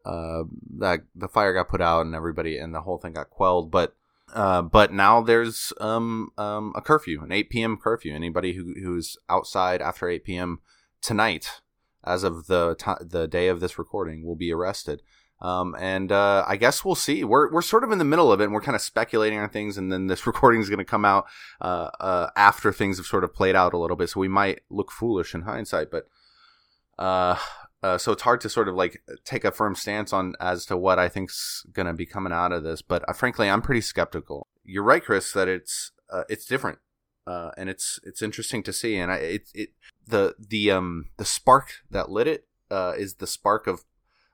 uh, 0.05 0.43
that 0.77 1.01
the 1.15 1.27
fire 1.27 1.53
got 1.53 1.67
put 1.67 1.81
out, 1.81 2.05
and 2.05 2.15
everybody 2.15 2.57
and 2.57 2.73
the 2.73 2.81
whole 2.81 2.97
thing 2.97 3.13
got 3.13 3.29
quelled. 3.29 3.71
But 3.71 3.95
uh, 4.33 4.61
but 4.61 4.93
now 4.93 5.21
there's 5.21 5.73
um 5.79 6.29
um 6.37 6.73
a 6.75 6.81
curfew, 6.81 7.21
an 7.23 7.31
8 7.31 7.49
p.m. 7.49 7.77
curfew. 7.77 8.13
Anybody 8.13 8.53
who 8.53 8.73
who's 8.81 9.17
outside 9.29 9.81
after 9.81 10.07
8 10.07 10.23
p.m. 10.23 10.61
tonight, 11.01 11.61
as 12.03 12.23
of 12.23 12.47
the 12.47 12.75
ti 12.75 12.91
the 13.01 13.27
day 13.27 13.47
of 13.47 13.59
this 13.59 13.77
recording, 13.77 14.25
will 14.25 14.35
be 14.35 14.51
arrested. 14.51 15.01
Um, 15.41 15.75
and 15.77 16.11
uh, 16.11 16.45
I 16.47 16.55
guess 16.55 16.85
we'll 16.85 16.95
see. 16.95 17.23
We're 17.23 17.51
we're 17.51 17.61
sort 17.61 17.83
of 17.83 17.91
in 17.91 17.97
the 17.97 18.05
middle 18.05 18.31
of 18.31 18.39
it, 18.39 18.45
and 18.45 18.53
we're 18.53 18.61
kind 18.61 18.75
of 18.75 18.81
speculating 18.81 19.39
on 19.39 19.49
things. 19.49 19.77
And 19.77 19.91
then 19.91 20.07
this 20.07 20.25
recording 20.27 20.61
is 20.61 20.69
going 20.69 20.79
to 20.79 20.85
come 20.85 21.05
out 21.05 21.25
uh, 21.61 21.89
uh, 21.99 22.29
after 22.35 22.71
things 22.71 22.97
have 22.97 23.05
sort 23.05 23.23
of 23.23 23.33
played 23.33 23.55
out 23.55 23.73
a 23.73 23.77
little 23.77 23.97
bit, 23.97 24.09
so 24.09 24.19
we 24.19 24.27
might 24.27 24.61
look 24.69 24.91
foolish 24.91 25.33
in 25.33 25.41
hindsight. 25.41 25.91
But 25.91 26.07
uh, 26.97 27.37
uh, 27.83 27.97
so 27.97 28.13
it's 28.13 28.23
hard 28.23 28.41
to 28.41 28.49
sort 28.49 28.69
of 28.69 28.75
like 28.75 29.03
take 29.25 29.43
a 29.43 29.51
firm 29.51 29.75
stance 29.75 30.13
on 30.13 30.35
as 30.39 30.65
to 30.67 30.77
what 30.77 30.99
I 30.99 31.09
think's 31.09 31.65
going 31.73 31.87
to 31.87 31.93
be 31.93 32.05
coming 32.05 32.33
out 32.33 32.53
of 32.53 32.63
this. 32.63 32.81
But 32.81 33.07
uh, 33.07 33.13
frankly, 33.13 33.49
I'm 33.49 33.61
pretty 33.61 33.81
skeptical. 33.81 34.47
You're 34.63 34.83
right, 34.83 35.03
Chris, 35.03 35.31
that 35.33 35.47
it's 35.47 35.91
it's 36.29 36.45
different, 36.45 36.79
uh, 37.27 37.51
and 37.57 37.69
it's 37.69 37.99
it's 38.03 38.21
interesting 38.21 38.63
to 38.63 38.71
see. 38.71 38.95
And 38.95 39.11
I 39.11 39.15
it 39.17 39.49
it 39.53 39.69
the 40.07 40.35
the 40.39 40.71
um 40.71 41.09
the 41.17 41.25
spark 41.25 41.71
that 41.91 42.09
lit 42.09 42.27
it 42.27 42.47
uh, 42.71 42.93
is 42.97 43.15
the 43.15 43.27
spark 43.27 43.67
of 43.67 43.83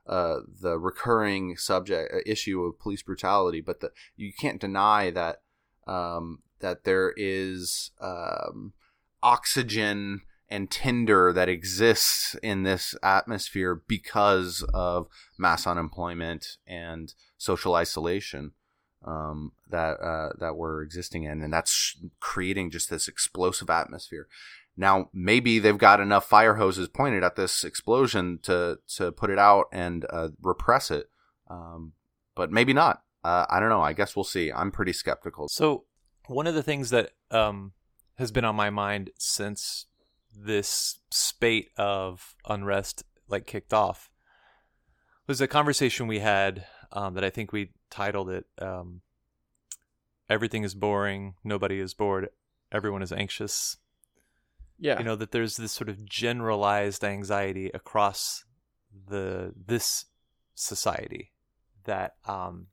uh, 0.08 0.40
the 0.62 0.78
recurring 0.78 1.56
subject 1.58 2.14
uh, 2.14 2.20
issue 2.26 2.64
of 2.64 2.80
police 2.80 3.04
brutality, 3.04 3.62
but 3.62 3.80
the, 3.80 3.92
you 4.16 4.32
can't 4.38 4.60
deny 4.60 5.10
that 5.12 5.42
um, 5.88 6.40
that 6.60 6.84
there 6.84 7.14
is 7.18 7.92
um, 8.00 8.74
oxygen 9.22 10.22
and 10.50 10.70
tinder 10.70 11.32
that 11.32 11.48
exists 11.48 12.36
in 12.44 12.64
this 12.64 12.94
atmosphere 13.02 13.82
because 13.88 14.66
of 14.74 15.08
mass 15.38 15.66
unemployment 15.66 16.58
and 16.68 17.14
social 17.38 17.74
isolation 17.74 18.52
um, 19.06 19.54
that 19.70 20.00
uh, 20.00 20.30
that 20.40 20.56
we're 20.56 20.82
existing 20.84 21.24
in, 21.24 21.42
and 21.42 21.54
that's 21.54 21.98
creating 22.20 22.70
just 22.70 22.90
this 22.90 23.08
explosive 23.08 23.70
atmosphere. 23.70 24.28
Now, 24.78 25.10
maybe 25.14 25.60
they've 25.60 25.78
got 25.78 26.00
enough 26.00 26.28
fire 26.28 26.56
hoses 26.56 26.88
pointed 26.88 27.24
at 27.24 27.36
this 27.36 27.64
explosion 27.64 28.40
to 28.44 28.80
to 28.96 29.12
put 29.12 29.30
it 29.30 29.40
out 29.40 29.66
and 29.72 30.06
uh, 30.10 30.30
repress 30.42 30.90
it, 30.92 31.10
um, 31.50 31.94
but 32.36 32.52
maybe 32.52 32.74
not. 32.74 33.04
Uh, 33.24 33.46
I 33.50 33.60
don't 33.60 33.70
know. 33.70 33.82
I 33.82 33.94
guess 33.94 34.16
we'll 34.16 34.24
see. 34.24 34.52
I'm 34.52 34.72
pretty 34.72 34.94
skeptical. 34.94 35.48
So 35.50 35.86
one 36.28 36.48
of 36.48 36.56
the 36.56 36.64
things 36.64 36.90
that 36.92 37.12
um, 37.30 37.74
has 38.18 38.32
been 38.32 38.46
on 38.46 38.56
my 38.56 38.70
mind 38.70 39.12
since 39.18 39.88
this 40.34 41.00
spate 41.12 41.70
of 41.78 42.36
unrest 42.48 43.04
like 43.28 43.46
kicked 43.46 43.74
off 43.74 44.10
was 45.28 45.42
a 45.42 45.48
conversation 45.48 46.08
we 46.08 46.20
had 46.20 46.66
um, 46.94 47.14
that 47.14 47.24
I 47.24 47.30
think 47.30 47.52
we 47.52 47.72
titled 47.90 48.30
it 48.30 48.46
um, 48.60 49.02
"Everything 50.30 50.64
is 50.64 50.74
boring, 50.74 51.36
nobody 51.44 51.80
is 51.80 51.94
bored, 51.94 52.30
everyone 52.72 53.02
is 53.02 53.12
anxious." 53.12 53.78
Yeah. 54.82 54.98
you 54.98 55.06
know 55.06 55.16
that 55.16 55.32
there's 55.32 55.58
this 55.58 55.72
sort 55.72 55.90
of 55.90 56.04
generalized 56.04 57.04
anxiety 57.04 57.70
across 57.74 58.44
the 59.08 59.54
this 59.56 60.06
society 60.56 61.32
that 61.86 62.16
um, 62.28 62.68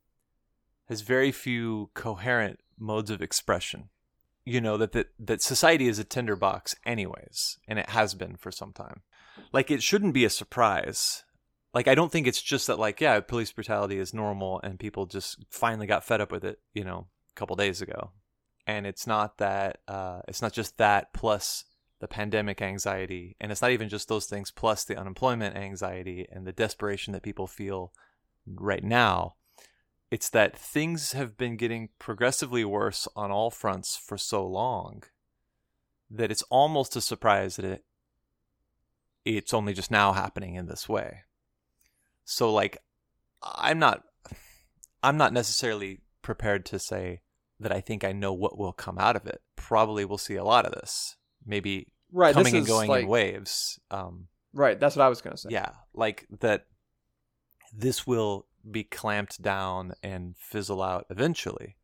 has 0.88 1.02
very 1.02 1.30
few 1.30 1.90
coherent 1.94 2.60
modes 2.78 3.10
of 3.10 3.22
expression. 3.22 3.90
You 4.44 4.62
know 4.62 4.78
that, 4.78 4.92
that 4.92 5.08
that 5.18 5.42
society 5.42 5.86
is 5.86 5.98
a 5.98 6.04
tinderbox 6.04 6.74
anyways 6.86 7.58
and 7.68 7.78
it 7.78 7.90
has 7.90 8.14
been 8.14 8.36
for 8.36 8.50
some 8.50 8.72
time. 8.72 9.02
Like 9.52 9.70
it 9.70 9.82
shouldn't 9.82 10.14
be 10.14 10.24
a 10.24 10.30
surprise. 10.30 11.24
Like 11.74 11.86
i 11.86 11.94
don't 11.94 12.10
think 12.10 12.26
it's 12.26 12.40
just 12.40 12.66
that 12.66 12.78
like 12.78 12.98
yeah 12.98 13.20
police 13.20 13.52
brutality 13.52 13.98
is 13.98 14.14
normal 14.14 14.58
and 14.64 14.80
people 14.80 15.04
just 15.04 15.44
finally 15.50 15.86
got 15.86 16.02
fed 16.02 16.20
up 16.22 16.32
with 16.32 16.42
it 16.42 16.58
you 16.72 16.82
know 16.82 17.06
a 17.30 17.34
couple 17.34 17.54
days 17.56 17.82
ago. 17.82 18.12
And 18.66 18.86
it's 18.86 19.06
not 19.06 19.36
that 19.38 19.78
uh, 19.86 20.20
it's 20.26 20.40
not 20.40 20.54
just 20.54 20.78
that 20.78 21.12
plus 21.12 21.64
the 22.00 22.08
pandemic 22.08 22.62
anxiety 22.62 23.36
and 23.40 23.50
it's 23.50 23.62
not 23.62 23.72
even 23.72 23.88
just 23.88 24.08
those 24.08 24.26
things 24.26 24.50
plus 24.50 24.84
the 24.84 24.98
unemployment 24.98 25.56
anxiety 25.56 26.26
and 26.30 26.46
the 26.46 26.52
desperation 26.52 27.12
that 27.12 27.22
people 27.22 27.46
feel 27.46 27.92
right 28.46 28.84
now. 28.84 29.34
It's 30.10 30.30
that 30.30 30.56
things 30.56 31.12
have 31.12 31.36
been 31.36 31.56
getting 31.56 31.90
progressively 31.98 32.64
worse 32.64 33.08
on 33.14 33.30
all 33.30 33.50
fronts 33.50 33.96
for 33.96 34.16
so 34.16 34.46
long 34.46 35.02
that 36.10 36.30
it's 36.30 36.42
almost 36.42 36.96
a 36.96 37.00
surprise 37.00 37.56
that 37.56 37.64
it 37.64 37.84
it's 39.24 39.52
only 39.52 39.74
just 39.74 39.90
now 39.90 40.12
happening 40.12 40.54
in 40.54 40.66
this 40.66 40.88
way. 40.88 41.18
So 42.24 42.52
like 42.52 42.78
i'm 43.42 43.78
not 43.78 44.02
i'm 45.02 45.16
not 45.16 45.32
necessarily 45.32 46.00
prepared 46.22 46.64
to 46.66 46.76
say 46.76 47.20
that 47.60 47.70
i 47.70 47.80
think 47.80 48.02
i 48.02 48.10
know 48.10 48.32
what 48.32 48.58
will 48.58 48.72
come 48.72 48.98
out 48.98 49.16
of 49.16 49.26
it. 49.26 49.42
Probably 49.56 50.04
we'll 50.04 50.18
see 50.18 50.36
a 50.36 50.44
lot 50.44 50.64
of 50.64 50.72
this 50.72 51.16
maybe 51.46 51.88
right. 52.12 52.34
coming 52.34 52.56
and 52.56 52.66
going 52.66 52.88
like, 52.88 53.02
in 53.02 53.08
waves 53.08 53.78
um 53.90 54.28
Right. 54.54 54.80
That's 54.80 54.96
what 54.96 55.04
I 55.04 55.08
was 55.08 55.20
going 55.20 55.36
to 55.36 55.42
say. 55.42 55.50
yeah 55.50 55.70
like 55.94 56.26
that 56.40 56.66
this 57.76 58.06
will 58.06 58.46
be 58.68 58.84
clamped 58.84 59.40
down 59.42 59.92
and 60.02 60.34
fizzle 60.36 60.82
out 60.82 61.06
eventually 61.10 61.76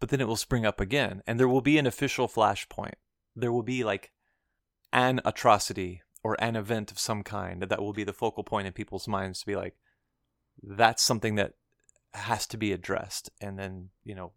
but 0.00 0.10
then 0.10 0.20
it 0.20 0.28
will 0.28 0.36
spring 0.36 0.66
up 0.66 0.80
again 0.80 1.22
and 1.26 1.40
there 1.40 1.48
will 1.48 1.60
be 1.60 1.78
an 1.78 1.86
official 1.86 2.28
flashpoint 2.28 2.94
there 3.34 3.52
will 3.52 3.62
be 3.62 3.84
like 3.84 4.12
an 4.92 5.20
atrocity 5.24 6.02
or 6.22 6.36
an 6.38 6.56
event 6.56 6.90
of 6.90 6.98
some 6.98 7.22
kind 7.22 7.62
that 7.62 7.82
will 7.82 7.92
be 7.92 8.04
the 8.04 8.12
focal 8.12 8.44
point 8.44 8.66
in 8.66 8.72
people's 8.72 9.08
minds 9.08 9.40
to 9.40 9.46
be 9.46 9.56
like 9.56 9.74
that's 10.62 11.02
something 11.02 11.34
that 11.34 11.54
has 12.14 12.46
to 12.46 12.56
be 12.56 12.72
addressed 12.72 13.30
and 13.40 13.58
then 13.58 13.90
you 14.04 14.14
know 14.14 14.32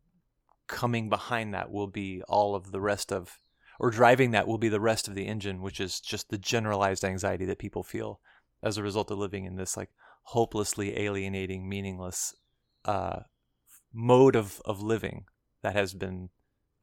coming 0.67 1.09
behind 1.09 1.53
that 1.53 1.71
will 1.71 1.87
be 1.87 2.21
all 2.27 2.55
of 2.55 2.71
the 2.71 2.81
rest 2.81 3.11
of 3.11 3.39
or 3.79 3.89
driving 3.91 4.31
that 4.31 4.47
will 4.47 4.57
be 4.57 4.69
the 4.69 4.79
rest 4.79 5.07
of 5.07 5.15
the 5.15 5.27
engine 5.27 5.61
which 5.61 5.79
is 5.79 5.99
just 5.99 6.29
the 6.29 6.37
generalized 6.37 7.03
anxiety 7.03 7.45
that 7.45 7.59
people 7.59 7.83
feel 7.83 8.19
as 8.63 8.77
a 8.77 8.83
result 8.83 9.11
of 9.11 9.17
living 9.17 9.45
in 9.45 9.55
this 9.55 9.77
like 9.77 9.89
hopelessly 10.23 10.97
alienating 10.99 11.67
meaningless 11.69 12.35
uh, 12.85 13.19
mode 13.93 14.35
of, 14.35 14.61
of 14.65 14.81
living 14.81 15.25
that 15.61 15.75
has 15.75 15.93
been 15.93 16.29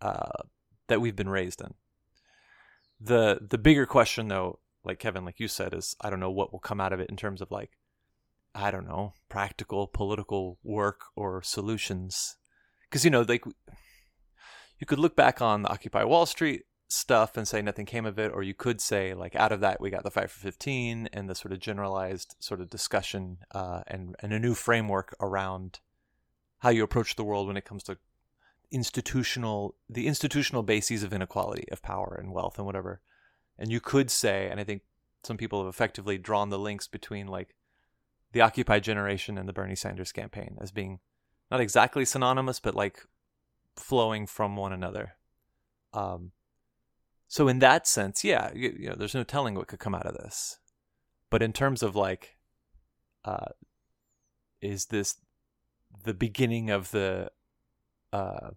uh, 0.01 0.43
that 0.89 1.01
we've 1.01 1.17
been 1.17 1.29
raised 1.29 1.61
in. 1.61 1.75
The 3.01 3.39
the 3.49 3.59
bigger 3.59 3.87
question 3.87 4.29
though 4.29 4.61
like 4.85 4.99
kevin 4.99 5.25
like 5.25 5.41
you 5.41 5.49
said 5.49 5.73
is 5.73 5.97
i 6.01 6.11
don't 6.11 6.21
know 6.21 6.31
what 6.31 6.53
will 6.53 6.59
come 6.59 6.81
out 6.81 6.93
of 6.93 7.01
it 7.01 7.09
in 7.09 7.17
terms 7.17 7.41
of 7.41 7.51
like 7.51 7.71
i 8.55 8.71
don't 8.71 8.87
know 8.87 9.15
practical 9.29 9.89
political 9.89 10.59
work 10.63 11.07
or 11.17 11.43
solutions. 11.43 12.37
Because 12.89 13.05
you 13.05 13.11
know 13.11 13.23
like 13.23 13.45
you 14.79 14.87
could 14.87 15.01
look 15.01 15.17
back 15.17 15.43
on 15.43 15.63
the 15.63 15.69
occupy 15.69 16.05
wall 16.05 16.25
street 16.25 16.63
stuff 16.95 17.37
and 17.37 17.47
say 17.47 17.61
nothing 17.61 17.87
came 17.87 18.07
of 18.07 18.19
it 18.19 18.31
or 18.33 18.43
you 18.43 18.55
could 18.55 18.81
say 18.81 19.15
like 19.15 19.35
out 19.37 19.53
of 19.53 19.61
that 19.61 19.81
we 19.81 19.91
got 19.91 20.05
the 20.05 20.11
Fight 20.11 20.31
for 20.31 20.39
15 20.41 21.09
and 21.13 21.29
the 21.29 21.35
sort 21.35 21.53
of 21.53 21.59
generalized 21.59 22.37
sort 22.39 22.61
of 22.61 22.71
discussion 22.71 23.39
uh, 23.53 23.83
and, 23.87 24.15
and 24.21 24.33
a 24.33 24.39
new 24.39 24.55
framework 24.55 25.15
around 25.21 25.81
how 26.59 26.71
you 26.71 26.83
approach 26.83 27.17
the 27.17 27.25
world 27.25 27.47
when 27.47 27.57
it 27.57 27.65
comes 27.65 27.83
to 27.83 27.99
institutional 28.71 29.75
the 29.89 30.07
institutional 30.07 30.63
bases 30.63 31.03
of 31.03 31.13
inequality 31.13 31.65
of 31.71 31.83
power 31.83 32.17
and 32.21 32.33
wealth 32.33 32.57
and 32.59 32.67
whatever 32.67 33.01
and 33.59 33.71
you 33.71 33.81
could 33.81 34.11
say 34.11 34.49
and 34.51 34.59
i 34.59 34.65
think 34.65 34.83
some 35.23 35.37
people 35.37 35.65
have 35.65 35.73
effectively 35.73 36.19
drawn 36.19 36.51
the 36.51 36.59
links 36.59 36.87
between 36.87 37.27
like 37.27 37.55
the 38.35 38.41
Occupy 38.41 38.81
generation 38.81 39.39
and 39.39 39.49
the 39.49 39.53
Bernie 39.53 39.77
Sanders 39.77 40.13
campaign 40.13 40.59
as 40.61 40.73
being 40.73 40.99
not 41.51 41.61
exactly 41.61 42.05
synonymous, 42.05 42.59
but 42.59 42.75
like 42.75 43.07
flowing 43.77 44.27
from 44.27 44.57
one 44.57 44.73
another. 44.73 45.15
Um, 45.93 46.33
so 47.35 47.49
in 47.49 47.59
that 47.59 47.89
sense, 47.89 48.23
yeah, 48.23 48.53
you, 48.55 48.77
you 48.79 48.89
know, 48.89 48.95
there's 48.95 49.13
no 49.13 49.25
telling 49.25 49.57
what 49.57 49.67
could 49.67 49.81
come 49.81 49.93
out 49.93 50.07
of 50.07 50.15
this. 50.15 50.61
But 51.31 51.43
in 51.43 51.53
terms 51.53 51.83
of 51.83 51.97
like, 51.97 52.37
uh, 53.25 53.47
is 54.61 54.87
this 54.87 55.17
the 56.05 56.15
beginning 56.15 56.71
of 56.71 56.93
the 56.93 57.33
uh, 58.13 58.51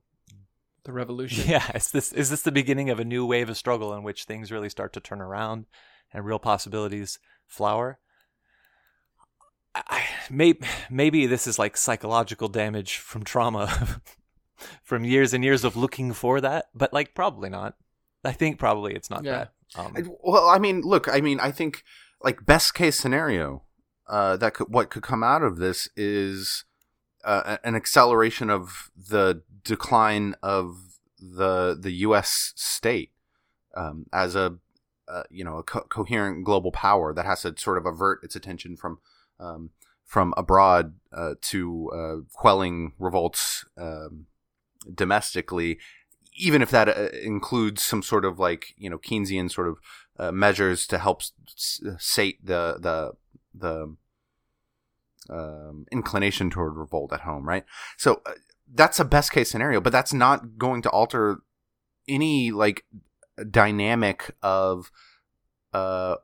the 0.83 0.93
revolution. 0.93 1.45
Yeah, 1.49 1.71
is 1.73 1.89
this 1.89 2.13
is 2.13 2.29
this 2.29 2.43
the 2.43 2.51
beginning 2.51 2.91
of 2.91 2.99
a 2.99 3.03
new 3.03 3.25
wave 3.25 3.49
of 3.49 3.57
struggle 3.57 3.95
in 3.95 4.03
which 4.03 4.25
things 4.25 4.51
really 4.51 4.69
start 4.69 4.93
to 4.93 4.99
turn 4.99 5.21
around 5.21 5.65
and 6.13 6.23
real 6.23 6.37
possibilities 6.37 7.17
flower? 7.47 7.97
I, 9.73 10.03
maybe 10.29 10.67
maybe 10.91 11.25
this 11.25 11.47
is 11.47 11.57
like 11.57 11.77
psychological 11.77 12.47
damage 12.47 12.97
from 12.97 13.23
trauma 13.23 14.01
from 14.83 15.03
years 15.03 15.33
and 15.33 15.43
years 15.43 15.63
of 15.63 15.75
looking 15.75 16.13
for 16.13 16.39
that, 16.41 16.67
but 16.75 16.93
like 16.93 17.15
probably 17.15 17.49
not. 17.49 17.73
I 18.27 18.33
think 18.33 18.59
probably 18.59 18.93
it's 18.93 19.09
not 19.09 19.23
Yeah. 19.23 19.37
that. 19.37 19.53
Um, 19.79 19.93
I- 19.97 20.03
well, 20.23 20.47
I 20.49 20.59
mean, 20.59 20.81
look, 20.81 21.07
I 21.07 21.21
mean, 21.21 21.39
I 21.39 21.51
think 21.51 21.83
like 22.23 22.45
best 22.45 22.73
case 22.73 22.97
scenario, 22.99 23.63
uh, 24.07 24.37
that 24.37 24.53
could 24.53 24.67
what 24.69 24.89
could 24.89 25.03
come 25.03 25.23
out 25.23 25.43
of 25.43 25.57
this 25.57 25.89
is 25.95 26.65
uh, 27.23 27.57
an 27.63 27.75
acceleration 27.75 28.49
of 28.49 28.89
the 28.95 29.43
decline 29.63 30.35
of 30.41 30.77
the 31.19 31.77
the 31.79 31.91
U.S. 32.07 32.53
state 32.55 33.11
um, 33.75 34.05
as 34.13 34.35
a 34.35 34.57
uh, 35.07 35.23
you 35.29 35.43
know 35.43 35.57
a 35.57 35.63
co- 35.63 35.87
coherent 35.89 36.43
global 36.45 36.71
power 36.71 37.13
that 37.13 37.25
has 37.25 37.41
to 37.41 37.53
sort 37.57 37.77
of 37.77 37.85
avert 37.85 38.23
its 38.23 38.35
attention 38.35 38.77
from 38.77 38.99
um, 39.39 39.71
from 40.05 40.33
abroad 40.37 40.95
uh, 41.11 41.33
to 41.41 41.89
uh, 41.93 42.15
quelling 42.33 42.93
revolts 42.99 43.65
um, 43.77 44.27
domestically, 44.93 45.79
even 46.37 46.61
if 46.61 46.69
that 46.71 46.87
uh, 46.87 47.09
includes 47.21 47.83
some 47.83 48.01
sort 48.03 48.25
of 48.25 48.39
like 48.39 48.73
you 48.77 48.89
know 48.89 48.97
Keynesian 48.97 49.51
sort 49.51 49.67
of 49.67 49.77
uh, 50.17 50.31
measures 50.31 50.87
to 50.87 50.97
help 50.97 51.21
s- 51.21 51.31
s- 51.55 51.81
sate 51.99 52.45
the 52.45 52.77
the 52.79 53.11
the 53.53 53.95
um, 55.29 55.85
inclination 55.91 56.49
toward 56.49 56.75
revolt 56.77 57.11
at 57.11 57.21
home, 57.21 57.47
right? 57.47 57.65
So 57.97 58.21
uh, 58.25 58.33
that's 58.73 58.99
a 58.99 59.05
best 59.05 59.31
case 59.31 59.49
scenario, 59.49 59.81
but 59.81 59.91
that's 59.91 60.13
not 60.13 60.57
going 60.57 60.81
to 60.83 60.89
alter 60.89 61.39
any 62.07 62.51
like 62.51 62.85
dynamic 63.51 64.35
of 64.41 64.89
uh 65.73 66.15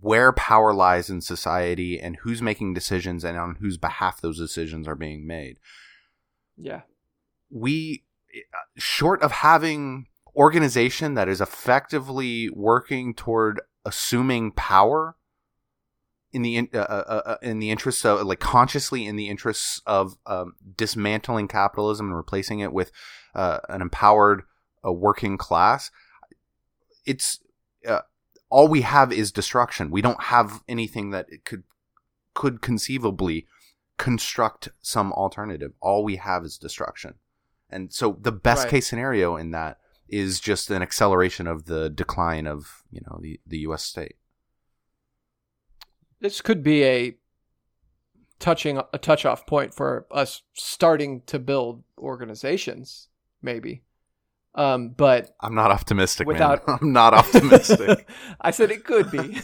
where 0.00 0.32
power 0.32 0.72
lies 0.72 1.10
in 1.10 1.20
society 1.20 2.00
and 2.00 2.16
who's 2.22 2.40
making 2.40 2.72
decisions 2.72 3.22
and 3.22 3.36
on 3.36 3.56
whose 3.56 3.76
behalf 3.76 4.20
those 4.22 4.38
decisions 4.38 4.88
are 4.88 4.94
being 4.94 5.26
made 5.26 5.58
Yeah. 6.56 6.82
we 7.50 8.04
short 8.76 9.22
of 9.22 9.32
having 9.32 10.06
organization 10.36 11.14
that 11.14 11.28
is 11.28 11.40
effectively 11.40 12.50
working 12.50 13.14
toward 13.14 13.60
assuming 13.84 14.50
power 14.52 15.16
in 16.32 16.42
the 16.42 16.56
in, 16.56 16.68
uh, 16.74 16.78
uh, 16.78 17.22
uh, 17.26 17.36
in 17.42 17.60
the 17.60 17.70
interests 17.70 18.04
of 18.04 18.22
like 18.22 18.40
consciously 18.40 19.06
in 19.06 19.16
the 19.16 19.28
interests 19.28 19.80
of 19.86 20.16
um, 20.26 20.54
dismantling 20.76 21.46
capitalism 21.46 22.06
and 22.06 22.16
replacing 22.16 22.58
it 22.60 22.72
with 22.72 22.90
uh, 23.34 23.60
an 23.68 23.80
empowered 23.80 24.42
uh, 24.84 24.92
working 24.92 25.38
class 25.38 25.90
it's 27.06 27.40
uh, 27.86 28.00
all 28.50 28.68
we 28.68 28.82
have 28.82 29.12
is 29.12 29.32
destruction. 29.32 29.90
We 29.90 30.02
don't 30.02 30.24
have 30.24 30.62
anything 30.68 31.10
that 31.10 31.26
could 31.44 31.64
could 32.34 32.60
conceivably 32.60 33.46
construct 33.98 34.70
some 34.82 35.12
alternative. 35.12 35.72
All 35.80 36.04
we 36.04 36.16
have 36.16 36.44
is 36.44 36.58
destruction 36.58 37.14
and 37.74 37.92
so 37.92 38.16
the 38.20 38.32
best 38.32 38.64
Right. 38.64 38.70
case 38.70 38.86
scenario 38.86 39.36
in 39.36 39.50
that 39.50 39.78
is 40.08 40.38
just 40.40 40.70
an 40.70 40.80
acceleration 40.82 41.46
of 41.46 41.64
the 41.64 41.90
decline 41.90 42.46
of 42.46 42.82
you 42.90 43.00
know 43.06 43.18
the, 43.20 43.40
the 43.46 43.58
U.S. 43.58 43.82
state. 43.82 44.16
This 46.20 46.40
could 46.40 46.62
be 46.62 46.84
a 46.84 47.16
touching 48.38 48.80
a 48.92 48.98
touch 48.98 49.24
off 49.26 49.46
point 49.46 49.74
for 49.74 50.06
us 50.10 50.42
starting 50.54 51.22
to 51.26 51.38
build 51.38 51.82
organizations, 51.98 53.08
maybe. 53.42 53.82
Um, 54.54 54.90
but 54.90 55.34
I'm 55.40 55.54
not 55.54 55.70
optimistic, 55.72 56.28
Without- 56.28 56.66
man. 56.68 56.78
I'm 56.82 56.92
not 56.92 57.12
optimistic. 57.12 58.08
I 58.40 58.52
said 58.52 58.70
it 58.70 58.84
could 58.84 59.10
be. 59.10 59.40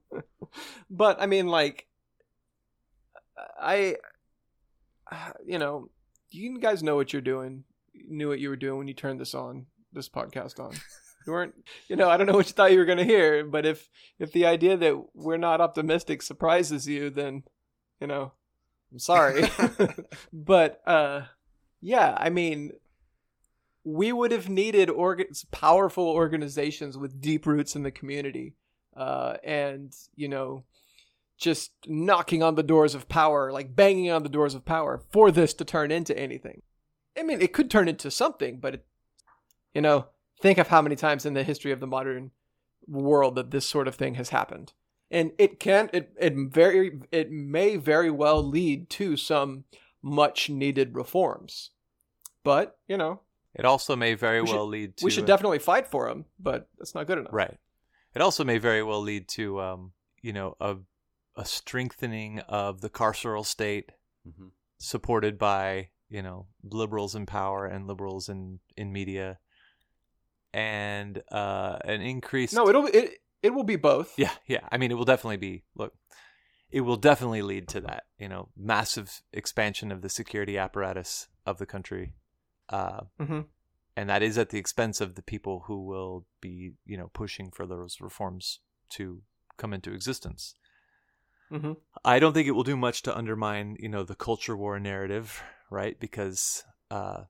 but 0.90 1.20
I 1.20 1.26
mean 1.26 1.48
like 1.48 1.86
I 3.60 3.96
you 5.44 5.58
know, 5.58 5.90
you 6.32 6.58
guys 6.58 6.82
know 6.82 6.96
what 6.96 7.12
you're 7.12 7.22
doing. 7.22 7.64
Knew 7.94 8.28
what 8.28 8.40
you 8.40 8.48
were 8.48 8.56
doing 8.56 8.78
when 8.78 8.88
you 8.88 8.94
turned 8.94 9.20
this 9.20 9.34
on, 9.34 9.66
this 9.92 10.08
podcast 10.08 10.58
on. 10.58 10.72
You 11.24 11.32
weren't 11.34 11.54
you 11.86 11.94
know, 11.94 12.10
I 12.10 12.16
don't 12.16 12.26
know 12.26 12.32
what 12.32 12.48
you 12.48 12.52
thought 12.52 12.72
you 12.72 12.78
were 12.78 12.84
gonna 12.84 13.04
hear, 13.04 13.44
but 13.44 13.64
if 13.64 13.88
if 14.18 14.32
the 14.32 14.44
idea 14.44 14.76
that 14.76 15.00
we're 15.14 15.36
not 15.36 15.60
optimistic 15.60 16.20
surprises 16.20 16.88
you, 16.88 17.10
then 17.10 17.44
you 18.00 18.08
know, 18.08 18.32
I'm 18.90 18.98
sorry. 18.98 19.44
but 20.32 20.82
uh 20.84 21.20
yeah, 21.80 22.16
I 22.18 22.28
mean 22.28 22.72
we 23.84 24.12
would 24.12 24.32
have 24.32 24.48
needed 24.48 24.90
org- 24.90 25.32
powerful 25.52 26.08
organizations 26.08 26.98
with 26.98 27.20
deep 27.20 27.46
roots 27.46 27.76
in 27.76 27.84
the 27.84 27.92
community 27.92 28.54
uh, 28.96 29.36
and 29.42 29.94
you 30.14 30.28
know 30.28 30.64
just 31.38 31.72
knocking 31.86 32.42
on 32.42 32.54
the 32.54 32.62
doors 32.62 32.94
of 32.94 33.08
power 33.08 33.52
like 33.52 33.74
banging 33.74 34.10
on 34.10 34.22
the 34.22 34.28
doors 34.28 34.54
of 34.54 34.64
power 34.64 35.02
for 35.10 35.30
this 35.30 35.52
to 35.54 35.64
turn 35.64 35.90
into 35.90 36.16
anything 36.18 36.62
i 37.18 37.22
mean 37.22 37.40
it 37.40 37.52
could 37.52 37.70
turn 37.70 37.88
into 37.88 38.10
something 38.10 38.58
but 38.60 38.74
it, 38.74 38.86
you 39.74 39.80
know 39.80 40.06
think 40.40 40.58
of 40.58 40.68
how 40.68 40.82
many 40.82 40.96
times 40.96 41.24
in 41.26 41.34
the 41.34 41.42
history 41.44 41.72
of 41.72 41.80
the 41.80 41.86
modern 41.86 42.30
world 42.86 43.34
that 43.36 43.50
this 43.50 43.66
sort 43.66 43.88
of 43.88 43.94
thing 43.94 44.14
has 44.14 44.30
happened 44.30 44.72
and 45.10 45.32
it 45.38 45.58
can 45.60 45.88
it, 45.92 46.12
it 46.20 46.34
very 46.36 47.00
it 47.10 47.30
may 47.30 47.76
very 47.76 48.10
well 48.10 48.42
lead 48.42 48.88
to 48.90 49.16
some 49.16 49.64
much 50.02 50.50
needed 50.50 50.94
reforms 50.94 51.70
but 52.44 52.78
you 52.88 52.96
know 52.96 53.20
it 53.54 53.64
also 53.64 53.94
may 53.96 54.14
very 54.14 54.40
We 54.40 54.46
should- 54.46 54.56
well 54.56 54.66
lead 54.66 54.96
to 54.96 55.04
we 55.04 55.10
should 55.10 55.24
a- 55.24 55.26
definitely 55.26 55.58
fight 55.58 55.86
for 55.86 56.08
them, 56.08 56.24
but 56.40 56.68
that's 56.78 56.94
not 56.94 57.06
good 57.06 57.18
enough. 57.18 57.34
Right. 57.34 57.54
It 58.14 58.22
also 58.22 58.44
may 58.44 58.56
very 58.56 58.82
well 58.82 59.02
lead 59.02 59.28
to, 59.36 59.60
um, 59.60 59.92
you 60.22 60.32
know, 60.32 60.56
a 60.58 60.76
a 61.36 61.44
strengthening 61.44 62.40
of 62.40 62.80
the 62.80 62.90
carceral 62.90 63.44
state, 63.44 63.92
Mhm. 64.26 64.52
supported 64.78 65.38
by 65.38 65.90
you 66.08 66.22
know 66.22 66.46
liberals 66.62 67.14
in 67.14 67.26
power 67.26 67.66
and 67.66 67.86
liberals 67.86 68.28
in 68.28 68.60
in 68.76 68.92
media, 68.92 69.38
and 70.52 71.22
uh, 71.30 71.78
an 71.84 72.00
increase. 72.02 72.52
No, 72.52 72.68
it'll 72.68 72.86
it 72.86 73.22
it 73.42 73.54
will 73.54 73.64
be 73.64 73.76
both. 73.76 74.18
Yeah, 74.18 74.32
yeah. 74.46 74.68
I 74.70 74.78
mean, 74.78 74.90
it 74.90 74.94
will 74.94 75.04
definitely 75.04 75.38
be. 75.38 75.64
Look, 75.74 75.94
it 76.70 76.82
will 76.82 76.96
definitely 76.96 77.42
lead 77.42 77.68
to 77.68 77.80
that. 77.82 78.04
You 78.18 78.28
know, 78.28 78.48
massive 78.56 79.22
expansion 79.32 79.90
of 79.90 80.02
the 80.02 80.08
security 80.08 80.58
apparatus 80.58 81.28
of 81.46 81.58
the 81.58 81.66
country. 81.66 82.14
Uh, 82.68 83.02
hmm 83.18 83.40
and 83.94 84.08
that 84.08 84.22
is 84.22 84.38
at 84.38 84.48
the 84.48 84.58
expense 84.58 85.02
of 85.02 85.16
the 85.16 85.22
people 85.22 85.64
who 85.66 85.84
will 85.84 86.24
be 86.40 86.72
you 86.86 86.96
know 86.96 87.10
pushing 87.12 87.50
for 87.50 87.66
those 87.66 88.00
reforms 88.00 88.60
to 88.88 89.22
come 89.58 89.74
into 89.74 89.92
existence 89.92 90.54
hmm 91.52 91.72
i 92.04 92.18
don't 92.18 92.32
think 92.32 92.48
it 92.48 92.52
will 92.52 92.64
do 92.64 92.76
much 92.76 93.02
to 93.02 93.16
undermine 93.16 93.76
you 93.78 93.88
know 93.88 94.02
the 94.02 94.14
culture 94.16 94.56
war 94.56 94.80
narrative 94.80 95.42
right? 95.72 95.98
Because 95.98 96.64
uh 96.90 97.24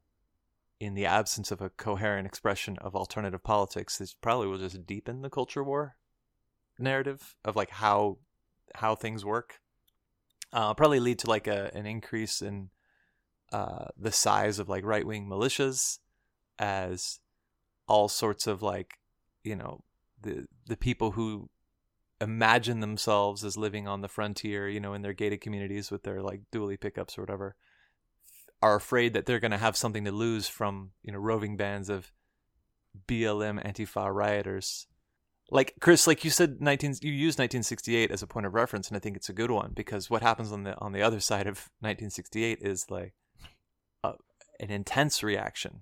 in 0.80 0.94
the 0.94 1.06
absence 1.06 1.52
of 1.52 1.60
a 1.60 1.70
coherent 1.70 2.26
expression 2.26 2.76
of 2.78 2.96
alternative 2.96 3.42
politics 3.42 3.98
this 3.98 4.14
probably 4.14 4.48
will 4.48 4.58
just 4.58 4.84
deepen 4.84 5.22
the 5.22 5.30
culture 5.30 5.62
war 5.62 5.96
narrative 6.78 7.36
of 7.44 7.54
like 7.54 7.70
how 7.70 8.18
how 8.74 8.94
things 8.94 9.24
work. 9.24 9.60
Uh 10.52 10.74
probably 10.74 10.98
lead 11.00 11.20
to 11.20 11.30
like 11.30 11.46
a 11.46 11.70
an 11.74 11.86
increase 11.86 12.42
in 12.42 12.70
uh 13.52 13.86
the 13.96 14.12
size 14.12 14.58
of 14.58 14.68
like 14.68 14.84
right-wing 14.84 15.28
militias 15.28 15.98
as 16.58 17.20
all 17.86 18.08
sorts 18.08 18.46
of 18.46 18.60
like 18.60 18.94
you 19.44 19.54
know 19.54 19.84
the 20.20 20.46
the 20.66 20.76
people 20.76 21.12
who 21.12 21.48
imagine 22.22 22.80
themselves 22.80 23.44
as 23.44 23.56
living 23.56 23.88
on 23.88 24.00
the 24.00 24.08
frontier 24.08 24.68
you 24.68 24.80
know 24.80 24.94
in 24.94 25.02
their 25.02 25.12
gated 25.12 25.40
communities 25.40 25.90
with 25.90 26.02
their 26.04 26.22
like 26.22 26.40
dually 26.52 26.80
pickups 26.80 27.18
or 27.18 27.22
whatever 27.22 27.56
are 28.62 28.76
afraid 28.76 29.12
that 29.12 29.26
they're 29.26 29.40
going 29.40 29.50
to 29.50 29.58
have 29.58 29.76
something 29.76 30.04
to 30.04 30.12
lose 30.12 30.46
from 30.48 30.92
you 31.02 31.12
know 31.12 31.18
roving 31.18 31.56
bands 31.56 31.88
of 31.88 32.12
BLM 33.08 33.62
Antifa 33.64 34.14
rioters 34.14 34.86
like 35.50 35.74
Chris 35.80 36.06
like 36.06 36.24
you 36.24 36.30
said 36.30 36.60
19 36.60 36.96
you 37.02 37.10
used 37.12 37.38
1968 37.38 38.10
as 38.10 38.22
a 38.22 38.26
point 38.26 38.46
of 38.46 38.54
reference 38.54 38.88
and 38.88 38.96
I 38.96 39.00
think 39.00 39.16
it's 39.16 39.28
a 39.28 39.32
good 39.34 39.50
one 39.50 39.72
because 39.74 40.08
what 40.08 40.22
happens 40.22 40.52
on 40.52 40.62
the 40.62 40.78
on 40.78 40.92
the 40.92 41.02
other 41.02 41.18
side 41.20 41.46
of 41.48 41.56
1968 41.80 42.58
is 42.62 42.86
like 42.88 43.14
a, 44.04 44.12
an 44.60 44.70
intense 44.70 45.22
reaction 45.24 45.80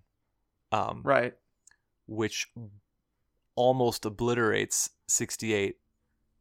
um 0.72 1.02
Right. 1.04 1.34
which 2.06 2.48
almost 3.56 4.06
obliterates 4.06 4.90
68 5.08 5.76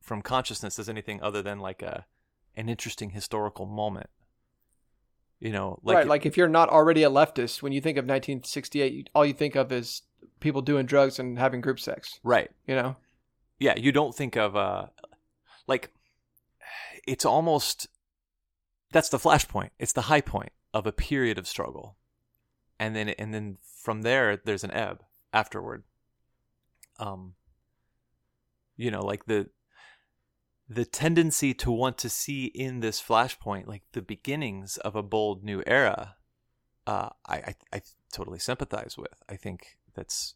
from 0.10 0.24
consciousness 0.24 0.80
as 0.80 0.90
anything 0.90 1.22
other 1.22 1.44
than 1.44 1.60
like 1.60 1.84
a 1.84 2.08
an 2.58 2.68
interesting 2.68 3.12
historical 3.12 3.68
moment. 3.68 4.10
You 5.40 5.52
know, 5.52 5.80
like 5.84 5.96
right, 5.96 6.08
like 6.08 6.26
if 6.26 6.36
you're 6.36 6.50
not 6.50 6.68
already 6.68 7.04
a 7.04 7.12
leftist, 7.12 7.62
when 7.62 7.74
you 7.74 7.80
think 7.80 7.98
of 7.98 8.06
1968, 8.06 9.12
all 9.14 9.24
you 9.24 9.34
think 9.34 9.56
of 9.56 9.72
is 9.72 10.02
people 10.40 10.64
doing 10.64 10.88
drugs 10.88 11.20
and 11.20 11.38
having 11.38 11.62
group 11.62 11.80
sex. 11.80 12.20
right. 12.24 12.50
You 12.66 12.76
know, 12.76 12.96
yeah 13.60 13.76
you 13.78 13.92
don't 13.92 14.16
think 14.16 14.36
of 14.36 14.56
uh 14.56 14.88
like 15.68 15.94
it's 17.06 17.26
almost 17.26 17.88
that's 18.92 19.10
the 19.10 19.18
flashpoint 19.18 19.70
it's 19.78 19.94
the 19.94 20.04
high 20.04 20.22
point 20.22 20.52
of 20.74 20.88
a 20.88 20.92
period 20.92 21.38
of 21.38 21.48
struggle 21.48 21.98
and 22.80 22.96
then 22.96 23.10
and 23.10 23.34
then 23.34 23.58
from 23.84 24.02
there 24.02 24.38
there's 24.38 24.64
an 24.64 24.72
ebb 24.72 25.04
afterward 25.32 25.84
um 26.98 27.34
you 28.76 28.90
know 28.90 29.06
like 29.06 29.26
the 29.26 29.50
the 30.70 30.86
tendency 30.86 31.54
to 31.56 31.72
want 31.72 31.98
to 31.98 32.10
see 32.10 32.46
in 32.46 32.80
this 32.80 33.02
flashpoint 33.02 33.68
like 33.68 33.84
the 33.94 34.02
beginnings 34.02 34.78
of 34.78 34.96
a 34.96 35.04
bold 35.04 35.44
new 35.44 35.64
era 35.66 36.16
uh 36.86 37.10
i 37.26 37.36
i, 37.38 37.56
I 37.74 37.82
totally 38.12 38.40
sympathize 38.40 38.96
with. 38.98 39.22
I 39.28 39.36
think 39.36 39.78
that's 39.96 40.36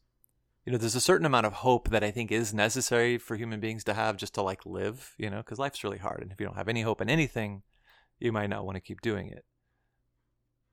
you 0.66 0.72
know 0.72 0.78
there's 0.78 0.96
a 0.96 1.02
certain 1.02 1.26
amount 1.26 1.46
of 1.46 1.54
hope 1.54 1.90
that 1.90 2.04
i 2.04 2.12
think 2.12 2.32
is 2.32 2.54
necessary 2.54 3.18
for 3.18 3.36
human 3.36 3.60
beings 3.60 3.84
to 3.86 3.94
have 3.94 4.18
just 4.18 4.34
to 4.36 4.42
like 4.42 4.66
live 4.66 5.14
you 5.18 5.30
know 5.30 5.38
because 5.38 5.60
life's 5.60 5.84
really 5.84 5.98
hard 5.98 6.22
and 6.22 6.32
if 6.32 6.40
you 6.40 6.46
don't 6.46 6.58
have 6.58 6.70
any 6.70 6.82
hope 6.82 7.02
in 7.02 7.10
anything 7.10 7.64
you 8.20 8.32
might 8.32 8.50
not 8.50 8.66
want 8.66 8.76
to 8.76 8.82
keep 8.82 9.02
doing 9.02 9.28
it. 9.28 9.46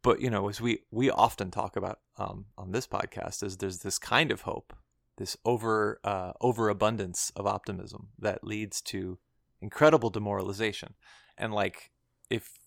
But 0.03 0.21
you 0.21 0.31
know 0.31 0.49
as 0.49 0.61
we 0.61 0.81
we 0.91 1.11
often 1.11 1.51
talk 1.51 1.77
about 1.77 1.99
um, 2.17 2.47
on 2.57 2.73
this 2.73 2.87
podcast 2.87 3.43
is 3.43 3.59
there's 3.59 3.81
this 3.81 3.99
kind 3.99 4.31
of 4.31 4.43
hope 4.43 4.73
this 5.19 5.37
over 5.45 6.01
uh, 6.05 6.33
overabundance 6.41 7.31
of 7.37 7.47
optimism 7.47 8.09
that 8.19 8.45
leads 8.45 8.81
to 8.83 9.19
incredible 9.61 10.11
demoralization 10.11 10.95
and 11.37 11.53
like 11.53 11.91
if 12.29 12.59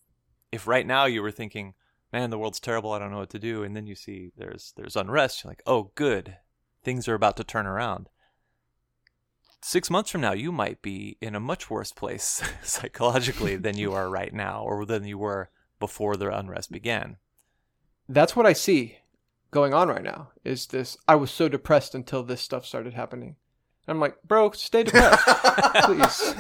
if 0.52 0.68
right 0.68 0.86
now 0.86 1.06
you 1.06 1.22
were 1.22 1.32
thinking 1.32 1.74
man 2.12 2.30
the 2.30 2.38
world's 2.38 2.60
terrible 2.60 2.92
i 2.92 3.00
don't 3.00 3.12
know 3.12 3.20
what 3.20 3.30
to 3.30 3.40
do 3.40 3.64
and 3.64 3.76
then 3.76 3.88
you 3.88 3.96
see 3.96 4.32
there's 4.38 4.74
there's 4.78 4.96
unrest 4.96 5.44
you're 5.44 5.52
like 5.52 5.64
oh 5.66 5.92
good 5.96 6.38
things 6.84 7.08
are 7.08 7.16
about 7.16 7.38
to 7.38 7.44
turn 7.44 7.66
around. 7.66 8.10
Six 9.62 9.90
months 9.90 10.10
from 10.10 10.22
now, 10.22 10.34
you 10.34 10.52
might 10.52 10.82
be 10.82 11.18
in 11.22 11.36
a 11.36 11.40
much 11.40 11.70
worse 11.70 11.92
place 11.92 12.44
psychologically 12.64 13.56
than 13.56 13.78
you 13.78 13.94
are 13.94 14.10
right 14.10 14.34
now, 14.34 14.64
or 14.64 14.86
than 14.86 15.06
you 15.06 15.18
were 15.18 15.50
before 15.80 16.16
the 16.16 16.36
unrest 16.36 16.72
began. 16.72 17.18
that's 18.08 18.36
what 18.36 18.46
I 18.46 18.54
see 18.54 19.00
going 19.52 19.74
on 19.74 19.88
right 19.88 20.04
now. 20.04 20.30
Is 20.44 20.68
this? 20.68 20.98
I 21.08 21.16
was 21.16 21.32
so 21.32 21.48
depressed 21.48 21.96
until 21.96 22.24
this 22.24 22.42
stuff 22.42 22.66
started 22.66 22.94
happening. 22.94 23.38
I'm 23.88 24.00
like, 24.00 24.16
bro, 24.24 24.52
stay 24.52 24.84
depressed, 24.84 25.28
please. 25.84 26.34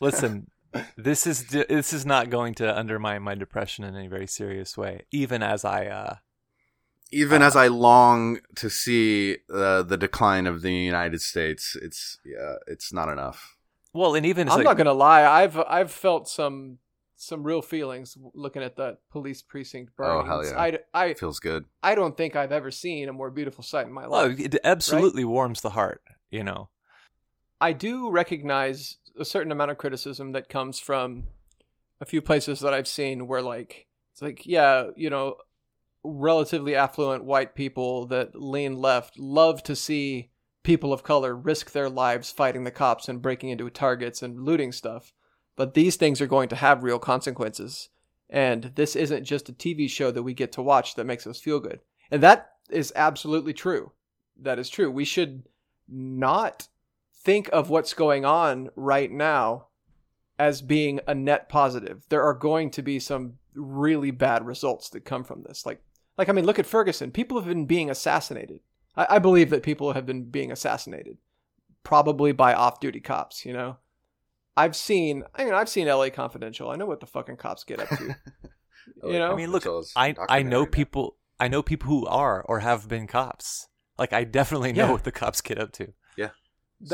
Listen, 0.00 0.50
this 0.96 1.26
is 1.26 1.46
this 1.46 1.92
is 1.92 2.04
not 2.04 2.30
going 2.30 2.54
to 2.54 2.76
undermine 2.76 3.22
my 3.22 3.34
depression 3.34 3.84
in 3.84 3.94
any 3.94 4.08
very 4.08 4.26
serious 4.26 4.76
way. 4.76 5.02
Even 5.12 5.42
as 5.42 5.64
I, 5.64 5.86
uh, 5.86 6.16
Even 7.12 7.42
as 7.42 7.54
I 7.54 7.68
long 7.68 8.40
to 8.56 8.68
see 8.68 9.38
uh, 9.52 9.82
the 9.82 9.96
decline 9.96 10.46
of 10.46 10.62
the 10.62 10.72
United 10.72 11.20
States, 11.20 11.76
it's 11.80 12.18
yeah, 12.24 12.56
it's 12.66 12.92
not 12.92 13.08
enough. 13.08 13.56
well, 13.94 14.14
and 14.14 14.26
even 14.26 14.48
I'm 14.48 14.60
I, 14.60 14.62
not 14.64 14.76
gonna 14.76 14.92
lie. 14.92 15.24
I've 15.24 15.56
I've 15.58 15.90
felt 15.92 16.28
some 16.28 16.78
some 17.16 17.42
real 17.42 17.62
feelings 17.62 18.16
looking 18.34 18.62
at 18.62 18.76
that 18.76 18.98
police 19.10 19.42
precinct 19.42 19.92
Oh, 19.98 20.22
hell 20.22 20.44
yeah. 20.44 20.60
I, 20.60 20.78
I, 20.92 21.06
It 21.06 21.18
feels 21.18 21.40
good. 21.40 21.64
I 21.82 21.94
don't 21.94 22.14
think 22.16 22.36
I've 22.36 22.52
ever 22.52 22.70
seen 22.70 23.08
a 23.08 23.12
more 23.12 23.30
beautiful 23.30 23.64
sight 23.64 23.86
in 23.86 23.92
my 23.92 24.04
oh, 24.04 24.10
life. 24.10 24.38
it 24.38 24.56
absolutely 24.62 25.24
warms 25.24 25.62
the 25.62 25.70
heart. 25.70 26.02
You 26.30 26.44
know, 26.44 26.68
I 27.60 27.72
do 27.72 28.10
recognize 28.10 28.96
a 29.18 29.24
certain 29.24 29.52
amount 29.52 29.70
of 29.70 29.78
criticism 29.78 30.32
that 30.32 30.48
comes 30.48 30.78
from 30.78 31.24
a 32.00 32.04
few 32.04 32.20
places 32.20 32.60
that 32.60 32.74
I've 32.74 32.88
seen 32.88 33.26
where 33.26 33.42
like 33.42 33.86
it's 34.12 34.22
like 34.22 34.46
yeah, 34.46 34.88
you 34.96 35.10
know, 35.10 35.36
relatively 36.04 36.74
affluent 36.74 37.24
white 37.24 37.54
people 37.54 38.06
that 38.06 38.34
lean 38.34 38.76
left 38.76 39.18
love 39.18 39.62
to 39.64 39.76
see 39.76 40.30
people 40.62 40.92
of 40.92 41.04
color 41.04 41.34
risk 41.34 41.70
their 41.70 41.88
lives 41.88 42.32
fighting 42.32 42.64
the 42.64 42.70
cops 42.70 43.08
and 43.08 43.22
breaking 43.22 43.50
into 43.50 43.70
targets 43.70 44.22
and 44.22 44.40
looting 44.40 44.72
stuff. 44.72 45.12
But 45.54 45.74
these 45.74 45.96
things 45.96 46.20
are 46.20 46.26
going 46.26 46.48
to 46.50 46.56
have 46.56 46.82
real 46.82 46.98
consequences. 46.98 47.88
And 48.28 48.72
this 48.74 48.96
isn't 48.96 49.24
just 49.24 49.48
a 49.48 49.52
TV 49.52 49.88
show 49.88 50.10
that 50.10 50.24
we 50.24 50.34
get 50.34 50.52
to 50.52 50.62
watch 50.62 50.96
that 50.96 51.06
makes 51.06 51.26
us 51.26 51.40
feel 51.40 51.60
good. 51.60 51.80
And 52.10 52.22
that 52.22 52.50
is 52.68 52.92
absolutely 52.96 53.52
true. 53.52 53.92
That 54.40 54.58
is 54.58 54.68
true. 54.68 54.90
We 54.90 55.04
should 55.04 55.44
not 55.88 56.68
think 57.14 57.48
of 57.52 57.70
what's 57.70 57.94
going 57.94 58.24
on 58.24 58.70
right 58.76 59.10
now 59.10 59.66
as 60.38 60.62
being 60.62 61.00
a 61.06 61.14
net 61.14 61.48
positive. 61.48 62.04
There 62.08 62.22
are 62.22 62.34
going 62.34 62.70
to 62.72 62.82
be 62.82 62.98
some 62.98 63.34
really 63.54 64.10
bad 64.10 64.46
results 64.46 64.90
that 64.90 65.04
come 65.04 65.24
from 65.24 65.42
this. 65.42 65.64
Like, 65.66 65.82
like 66.18 66.28
I 66.28 66.32
mean, 66.32 66.44
look 66.44 66.58
at 66.58 66.66
Ferguson. 66.66 67.10
People 67.10 67.38
have 67.38 67.48
been 67.48 67.66
being 67.66 67.90
assassinated. 67.90 68.60
I, 68.96 69.06
I 69.10 69.18
believe 69.18 69.50
that 69.50 69.62
people 69.62 69.92
have 69.92 70.06
been 70.06 70.24
being 70.24 70.52
assassinated, 70.52 71.18
probably 71.82 72.32
by 72.32 72.54
off-duty 72.54 73.00
cops. 73.00 73.44
You 73.44 73.52
know, 73.52 73.76
I've 74.56 74.76
seen. 74.76 75.24
I 75.34 75.44
mean, 75.44 75.54
I've 75.54 75.68
seen 75.68 75.88
L.A. 75.88 76.10
Confidential. 76.10 76.70
I 76.70 76.76
know 76.76 76.86
what 76.86 77.00
the 77.00 77.06
fucking 77.06 77.36
cops 77.36 77.64
get 77.64 77.80
up 77.80 77.88
to. 77.88 78.16
you 79.04 79.18
know, 79.18 79.32
I 79.32 79.36
mean, 79.36 79.50
look, 79.50 79.66
I 79.96 80.14
I 80.28 80.42
know 80.42 80.66
people 80.66 81.16
I 81.38 81.48
know 81.48 81.62
people 81.62 81.88
who 81.88 82.06
are 82.06 82.42
or 82.42 82.60
have 82.60 82.88
been 82.88 83.06
cops. 83.06 83.68
Like 83.98 84.12
I 84.12 84.24
definitely 84.24 84.72
know 84.72 84.86
Yeah. 84.86 84.92
what 84.92 85.04
the 85.04 85.12
cops 85.12 85.40
get 85.40 85.58
up 85.58 85.72
to. 85.72 85.92
Yeah. 86.16 86.30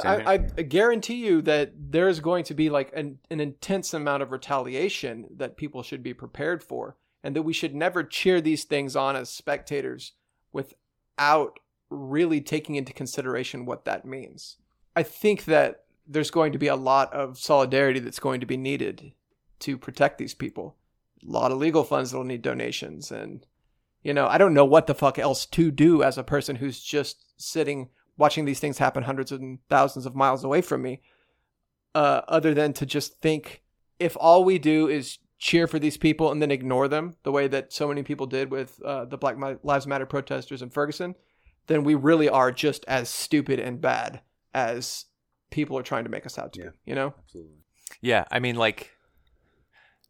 I, 0.05 0.34
I 0.57 0.62
guarantee 0.62 1.26
you 1.26 1.42
that 1.42 1.72
there's 1.76 2.20
going 2.20 2.44
to 2.44 2.55
be 2.55 2.70
like 2.70 2.92
an, 2.94 3.18
an 3.30 3.40
intense 3.40 3.92
amount 3.92 4.22
of 4.22 4.30
retaliation 4.30 5.26
that 5.36 5.57
people 5.57 5.82
should 5.82 6.03
be 6.05 6.14
prepared 6.14 6.62
for, 6.62 6.96
and 7.24 7.34
that 7.34 7.42
we 7.42 7.53
should 7.53 7.74
never 7.74 8.05
cheer 8.05 8.40
these 8.40 8.62
things 8.64 8.94
on 8.94 9.16
as 9.16 9.28
spectators 9.28 10.12
without 10.53 11.59
really 11.90 12.40
taking 12.40 12.76
into 12.76 12.92
consideration 12.92 13.66
what 13.66 13.84
that 13.84 14.05
means. 14.05 14.57
I 14.94 15.03
think 15.03 15.46
that 15.46 15.84
there's 16.07 16.30
going 16.30 16.53
to 16.53 16.59
be 16.59 16.68
a 16.68 16.76
lot 16.76 17.12
of 17.12 17.38
solidarity 17.38 17.98
that's 18.00 18.18
going 18.20 18.40
to 18.40 18.46
be 18.46 18.57
needed 18.57 19.12
to 19.61 19.76
protect 19.78 20.18
these 20.18 20.34
people. 20.34 20.76
A 21.26 21.30
lot 21.30 21.53
of 21.53 21.59
legal 21.59 21.84
funds 21.84 22.11
that'll 22.11 22.24
need 22.24 22.42
donations, 22.42 23.11
and 23.11 23.44
you 24.03 24.12
know, 24.14 24.26
I 24.26 24.38
don't 24.38 24.55
know 24.55 24.64
what 24.64 24.86
the 24.86 24.94
fuck 24.94 25.18
else 25.18 25.46
to 25.46 25.70
do 25.70 26.03
as 26.03 26.18
a 26.18 26.24
person 26.24 26.57
who's 26.57 26.80
just 26.80 27.24
sitting 27.36 27.88
watching 28.18 28.44
these 28.44 28.61
things 28.61 28.78
happen 28.78 29.03
hundreds 29.05 29.32
and 29.32 29.59
thousands 29.68 30.07
of 30.07 30.14
miles 30.14 30.44
away 30.44 30.61
from 30.61 30.82
me, 30.82 31.00
uh, 31.94 32.20
other 32.28 32.53
than 32.55 32.72
to 32.74 32.86
just 32.86 33.20
think 33.20 33.62
if 33.98 34.16
all 34.20 34.44
we 34.44 34.59
do 34.59 34.86
is 34.88 35.18
cheer 35.38 35.66
for 35.66 35.78
these 35.78 35.96
people 35.96 36.30
and 36.30 36.40
then 36.40 36.50
ignore 36.50 36.88
them 36.88 37.16
the 37.24 37.32
way 37.32 37.48
that 37.48 37.72
so 37.72 37.88
many 37.88 38.03
people 38.03 38.26
did 38.26 38.50
with 38.50 38.80
uh, 38.84 39.05
the 39.07 39.16
Black 39.18 39.36
Lives 39.62 39.86
Matter 39.86 40.07
protesters 40.07 40.62
in 40.62 40.70
Ferguson, 40.70 41.14
then 41.66 41.84
we 41.84 41.94
really 41.94 42.28
are 42.28 42.53
just 42.53 42.84
as 42.86 43.09
stupid 43.09 43.59
and 43.59 43.80
bad 43.80 44.20
as 44.55 45.07
people 45.50 45.76
are 45.78 45.82
trying 45.82 46.05
to 46.05 46.11
make 46.11 46.26
us 46.26 46.38
out 46.38 46.53
to 46.53 46.61
Yeah. 46.61 46.66
be. 46.70 46.76
You 46.84 46.94
know? 46.94 47.14
Absolutely. 47.24 47.57
Yeah, 48.00 48.24
I 48.30 48.38
mean 48.38 48.57
like 48.57 48.90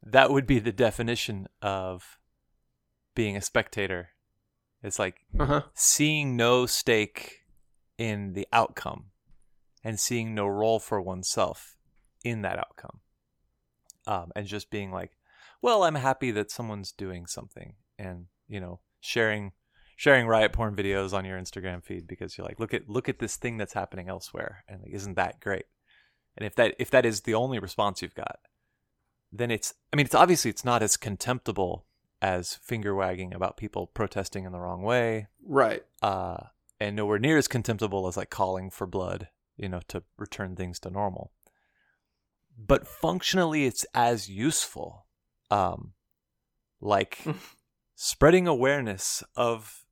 that 0.02 0.30
would 0.30 0.46
be 0.46 0.58
the 0.58 0.72
definition 0.72 1.48
of 1.62 2.18
being 3.14 3.36
a 3.36 3.42
spectator. 3.42 4.10
It's 4.82 4.98
like 4.98 5.24
Uh 5.38 5.46
huh. 5.46 5.62
seeing 5.74 6.36
no 6.36 6.66
stake 6.66 7.42
in 7.98 8.32
the 8.32 8.48
outcome 8.52 9.06
and 9.84 9.98
seeing 9.98 10.34
no 10.34 10.46
role 10.46 10.78
for 10.80 11.00
oneself 11.00 11.76
in 12.24 12.42
that 12.42 12.58
outcome. 12.58 13.00
Um, 14.06 14.32
and 14.34 14.46
just 14.46 14.70
being 14.70 14.90
like, 14.90 15.12
well, 15.60 15.84
I'm 15.84 15.94
happy 15.94 16.32
that 16.32 16.50
someone's 16.50 16.90
doing 16.90 17.26
something 17.26 17.74
and, 17.98 18.26
you 18.48 18.60
know, 18.60 18.80
sharing 19.00 19.52
sharing 19.96 20.26
riot 20.26 20.52
porn 20.52 20.74
videos 20.74 21.12
on 21.12 21.24
your 21.24 21.38
Instagram 21.38 21.84
feed 21.84 22.08
because 22.08 22.36
you're 22.36 22.46
like, 22.46 22.58
look 22.58 22.74
at 22.74 22.88
look 22.88 23.08
at 23.08 23.20
this 23.20 23.36
thing 23.36 23.58
that's 23.58 23.74
happening 23.74 24.08
elsewhere 24.08 24.64
and 24.68 24.80
like, 24.82 24.92
isn't 24.92 25.14
that 25.14 25.38
great? 25.40 25.66
And 26.36 26.44
if 26.44 26.56
that 26.56 26.74
if 26.80 26.90
that 26.90 27.06
is 27.06 27.20
the 27.20 27.34
only 27.34 27.60
response 27.60 28.02
you've 28.02 28.14
got, 28.14 28.40
then 29.30 29.52
it's 29.52 29.74
I 29.92 29.96
mean, 29.96 30.06
it's 30.06 30.14
obviously 30.14 30.50
it's 30.50 30.64
not 30.64 30.82
as 30.82 30.96
contemptible 30.96 31.86
as 32.22 32.54
finger 32.54 32.94
wagging 32.94 33.34
about 33.34 33.56
people 33.56 33.88
protesting 33.88 34.44
in 34.44 34.52
the 34.52 34.60
wrong 34.60 34.82
way 34.82 35.26
Right. 35.44 35.82
uh, 36.00 36.36
and 36.80 36.96
nowhere 36.96 37.18
near 37.18 37.36
as 37.36 37.48
contemptible 37.48 38.06
as 38.06 38.16
like 38.16 38.30
calling 38.30 38.70
for 38.70 38.86
blood, 38.86 39.28
you 39.56 39.68
know, 39.68 39.80
to 39.88 40.04
return 40.16 40.56
things 40.56 40.78
to 40.80 40.90
normal. 40.90 41.32
But 42.56 42.86
functionally, 42.86 43.66
it's 43.66 43.84
as 43.92 44.28
useful, 44.28 45.06
um, 45.50 45.94
like 46.80 47.18
spreading 47.94 48.46
awareness 48.46 49.24
of 49.36 49.84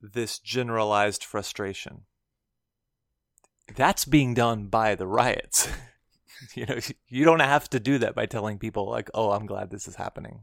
this 0.00 0.38
generalized 0.38 1.22
frustration. 1.24 2.02
That's 3.74 4.04
being 4.04 4.34
done 4.34 4.66
by 4.66 4.94
the 4.94 5.06
riots. 5.06 5.68
you 6.54 6.66
know, 6.66 6.78
you 7.08 7.24
don't 7.24 7.40
have 7.40 7.68
to 7.70 7.80
do 7.80 7.98
that 7.98 8.14
by 8.14 8.26
telling 8.26 8.58
people 8.58 8.88
like, 8.88 9.10
"Oh, 9.14 9.30
I'm 9.32 9.46
glad 9.46 9.70
this 9.70 9.88
is 9.88 9.96
happening." 9.96 10.42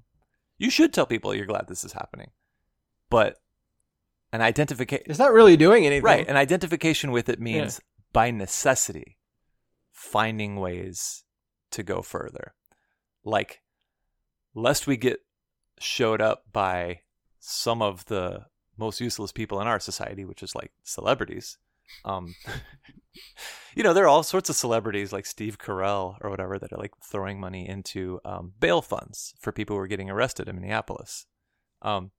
You 0.64 0.70
should 0.70 0.93
tell 0.93 1.05
people 1.05 1.36
you're 1.36 1.45
glad 1.45 1.68
this 1.68 1.84
is 1.84 1.91
happening, 1.91 2.32
but 3.09 3.41
an 4.32 4.41
identification 4.41 5.05
It's 5.09 5.20
not 5.20 5.34
really 5.34 5.57
doing 5.57 5.86
anything. 5.86 6.05
Right, 6.05 6.26
and 6.26 6.38
identification 6.38 7.11
with 7.11 7.28
it 7.28 7.41
means 7.41 7.82
by 8.14 8.32
necessity 8.32 9.18
finding 9.91 10.55
ways 10.55 11.26
to 11.72 11.84
go 11.84 12.01
further. 12.01 12.53
Like, 13.26 13.61
lest 14.55 14.88
we 14.88 14.95
get 14.95 15.20
showed 15.80 16.22
up 16.22 16.45
by 16.53 17.01
some 17.41 17.82
of 17.82 18.05
the 18.05 18.45
most 18.78 19.01
useless 19.01 19.34
people 19.34 19.59
in 19.59 19.68
our 19.68 19.82
society, 19.82 20.24
which 20.24 20.41
is 20.41 20.55
like 20.55 20.72
celebrities. 20.82 21.57
Um, 22.05 22.36
you 23.76 23.84
know, 23.84 23.93
there 23.93 24.05
are 24.05 24.09
all 24.09 24.24
sorts 24.24 24.49
of 24.49 24.55
celebrities 24.55 25.14
like 25.14 25.26
Steve 25.26 25.57
Carell 25.57 26.18
or 26.22 26.30
whatever 26.30 26.59
that 26.59 26.72
are 26.72 26.80
like 26.80 26.93
throwing 27.03 27.39
money 27.39 27.68
into 27.68 28.20
um, 28.26 28.53
bail 28.59 28.82
funds 28.82 29.34
for 29.39 29.51
people 29.51 29.76
who 29.76 29.82
are 29.82 29.88
getting 29.88 30.09
arrested 30.09 30.47
in 30.47 30.55
Minneapolis. 30.55 31.26
Um, 31.82 32.11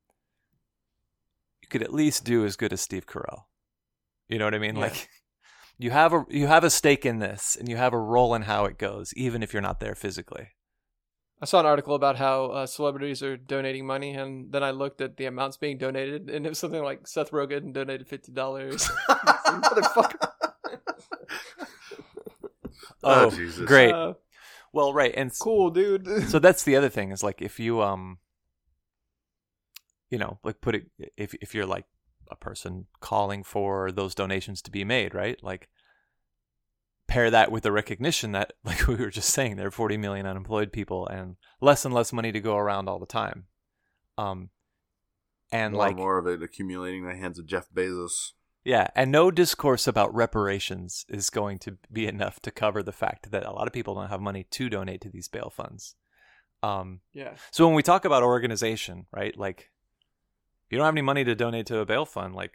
you 1.62 1.68
could 1.68 1.82
at 1.82 1.94
least 1.94 2.24
do 2.24 2.44
as 2.44 2.56
good 2.56 2.72
as 2.72 2.80
Steve 2.80 3.06
Carell. 3.06 3.44
You 4.28 4.38
know 4.38 4.44
what 4.44 4.54
I 4.54 4.58
mean? 4.58 4.76
Yeah. 4.76 4.82
Like 4.82 5.08
you 5.78 5.90
have 5.90 6.12
a 6.12 6.24
you 6.28 6.46
have 6.46 6.64
a 6.64 6.70
stake 6.70 7.06
in 7.06 7.18
this 7.18 7.56
and 7.56 7.68
you 7.68 7.76
have 7.76 7.92
a 7.92 7.98
role 7.98 8.34
in 8.34 8.42
how 8.42 8.64
it 8.64 8.78
goes, 8.78 9.12
even 9.14 9.42
if 9.42 9.52
you're 9.52 9.62
not 9.62 9.80
there 9.80 9.94
physically. 9.94 10.50
I 11.40 11.46
saw 11.46 11.60
an 11.60 11.66
article 11.66 11.94
about 11.94 12.16
how 12.16 12.46
uh, 12.46 12.66
celebrities 12.66 13.22
are 13.22 13.36
donating 13.36 13.86
money, 13.86 14.14
and 14.14 14.52
then 14.52 14.62
I 14.62 14.70
looked 14.70 15.00
at 15.00 15.16
the 15.16 15.26
amounts 15.26 15.56
being 15.56 15.76
donated, 15.76 16.30
and 16.30 16.46
it 16.46 16.48
was 16.48 16.58
something 16.58 16.82
like 16.82 17.06
Seth 17.06 17.32
Rogen 17.32 17.72
donated 17.72 18.08
fifty 18.08 18.32
dollars. 18.32 18.88
Motherfucker. 19.08 20.30
Oh, 23.02 23.26
Oh, 23.26 23.30
Jesus. 23.36 23.66
great. 23.66 23.92
Uh, 23.92 24.14
Well, 24.72 24.92
right, 24.92 25.12
and 25.16 25.30
s- 25.30 25.38
cool, 25.38 25.70
dude. 25.70 26.06
so 26.28 26.38
that's 26.38 26.64
the 26.64 26.74
other 26.76 26.88
thing 26.88 27.12
is 27.12 27.22
like 27.22 27.40
if 27.42 27.60
you 27.60 27.82
um 27.82 28.18
you 30.10 30.18
know 30.18 30.38
like 30.42 30.60
put 30.60 30.74
it 30.74 30.86
if 31.16 31.34
if 31.34 31.54
you're 31.54 31.66
like 31.66 31.84
a 32.30 32.36
person 32.36 32.86
calling 33.00 33.42
for 33.44 33.92
those 33.92 34.14
donations 34.14 34.62
to 34.62 34.70
be 34.70 34.84
made 34.84 35.14
right 35.14 35.42
like 35.42 35.68
pair 37.06 37.30
that 37.30 37.52
with 37.52 37.62
the 37.62 37.72
recognition 37.72 38.32
that 38.32 38.52
like 38.64 38.86
we 38.86 38.96
were 38.96 39.10
just 39.10 39.30
saying 39.30 39.56
there 39.56 39.66
are 39.68 39.70
40 39.72 39.96
million 39.98 40.26
unemployed 40.26 40.72
people 40.72 41.06
and 41.06 41.36
less 41.60 41.84
and 41.84 41.92
less 41.94 42.12
money 42.12 42.32
to 42.32 42.40
go 42.40 42.56
around 42.56 42.88
all 42.88 42.98
the 42.98 43.06
time 43.06 43.44
um 44.18 44.48
and 45.52 45.74
more 45.74 45.82
like 45.82 45.90
and 45.90 45.98
more 45.98 46.18
of 46.18 46.26
it 46.26 46.42
accumulating 46.42 47.02
in 47.04 47.08
the 47.10 47.16
hands 47.16 47.38
of 47.38 47.46
Jeff 47.46 47.68
Bezos. 47.72 48.32
Yeah, 48.64 48.88
and 48.94 49.12
no 49.12 49.30
discourse 49.30 49.86
about 49.86 50.14
reparations 50.14 51.04
is 51.08 51.28
going 51.28 51.58
to 51.60 51.76
be 51.92 52.06
enough 52.06 52.40
to 52.40 52.50
cover 52.50 52.82
the 52.82 52.92
fact 52.92 53.30
that 53.30 53.44
a 53.44 53.52
lot 53.52 53.66
of 53.66 53.74
people 53.74 53.94
don't 53.94 54.08
have 54.08 54.20
money 54.20 54.46
to 54.50 54.70
donate 54.70 55.02
to 55.02 55.10
these 55.10 55.28
bail 55.28 55.52
funds. 55.54 55.96
Um, 56.62 57.00
yeah, 57.12 57.34
so 57.50 57.66
when 57.66 57.74
we 57.74 57.82
talk 57.82 58.06
about 58.06 58.22
organization, 58.22 59.04
right? 59.12 59.36
Like, 59.36 59.70
if 60.66 60.72
you 60.72 60.78
don't 60.78 60.86
have 60.86 60.94
any 60.94 61.02
money 61.02 61.24
to 61.24 61.34
donate 61.34 61.66
to 61.66 61.78
a 61.78 61.84
bail 61.84 62.06
fund, 62.06 62.34
like, 62.34 62.52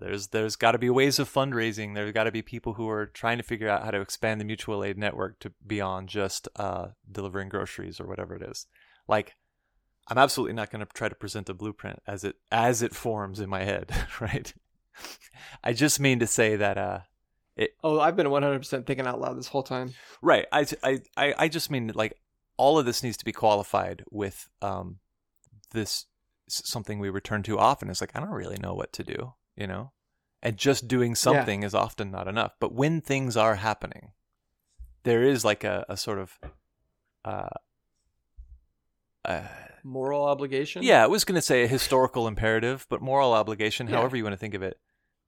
there's 0.00 0.28
there's 0.28 0.56
got 0.56 0.72
to 0.72 0.78
be 0.78 0.90
ways 0.90 1.20
of 1.20 1.32
fundraising. 1.32 1.94
There's 1.94 2.12
got 2.12 2.24
to 2.24 2.32
be 2.32 2.42
people 2.42 2.74
who 2.74 2.88
are 2.88 3.06
trying 3.06 3.36
to 3.36 3.44
figure 3.44 3.68
out 3.68 3.84
how 3.84 3.92
to 3.92 4.00
expand 4.00 4.40
the 4.40 4.44
mutual 4.44 4.82
aid 4.82 4.98
network 4.98 5.38
to 5.40 5.52
beyond 5.64 6.08
just 6.08 6.48
uh, 6.56 6.88
delivering 7.10 7.50
groceries 7.50 8.00
or 8.00 8.08
whatever 8.08 8.34
it 8.34 8.42
is. 8.42 8.66
Like, 9.06 9.36
I'm 10.08 10.18
absolutely 10.18 10.54
not 10.54 10.70
going 10.70 10.84
to 10.84 10.92
try 10.92 11.08
to 11.08 11.14
present 11.14 11.48
a 11.48 11.54
blueprint 11.54 12.02
as 12.06 12.24
it 12.24 12.34
as 12.50 12.82
it 12.82 12.96
forms 12.96 13.38
in 13.38 13.48
my 13.48 13.62
head, 13.62 13.92
right? 14.20 14.52
I 15.64 15.72
just 15.72 16.00
mean 16.00 16.18
to 16.20 16.26
say 16.26 16.56
that 16.56 16.78
uh, 16.78 17.00
it, 17.56 17.76
Oh, 17.84 18.00
I've 18.00 18.16
been 18.16 18.26
100% 18.26 18.86
thinking 18.86 19.06
out 19.06 19.20
loud 19.20 19.36
this 19.36 19.48
whole 19.48 19.62
time. 19.62 19.94
Right. 20.22 20.46
I, 20.52 20.66
I, 20.82 21.00
I 21.16 21.34
I 21.38 21.48
just 21.48 21.70
mean 21.70 21.92
like 21.94 22.18
all 22.56 22.78
of 22.78 22.86
this 22.86 23.02
needs 23.02 23.16
to 23.18 23.24
be 23.24 23.32
qualified 23.32 24.04
with 24.10 24.48
um 24.62 24.98
this 25.72 26.06
something 26.48 26.98
we 26.98 27.10
return 27.10 27.42
to 27.44 27.58
often 27.58 27.90
is 27.90 28.00
like 28.00 28.12
I 28.14 28.20
don't 28.20 28.30
really 28.30 28.58
know 28.58 28.74
what 28.74 28.92
to 28.94 29.04
do, 29.04 29.34
you 29.56 29.66
know, 29.66 29.92
and 30.42 30.56
just 30.56 30.88
doing 30.88 31.14
something 31.14 31.62
is 31.62 31.74
often 31.74 32.10
not 32.10 32.28
enough. 32.28 32.52
But 32.60 32.74
when 32.74 33.00
things 33.00 33.36
are 33.36 33.56
happening, 33.56 34.12
there 35.04 35.22
is 35.22 35.44
like 35.44 35.64
a, 35.64 35.84
a 35.88 35.96
sort 35.96 36.18
of 36.18 36.38
uh, 37.24 37.48
uh 39.24 39.42
Moral 39.84 40.24
obligation? 40.24 40.82
yeah, 40.82 41.02
I 41.02 41.06
was 41.06 41.24
going 41.24 41.36
to 41.36 41.42
say 41.42 41.64
a 41.64 41.66
historical 41.66 42.26
imperative, 42.28 42.86
but 42.88 43.00
moral 43.00 43.32
obligation, 43.32 43.88
Yeah. 43.88 43.96
however 43.96 44.16
you 44.16 44.24
want 44.24 44.34
to 44.34 44.38
think 44.38 44.54
of 44.54 44.62
it, 44.62 44.78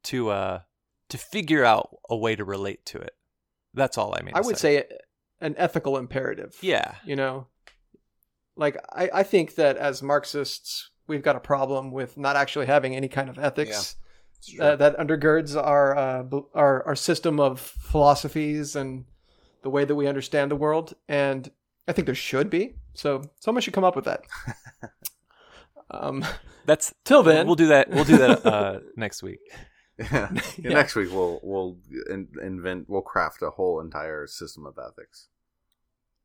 to 0.05 0.30
uh 0.30 0.61
to 1.09 1.18
figure 1.18 1.64
out 1.64 1.96
a 2.09 2.16
way 2.16 2.34
to 2.36 2.44
relate 2.44 2.84
to 2.86 2.98
it. 2.98 3.14
That's 3.74 3.98
all 3.98 4.14
I 4.18 4.22
mean. 4.22 4.34
I 4.34 4.40
to 4.40 4.46
would 4.46 4.59
say 4.59 4.84
an 5.40 5.55
ethical 5.59 5.96
imperative. 5.98 6.57
yeah. 6.62 6.94
You 7.05 7.16
know, 7.16 7.46
like 8.57 8.76
I, 8.92 9.11
I 9.12 9.22
think 9.22 9.55
that 9.57 9.76
as 9.76 10.03
Marxists, 10.03 10.90
we've 11.07 11.22
got 11.22 11.36
a 11.36 11.40
problem 11.40 11.90
with 11.90 12.16
not 12.16 12.36
actually 12.36 12.66
having 12.66 12.94
any 12.96 13.09
kind 13.09 13.28
of 13.28 13.38
ethics 13.38 13.96
It's 14.38 14.53
true. 14.53 14.64
uh, 14.64 14.76
that 14.76 14.96
undergirds 14.98 15.57
our, 15.57 15.96
uh, 15.96 16.24
our 16.55 16.86
our 16.86 16.96
system 16.96 17.40
of 17.40 17.61
philosophies 17.61 18.76
and 18.76 19.05
the 19.62 19.70
way 19.70 19.84
that 19.84 19.94
we 19.94 20.07
understand 20.07 20.50
the 20.50 20.57
world. 20.57 20.94
And 21.09 21.50
I 21.88 21.92
think 21.92 22.07
there 22.07 22.14
should 22.14 22.50
be. 22.50 22.74
So 22.95 23.22
someone 23.40 23.62
should 23.62 23.74
come 23.74 23.84
up 23.84 23.97
with 23.97 24.05
that. 24.05 24.22
um, 25.90 26.24
That's 26.66 26.95
till 27.05 27.22
then, 27.22 27.47
we'll 27.47 27.57
do 27.57 27.68
that. 27.68 27.90
We'll 27.90 28.05
do 28.05 28.18
that 28.18 28.45
uh, 28.47 28.80
next 28.97 29.22
week. 29.22 29.40
yeah. 29.99 30.28
Yeah, 30.32 30.40
Yeah. 30.59 30.68
Next 30.74 30.95
week 30.95 31.11
we'll 31.11 31.40
we'll 31.43 31.76
in, 32.11 32.28
invent 32.43 32.88
we'll 32.88 33.03
craft 33.03 33.43
a 33.43 33.51
whole 33.51 33.80
entire 33.80 34.26
system 34.26 34.66
of 34.66 34.78
ethics. 34.78 35.28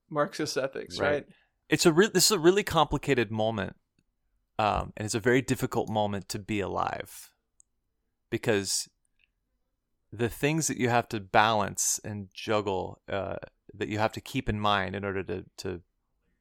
Marxist 0.10 0.58
ethics, 0.58 1.00
Right. 1.00 1.12
right? 1.12 1.26
It's 1.70 1.86
a 1.86 1.92
re- 1.92 2.10
this 2.14 2.26
is 2.26 2.32
a 2.32 2.40
really 2.40 2.64
complicated 2.64 3.30
moment, 3.30 3.76
um, 4.58 4.94
and 4.96 5.06
it's 5.06 5.16
a 5.16 5.20
very 5.20 5.42
difficult 5.42 5.90
moment 5.90 6.30
to 6.30 6.40
be 6.40 6.62
alive, 6.62 7.30
because 8.30 8.88
the 10.14 10.30
things 10.30 10.68
that 10.68 10.78
you 10.78 10.88
have 10.88 11.10
to 11.10 11.20
balance 11.20 12.00
and 12.06 12.30
juggle, 12.34 13.02
uh, 13.10 13.36
that 13.74 13.90
you 13.90 14.00
have 14.00 14.14
to 14.14 14.22
keep 14.22 14.48
in 14.48 14.62
mind 14.62 14.96
in 14.96 15.04
order 15.04 15.22
to 15.24 15.44
to 15.58 15.82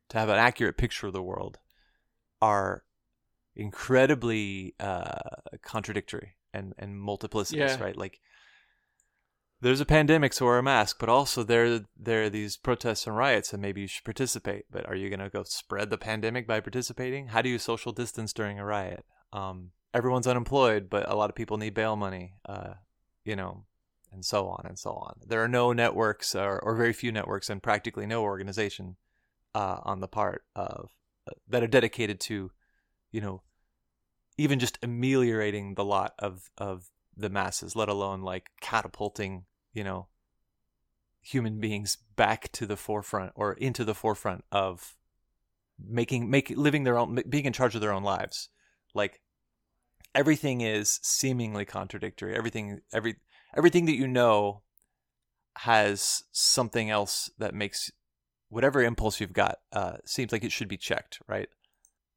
to 0.08 0.18
have 0.18 0.28
an 0.28 0.38
accurate 0.38 0.76
picture 0.76 1.06
of 1.06 1.12
the 1.12 1.22
world, 1.22 1.58
are 2.40 2.84
incredibly 3.54 4.74
uh, 4.78 5.18
contradictory 5.62 6.36
and 6.52 6.74
and 6.78 6.94
multiplicitous, 6.96 7.56
Yeah. 7.56 7.82
right? 7.82 7.96
Like 7.96 8.20
there's 9.60 9.80
a 9.80 9.86
pandemic, 9.86 10.34
so 10.34 10.44
wear 10.44 10.58
a 10.58 10.62
mask, 10.62 10.98
but 11.00 11.08
also 11.08 11.42
there 11.42 11.80
there 11.96 12.24
are 12.24 12.30
these 12.30 12.56
protests 12.56 13.06
and 13.06 13.16
riots, 13.16 13.52
and 13.52 13.62
maybe 13.62 13.80
you 13.82 13.88
should 13.88 14.04
participate. 14.04 14.66
But 14.70 14.86
are 14.86 14.94
you 14.94 15.08
going 15.08 15.20
to 15.20 15.30
go 15.30 15.44
spread 15.44 15.90
the 15.90 15.98
pandemic 15.98 16.46
by 16.46 16.60
participating? 16.60 17.28
How 17.28 17.42
do 17.42 17.48
you 17.48 17.58
social 17.58 17.92
distance 17.92 18.32
during 18.32 18.58
a 18.58 18.64
riot? 18.64 19.04
Um, 19.32 19.70
everyone's 19.94 20.26
unemployed, 20.26 20.88
but 20.90 21.10
a 21.10 21.14
lot 21.16 21.30
of 21.30 21.36
people 21.36 21.56
need 21.56 21.74
bail 21.74 21.96
money. 21.96 22.34
Uh, 22.46 22.74
you 23.24 23.34
know, 23.34 23.64
and 24.12 24.24
so 24.24 24.46
on 24.46 24.64
and 24.66 24.78
so 24.78 24.90
on. 24.92 25.20
There 25.26 25.42
are 25.42 25.48
no 25.48 25.72
networks, 25.72 26.34
or, 26.34 26.60
or 26.62 26.76
very 26.76 26.92
few 26.92 27.10
networks, 27.10 27.50
and 27.50 27.62
practically 27.62 28.06
no 28.06 28.22
organization 28.22 28.96
uh, 29.56 29.80
on 29.84 30.00
the 30.00 30.08
part 30.08 30.44
of 30.54 30.90
uh, 31.26 31.32
that 31.48 31.62
are 31.62 31.66
dedicated 31.66 32.20
to, 32.20 32.50
you 33.10 33.22
know, 33.22 33.42
even 34.36 34.58
just 34.58 34.78
ameliorating 34.82 35.76
the 35.76 35.84
lot 35.84 36.12
of 36.18 36.50
of 36.58 36.90
the 37.16 37.30
masses, 37.30 37.74
let 37.74 37.88
alone 37.88 38.20
like 38.20 38.50
catapulting, 38.60 39.46
you 39.72 39.82
know, 39.82 40.08
human 41.22 41.58
beings 41.58 41.96
back 42.16 42.52
to 42.52 42.66
the 42.66 42.76
forefront 42.76 43.32
or 43.34 43.54
into 43.54 43.82
the 43.82 43.94
forefront 43.94 44.44
of 44.52 44.94
making 45.82 46.28
make 46.28 46.50
living 46.50 46.84
their 46.84 46.98
own 46.98 47.18
being 47.26 47.46
in 47.46 47.54
charge 47.54 47.74
of 47.74 47.80
their 47.80 47.94
own 47.94 48.04
lives. 48.04 48.50
Like 48.92 49.22
everything 50.14 50.60
is 50.60 51.00
seemingly 51.02 51.64
contradictory. 51.64 52.36
Everything 52.36 52.82
every 52.92 53.16
everything 53.56 53.86
that 53.86 53.96
you 53.96 54.06
know 54.06 54.60
has 55.60 56.24
something 56.30 56.90
else 56.90 57.30
that 57.38 57.54
makes 57.54 57.90
whatever 58.48 58.82
impulse 58.82 59.20
you've 59.20 59.32
got 59.32 59.58
uh, 59.72 59.96
seems 60.04 60.32
like 60.32 60.44
it 60.44 60.52
should 60.52 60.68
be 60.68 60.76
checked, 60.76 61.20
right? 61.26 61.48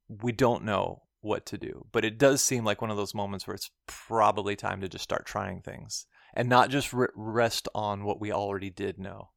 We 0.08 0.32
don't 0.32 0.64
know 0.64 1.04
what 1.22 1.46
to 1.48 1.58
do, 1.58 1.86
but 1.92 2.06
it 2.06 2.18
does 2.18 2.44
seem 2.44 2.64
like 2.64 2.82
one 2.82 2.92
of 2.92 2.98
those 2.98 3.14
moments 3.14 3.46
where 3.46 3.56
it's 3.56 3.72
probably 3.88 4.56
time 4.56 4.82
to 4.82 4.90
just 4.90 5.04
start 5.04 5.26
trying 5.26 5.62
things 5.62 6.06
and 6.34 6.48
not 6.48 6.70
just 6.70 6.94
re- 6.94 7.08
rest 7.16 7.68
on 7.76 8.04
what 8.04 8.22
we 8.22 8.32
already 8.32 8.70
did 8.70 8.98
know. 8.98 9.30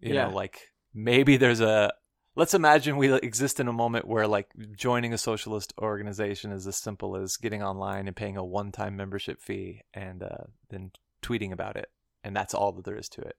You 0.00 0.14
Yeah. 0.14 0.26
know, 0.26 0.32
like 0.32 0.68
maybe 0.94 1.36
there's 1.36 1.60
a 1.60 1.92
let's 2.34 2.54
imagine 2.54 2.96
we 2.96 3.12
exist 3.12 3.60
in 3.60 3.68
a 3.68 3.72
moment 3.72 4.06
where 4.06 4.26
like 4.26 4.48
joining 4.76 5.12
a 5.12 5.18
socialist 5.18 5.72
organization 5.78 6.50
is 6.50 6.66
as 6.66 6.76
simple 6.76 7.16
as 7.16 7.36
getting 7.36 7.62
online 7.62 8.06
and 8.06 8.16
paying 8.16 8.36
a 8.36 8.44
one-time 8.44 8.96
membership 8.96 9.40
fee 9.42 9.82
and 9.92 10.22
uh, 10.22 10.44
then 10.70 10.92
tweeting 11.22 11.52
about 11.52 11.76
it, 11.76 11.90
and 12.24 12.34
that's 12.34 12.54
all 12.54 12.72
that 12.72 12.84
there 12.84 12.96
is 12.96 13.08
to 13.10 13.20
it. 13.20 13.36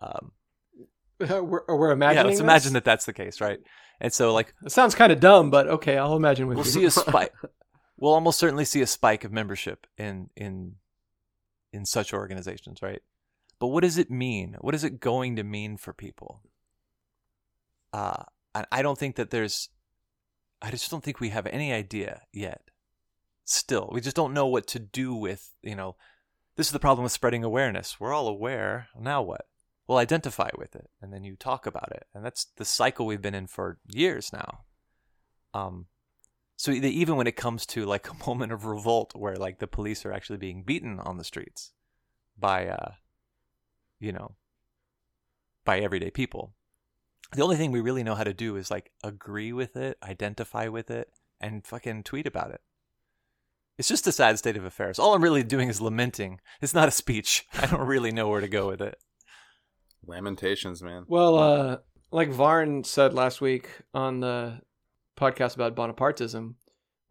Um, 0.00 0.32
we're, 1.42 1.62
we're 1.68 1.90
imagining. 1.90 2.16
yeah, 2.16 2.22
let's 2.24 2.36
this? 2.38 2.40
imagine 2.42 2.72
that 2.74 2.84
that's 2.84 3.04
the 3.06 3.12
case, 3.12 3.40
right? 3.40 3.58
And 4.00 4.12
so, 4.12 4.32
like, 4.32 4.54
It 4.64 4.70
sounds 4.72 4.94
kind 4.94 5.10
of 5.12 5.20
dumb, 5.20 5.50
but 5.50 5.66
okay, 5.68 5.98
I'll 5.98 6.16
imagine 6.16 6.46
with 6.46 6.56
we'll 6.56 6.66
you. 6.66 6.72
see 6.72 6.84
a 6.84 6.90
spike. 6.90 7.32
we'll 7.96 8.14
almost 8.14 8.38
certainly 8.38 8.64
see 8.64 8.80
a 8.80 8.86
spike 8.86 9.24
of 9.24 9.32
membership 9.32 9.86
in 9.96 10.30
in 10.36 10.76
in 11.72 11.84
such 11.84 12.12
organizations, 12.14 12.80
right? 12.82 13.02
But 13.58 13.68
what 13.68 13.82
does 13.82 13.98
it 13.98 14.10
mean? 14.10 14.56
What 14.60 14.74
is 14.74 14.84
it 14.84 15.00
going 15.00 15.34
to 15.36 15.42
mean 15.44 15.76
for 15.76 15.92
people? 15.92 16.42
Uh, 17.92 18.22
and 18.54 18.66
I 18.70 18.82
don't 18.82 18.98
think 18.98 19.16
that 19.16 19.30
there's. 19.30 19.68
I 20.62 20.70
just 20.70 20.90
don't 20.90 21.02
think 21.04 21.20
we 21.20 21.28
have 21.30 21.46
any 21.46 21.72
idea 21.72 22.22
yet. 22.32 22.62
Still, 23.44 23.88
we 23.92 24.00
just 24.00 24.16
don't 24.16 24.34
know 24.34 24.46
what 24.46 24.66
to 24.68 24.78
do 24.78 25.14
with. 25.14 25.50
You 25.62 25.74
know, 25.74 25.96
this 26.56 26.66
is 26.68 26.72
the 26.72 26.78
problem 26.78 27.02
with 27.02 27.12
spreading 27.12 27.42
awareness. 27.44 27.98
We're 27.98 28.12
all 28.12 28.28
aware. 28.28 28.88
Now 28.98 29.22
what? 29.22 29.46
Well 29.88 29.98
identify 29.98 30.50
with 30.56 30.76
it 30.76 30.90
and 31.00 31.12
then 31.12 31.24
you 31.24 31.34
talk 31.34 31.66
about 31.66 31.90
it. 31.90 32.06
And 32.14 32.24
that's 32.24 32.46
the 32.56 32.64
cycle 32.64 33.06
we've 33.06 33.22
been 33.22 33.34
in 33.34 33.46
for 33.48 33.78
years 33.88 34.32
now. 34.32 34.60
Um 35.54 35.86
so 36.56 36.72
even 36.72 37.16
when 37.16 37.28
it 37.28 37.36
comes 37.36 37.64
to 37.66 37.84
like 37.84 38.08
a 38.08 38.26
moment 38.28 38.52
of 38.52 38.66
revolt 38.66 39.16
where 39.16 39.36
like 39.36 39.58
the 39.58 39.66
police 39.66 40.04
are 40.04 40.12
actually 40.12 40.38
being 40.38 40.62
beaten 40.62 41.00
on 41.00 41.16
the 41.16 41.24
streets 41.24 41.72
by 42.38 42.68
uh 42.68 42.92
you 43.98 44.12
know 44.12 44.36
by 45.64 45.80
everyday 45.80 46.10
people 46.10 46.54
the 47.32 47.42
only 47.42 47.56
thing 47.56 47.72
we 47.72 47.80
really 47.80 48.04
know 48.04 48.14
how 48.14 48.24
to 48.24 48.34
do 48.34 48.56
is 48.56 48.70
like 48.70 48.92
agree 49.02 49.52
with 49.52 49.76
it 49.76 49.96
identify 50.02 50.68
with 50.68 50.90
it 50.90 51.08
and 51.40 51.66
fucking 51.66 52.02
tweet 52.02 52.26
about 52.26 52.50
it. 52.50 52.60
It's 53.78 53.88
just 53.88 54.08
a 54.08 54.12
sad 54.12 54.38
state 54.38 54.56
of 54.56 54.64
affairs. 54.64 54.98
All 54.98 55.14
i'm 55.14 55.22
really 55.22 55.44
doing 55.44 55.68
is 55.68 55.80
lamenting. 55.80 56.40
It's 56.60 56.74
not 56.74 56.88
a 56.88 56.92
speech. 56.92 57.46
I 57.54 57.66
don't 57.66 57.86
really 57.86 58.10
know 58.10 58.28
where 58.28 58.40
to 58.40 58.48
go 58.48 58.68
with 58.68 58.82
it 58.82 58.98
Lamentations, 60.06 60.82
man. 60.82 61.04
Well, 61.06 61.38
uh, 61.38 61.76
like 62.10 62.30
Varn 62.30 62.84
said 62.84 63.14
last 63.14 63.40
week 63.40 63.68
on 63.92 64.20
the 64.20 64.60
podcast 65.16 65.54
about 65.54 65.76
Bonapartism, 65.76 66.54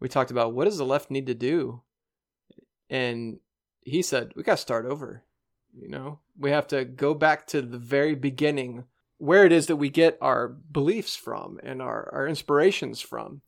we 0.00 0.08
talked 0.08 0.30
about 0.30 0.54
what 0.54 0.64
does 0.64 0.78
the 0.78 0.84
left 0.84 1.10
need 1.10 1.26
to 1.26 1.34
do, 1.34 1.82
and 2.90 3.38
he 3.82 4.02
said 4.02 4.32
we 4.34 4.42
got 4.42 4.56
to 4.56 4.62
start 4.62 4.86
over. 4.86 5.24
You 5.78 5.88
know, 5.88 6.20
we 6.38 6.50
have 6.50 6.66
to 6.68 6.84
go 6.84 7.14
back 7.14 7.46
to 7.48 7.62
the 7.62 7.78
very 7.78 8.14
beginning, 8.14 8.84
where 9.18 9.44
it 9.44 9.52
is 9.52 9.66
that 9.66 9.76
we 9.76 9.90
get 9.90 10.18
our 10.20 10.48
beliefs 10.48 11.14
from 11.14 11.60
and 11.62 11.80
our 11.80 12.10
our 12.12 12.26
inspirations 12.26 13.00
from, 13.00 13.42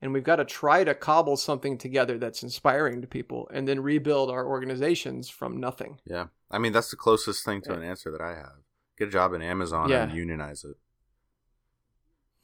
and 0.00 0.12
we've 0.12 0.22
got 0.22 0.36
to 0.36 0.44
try 0.44 0.84
to 0.84 0.94
cobble 0.94 1.36
something 1.36 1.78
together 1.78 2.18
that's 2.18 2.42
inspiring 2.42 3.00
to 3.00 3.08
people, 3.08 3.48
and 3.52 3.66
then 3.66 3.80
rebuild 3.80 4.30
our 4.30 4.46
organizations 4.46 5.28
from 5.28 5.58
nothing. 5.58 5.98
Yeah. 6.04 6.26
I 6.50 6.58
mean, 6.58 6.72
that's 6.72 6.90
the 6.90 6.96
closest 6.96 7.44
thing 7.44 7.62
to 7.62 7.72
an 7.72 7.82
answer 7.82 8.10
that 8.10 8.20
I 8.20 8.34
have. 8.34 8.58
Get 9.02 9.08
a 9.08 9.10
job 9.10 9.32
in 9.34 9.42
Amazon 9.42 9.88
Yeah. 9.88 10.04
and 10.04 10.12
unionize 10.12 10.62
it. 10.64 10.76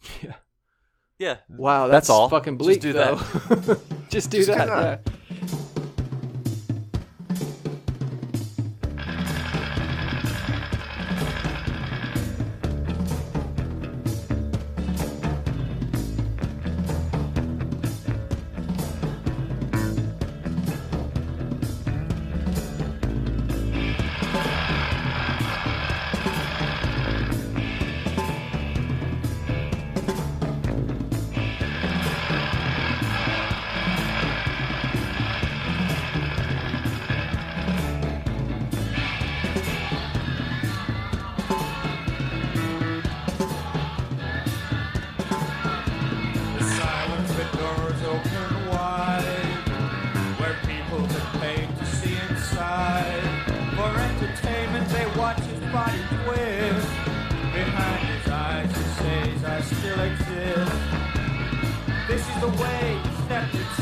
Yeah. 0.25 0.33
yeah 1.21 1.37
Wow, 1.49 1.87
That's 1.87 2.09
that's, 2.09 2.11
all. 2.11 2.29
fucking 2.29 2.59
Just 2.59 2.67
bleak. 2.67 2.81
do 2.81 2.93
though. 2.93 3.15
Just 4.11 4.31
do 4.31 4.39
Just 4.39 4.49
do 4.49 4.55
that. 4.57 5.05
that. 5.05 5.09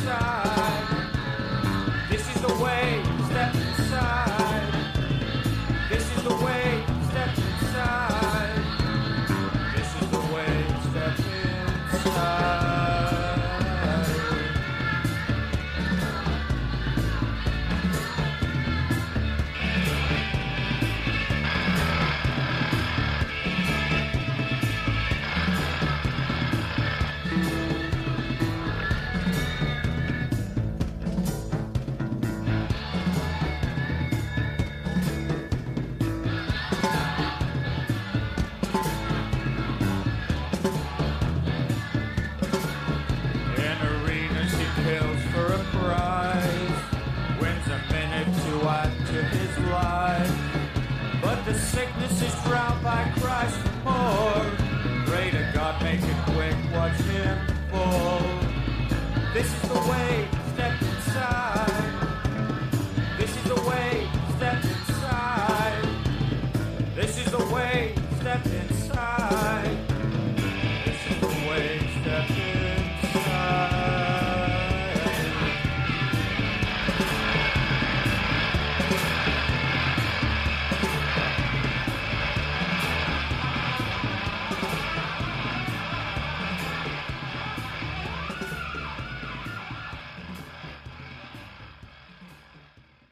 Step 0.06 0.55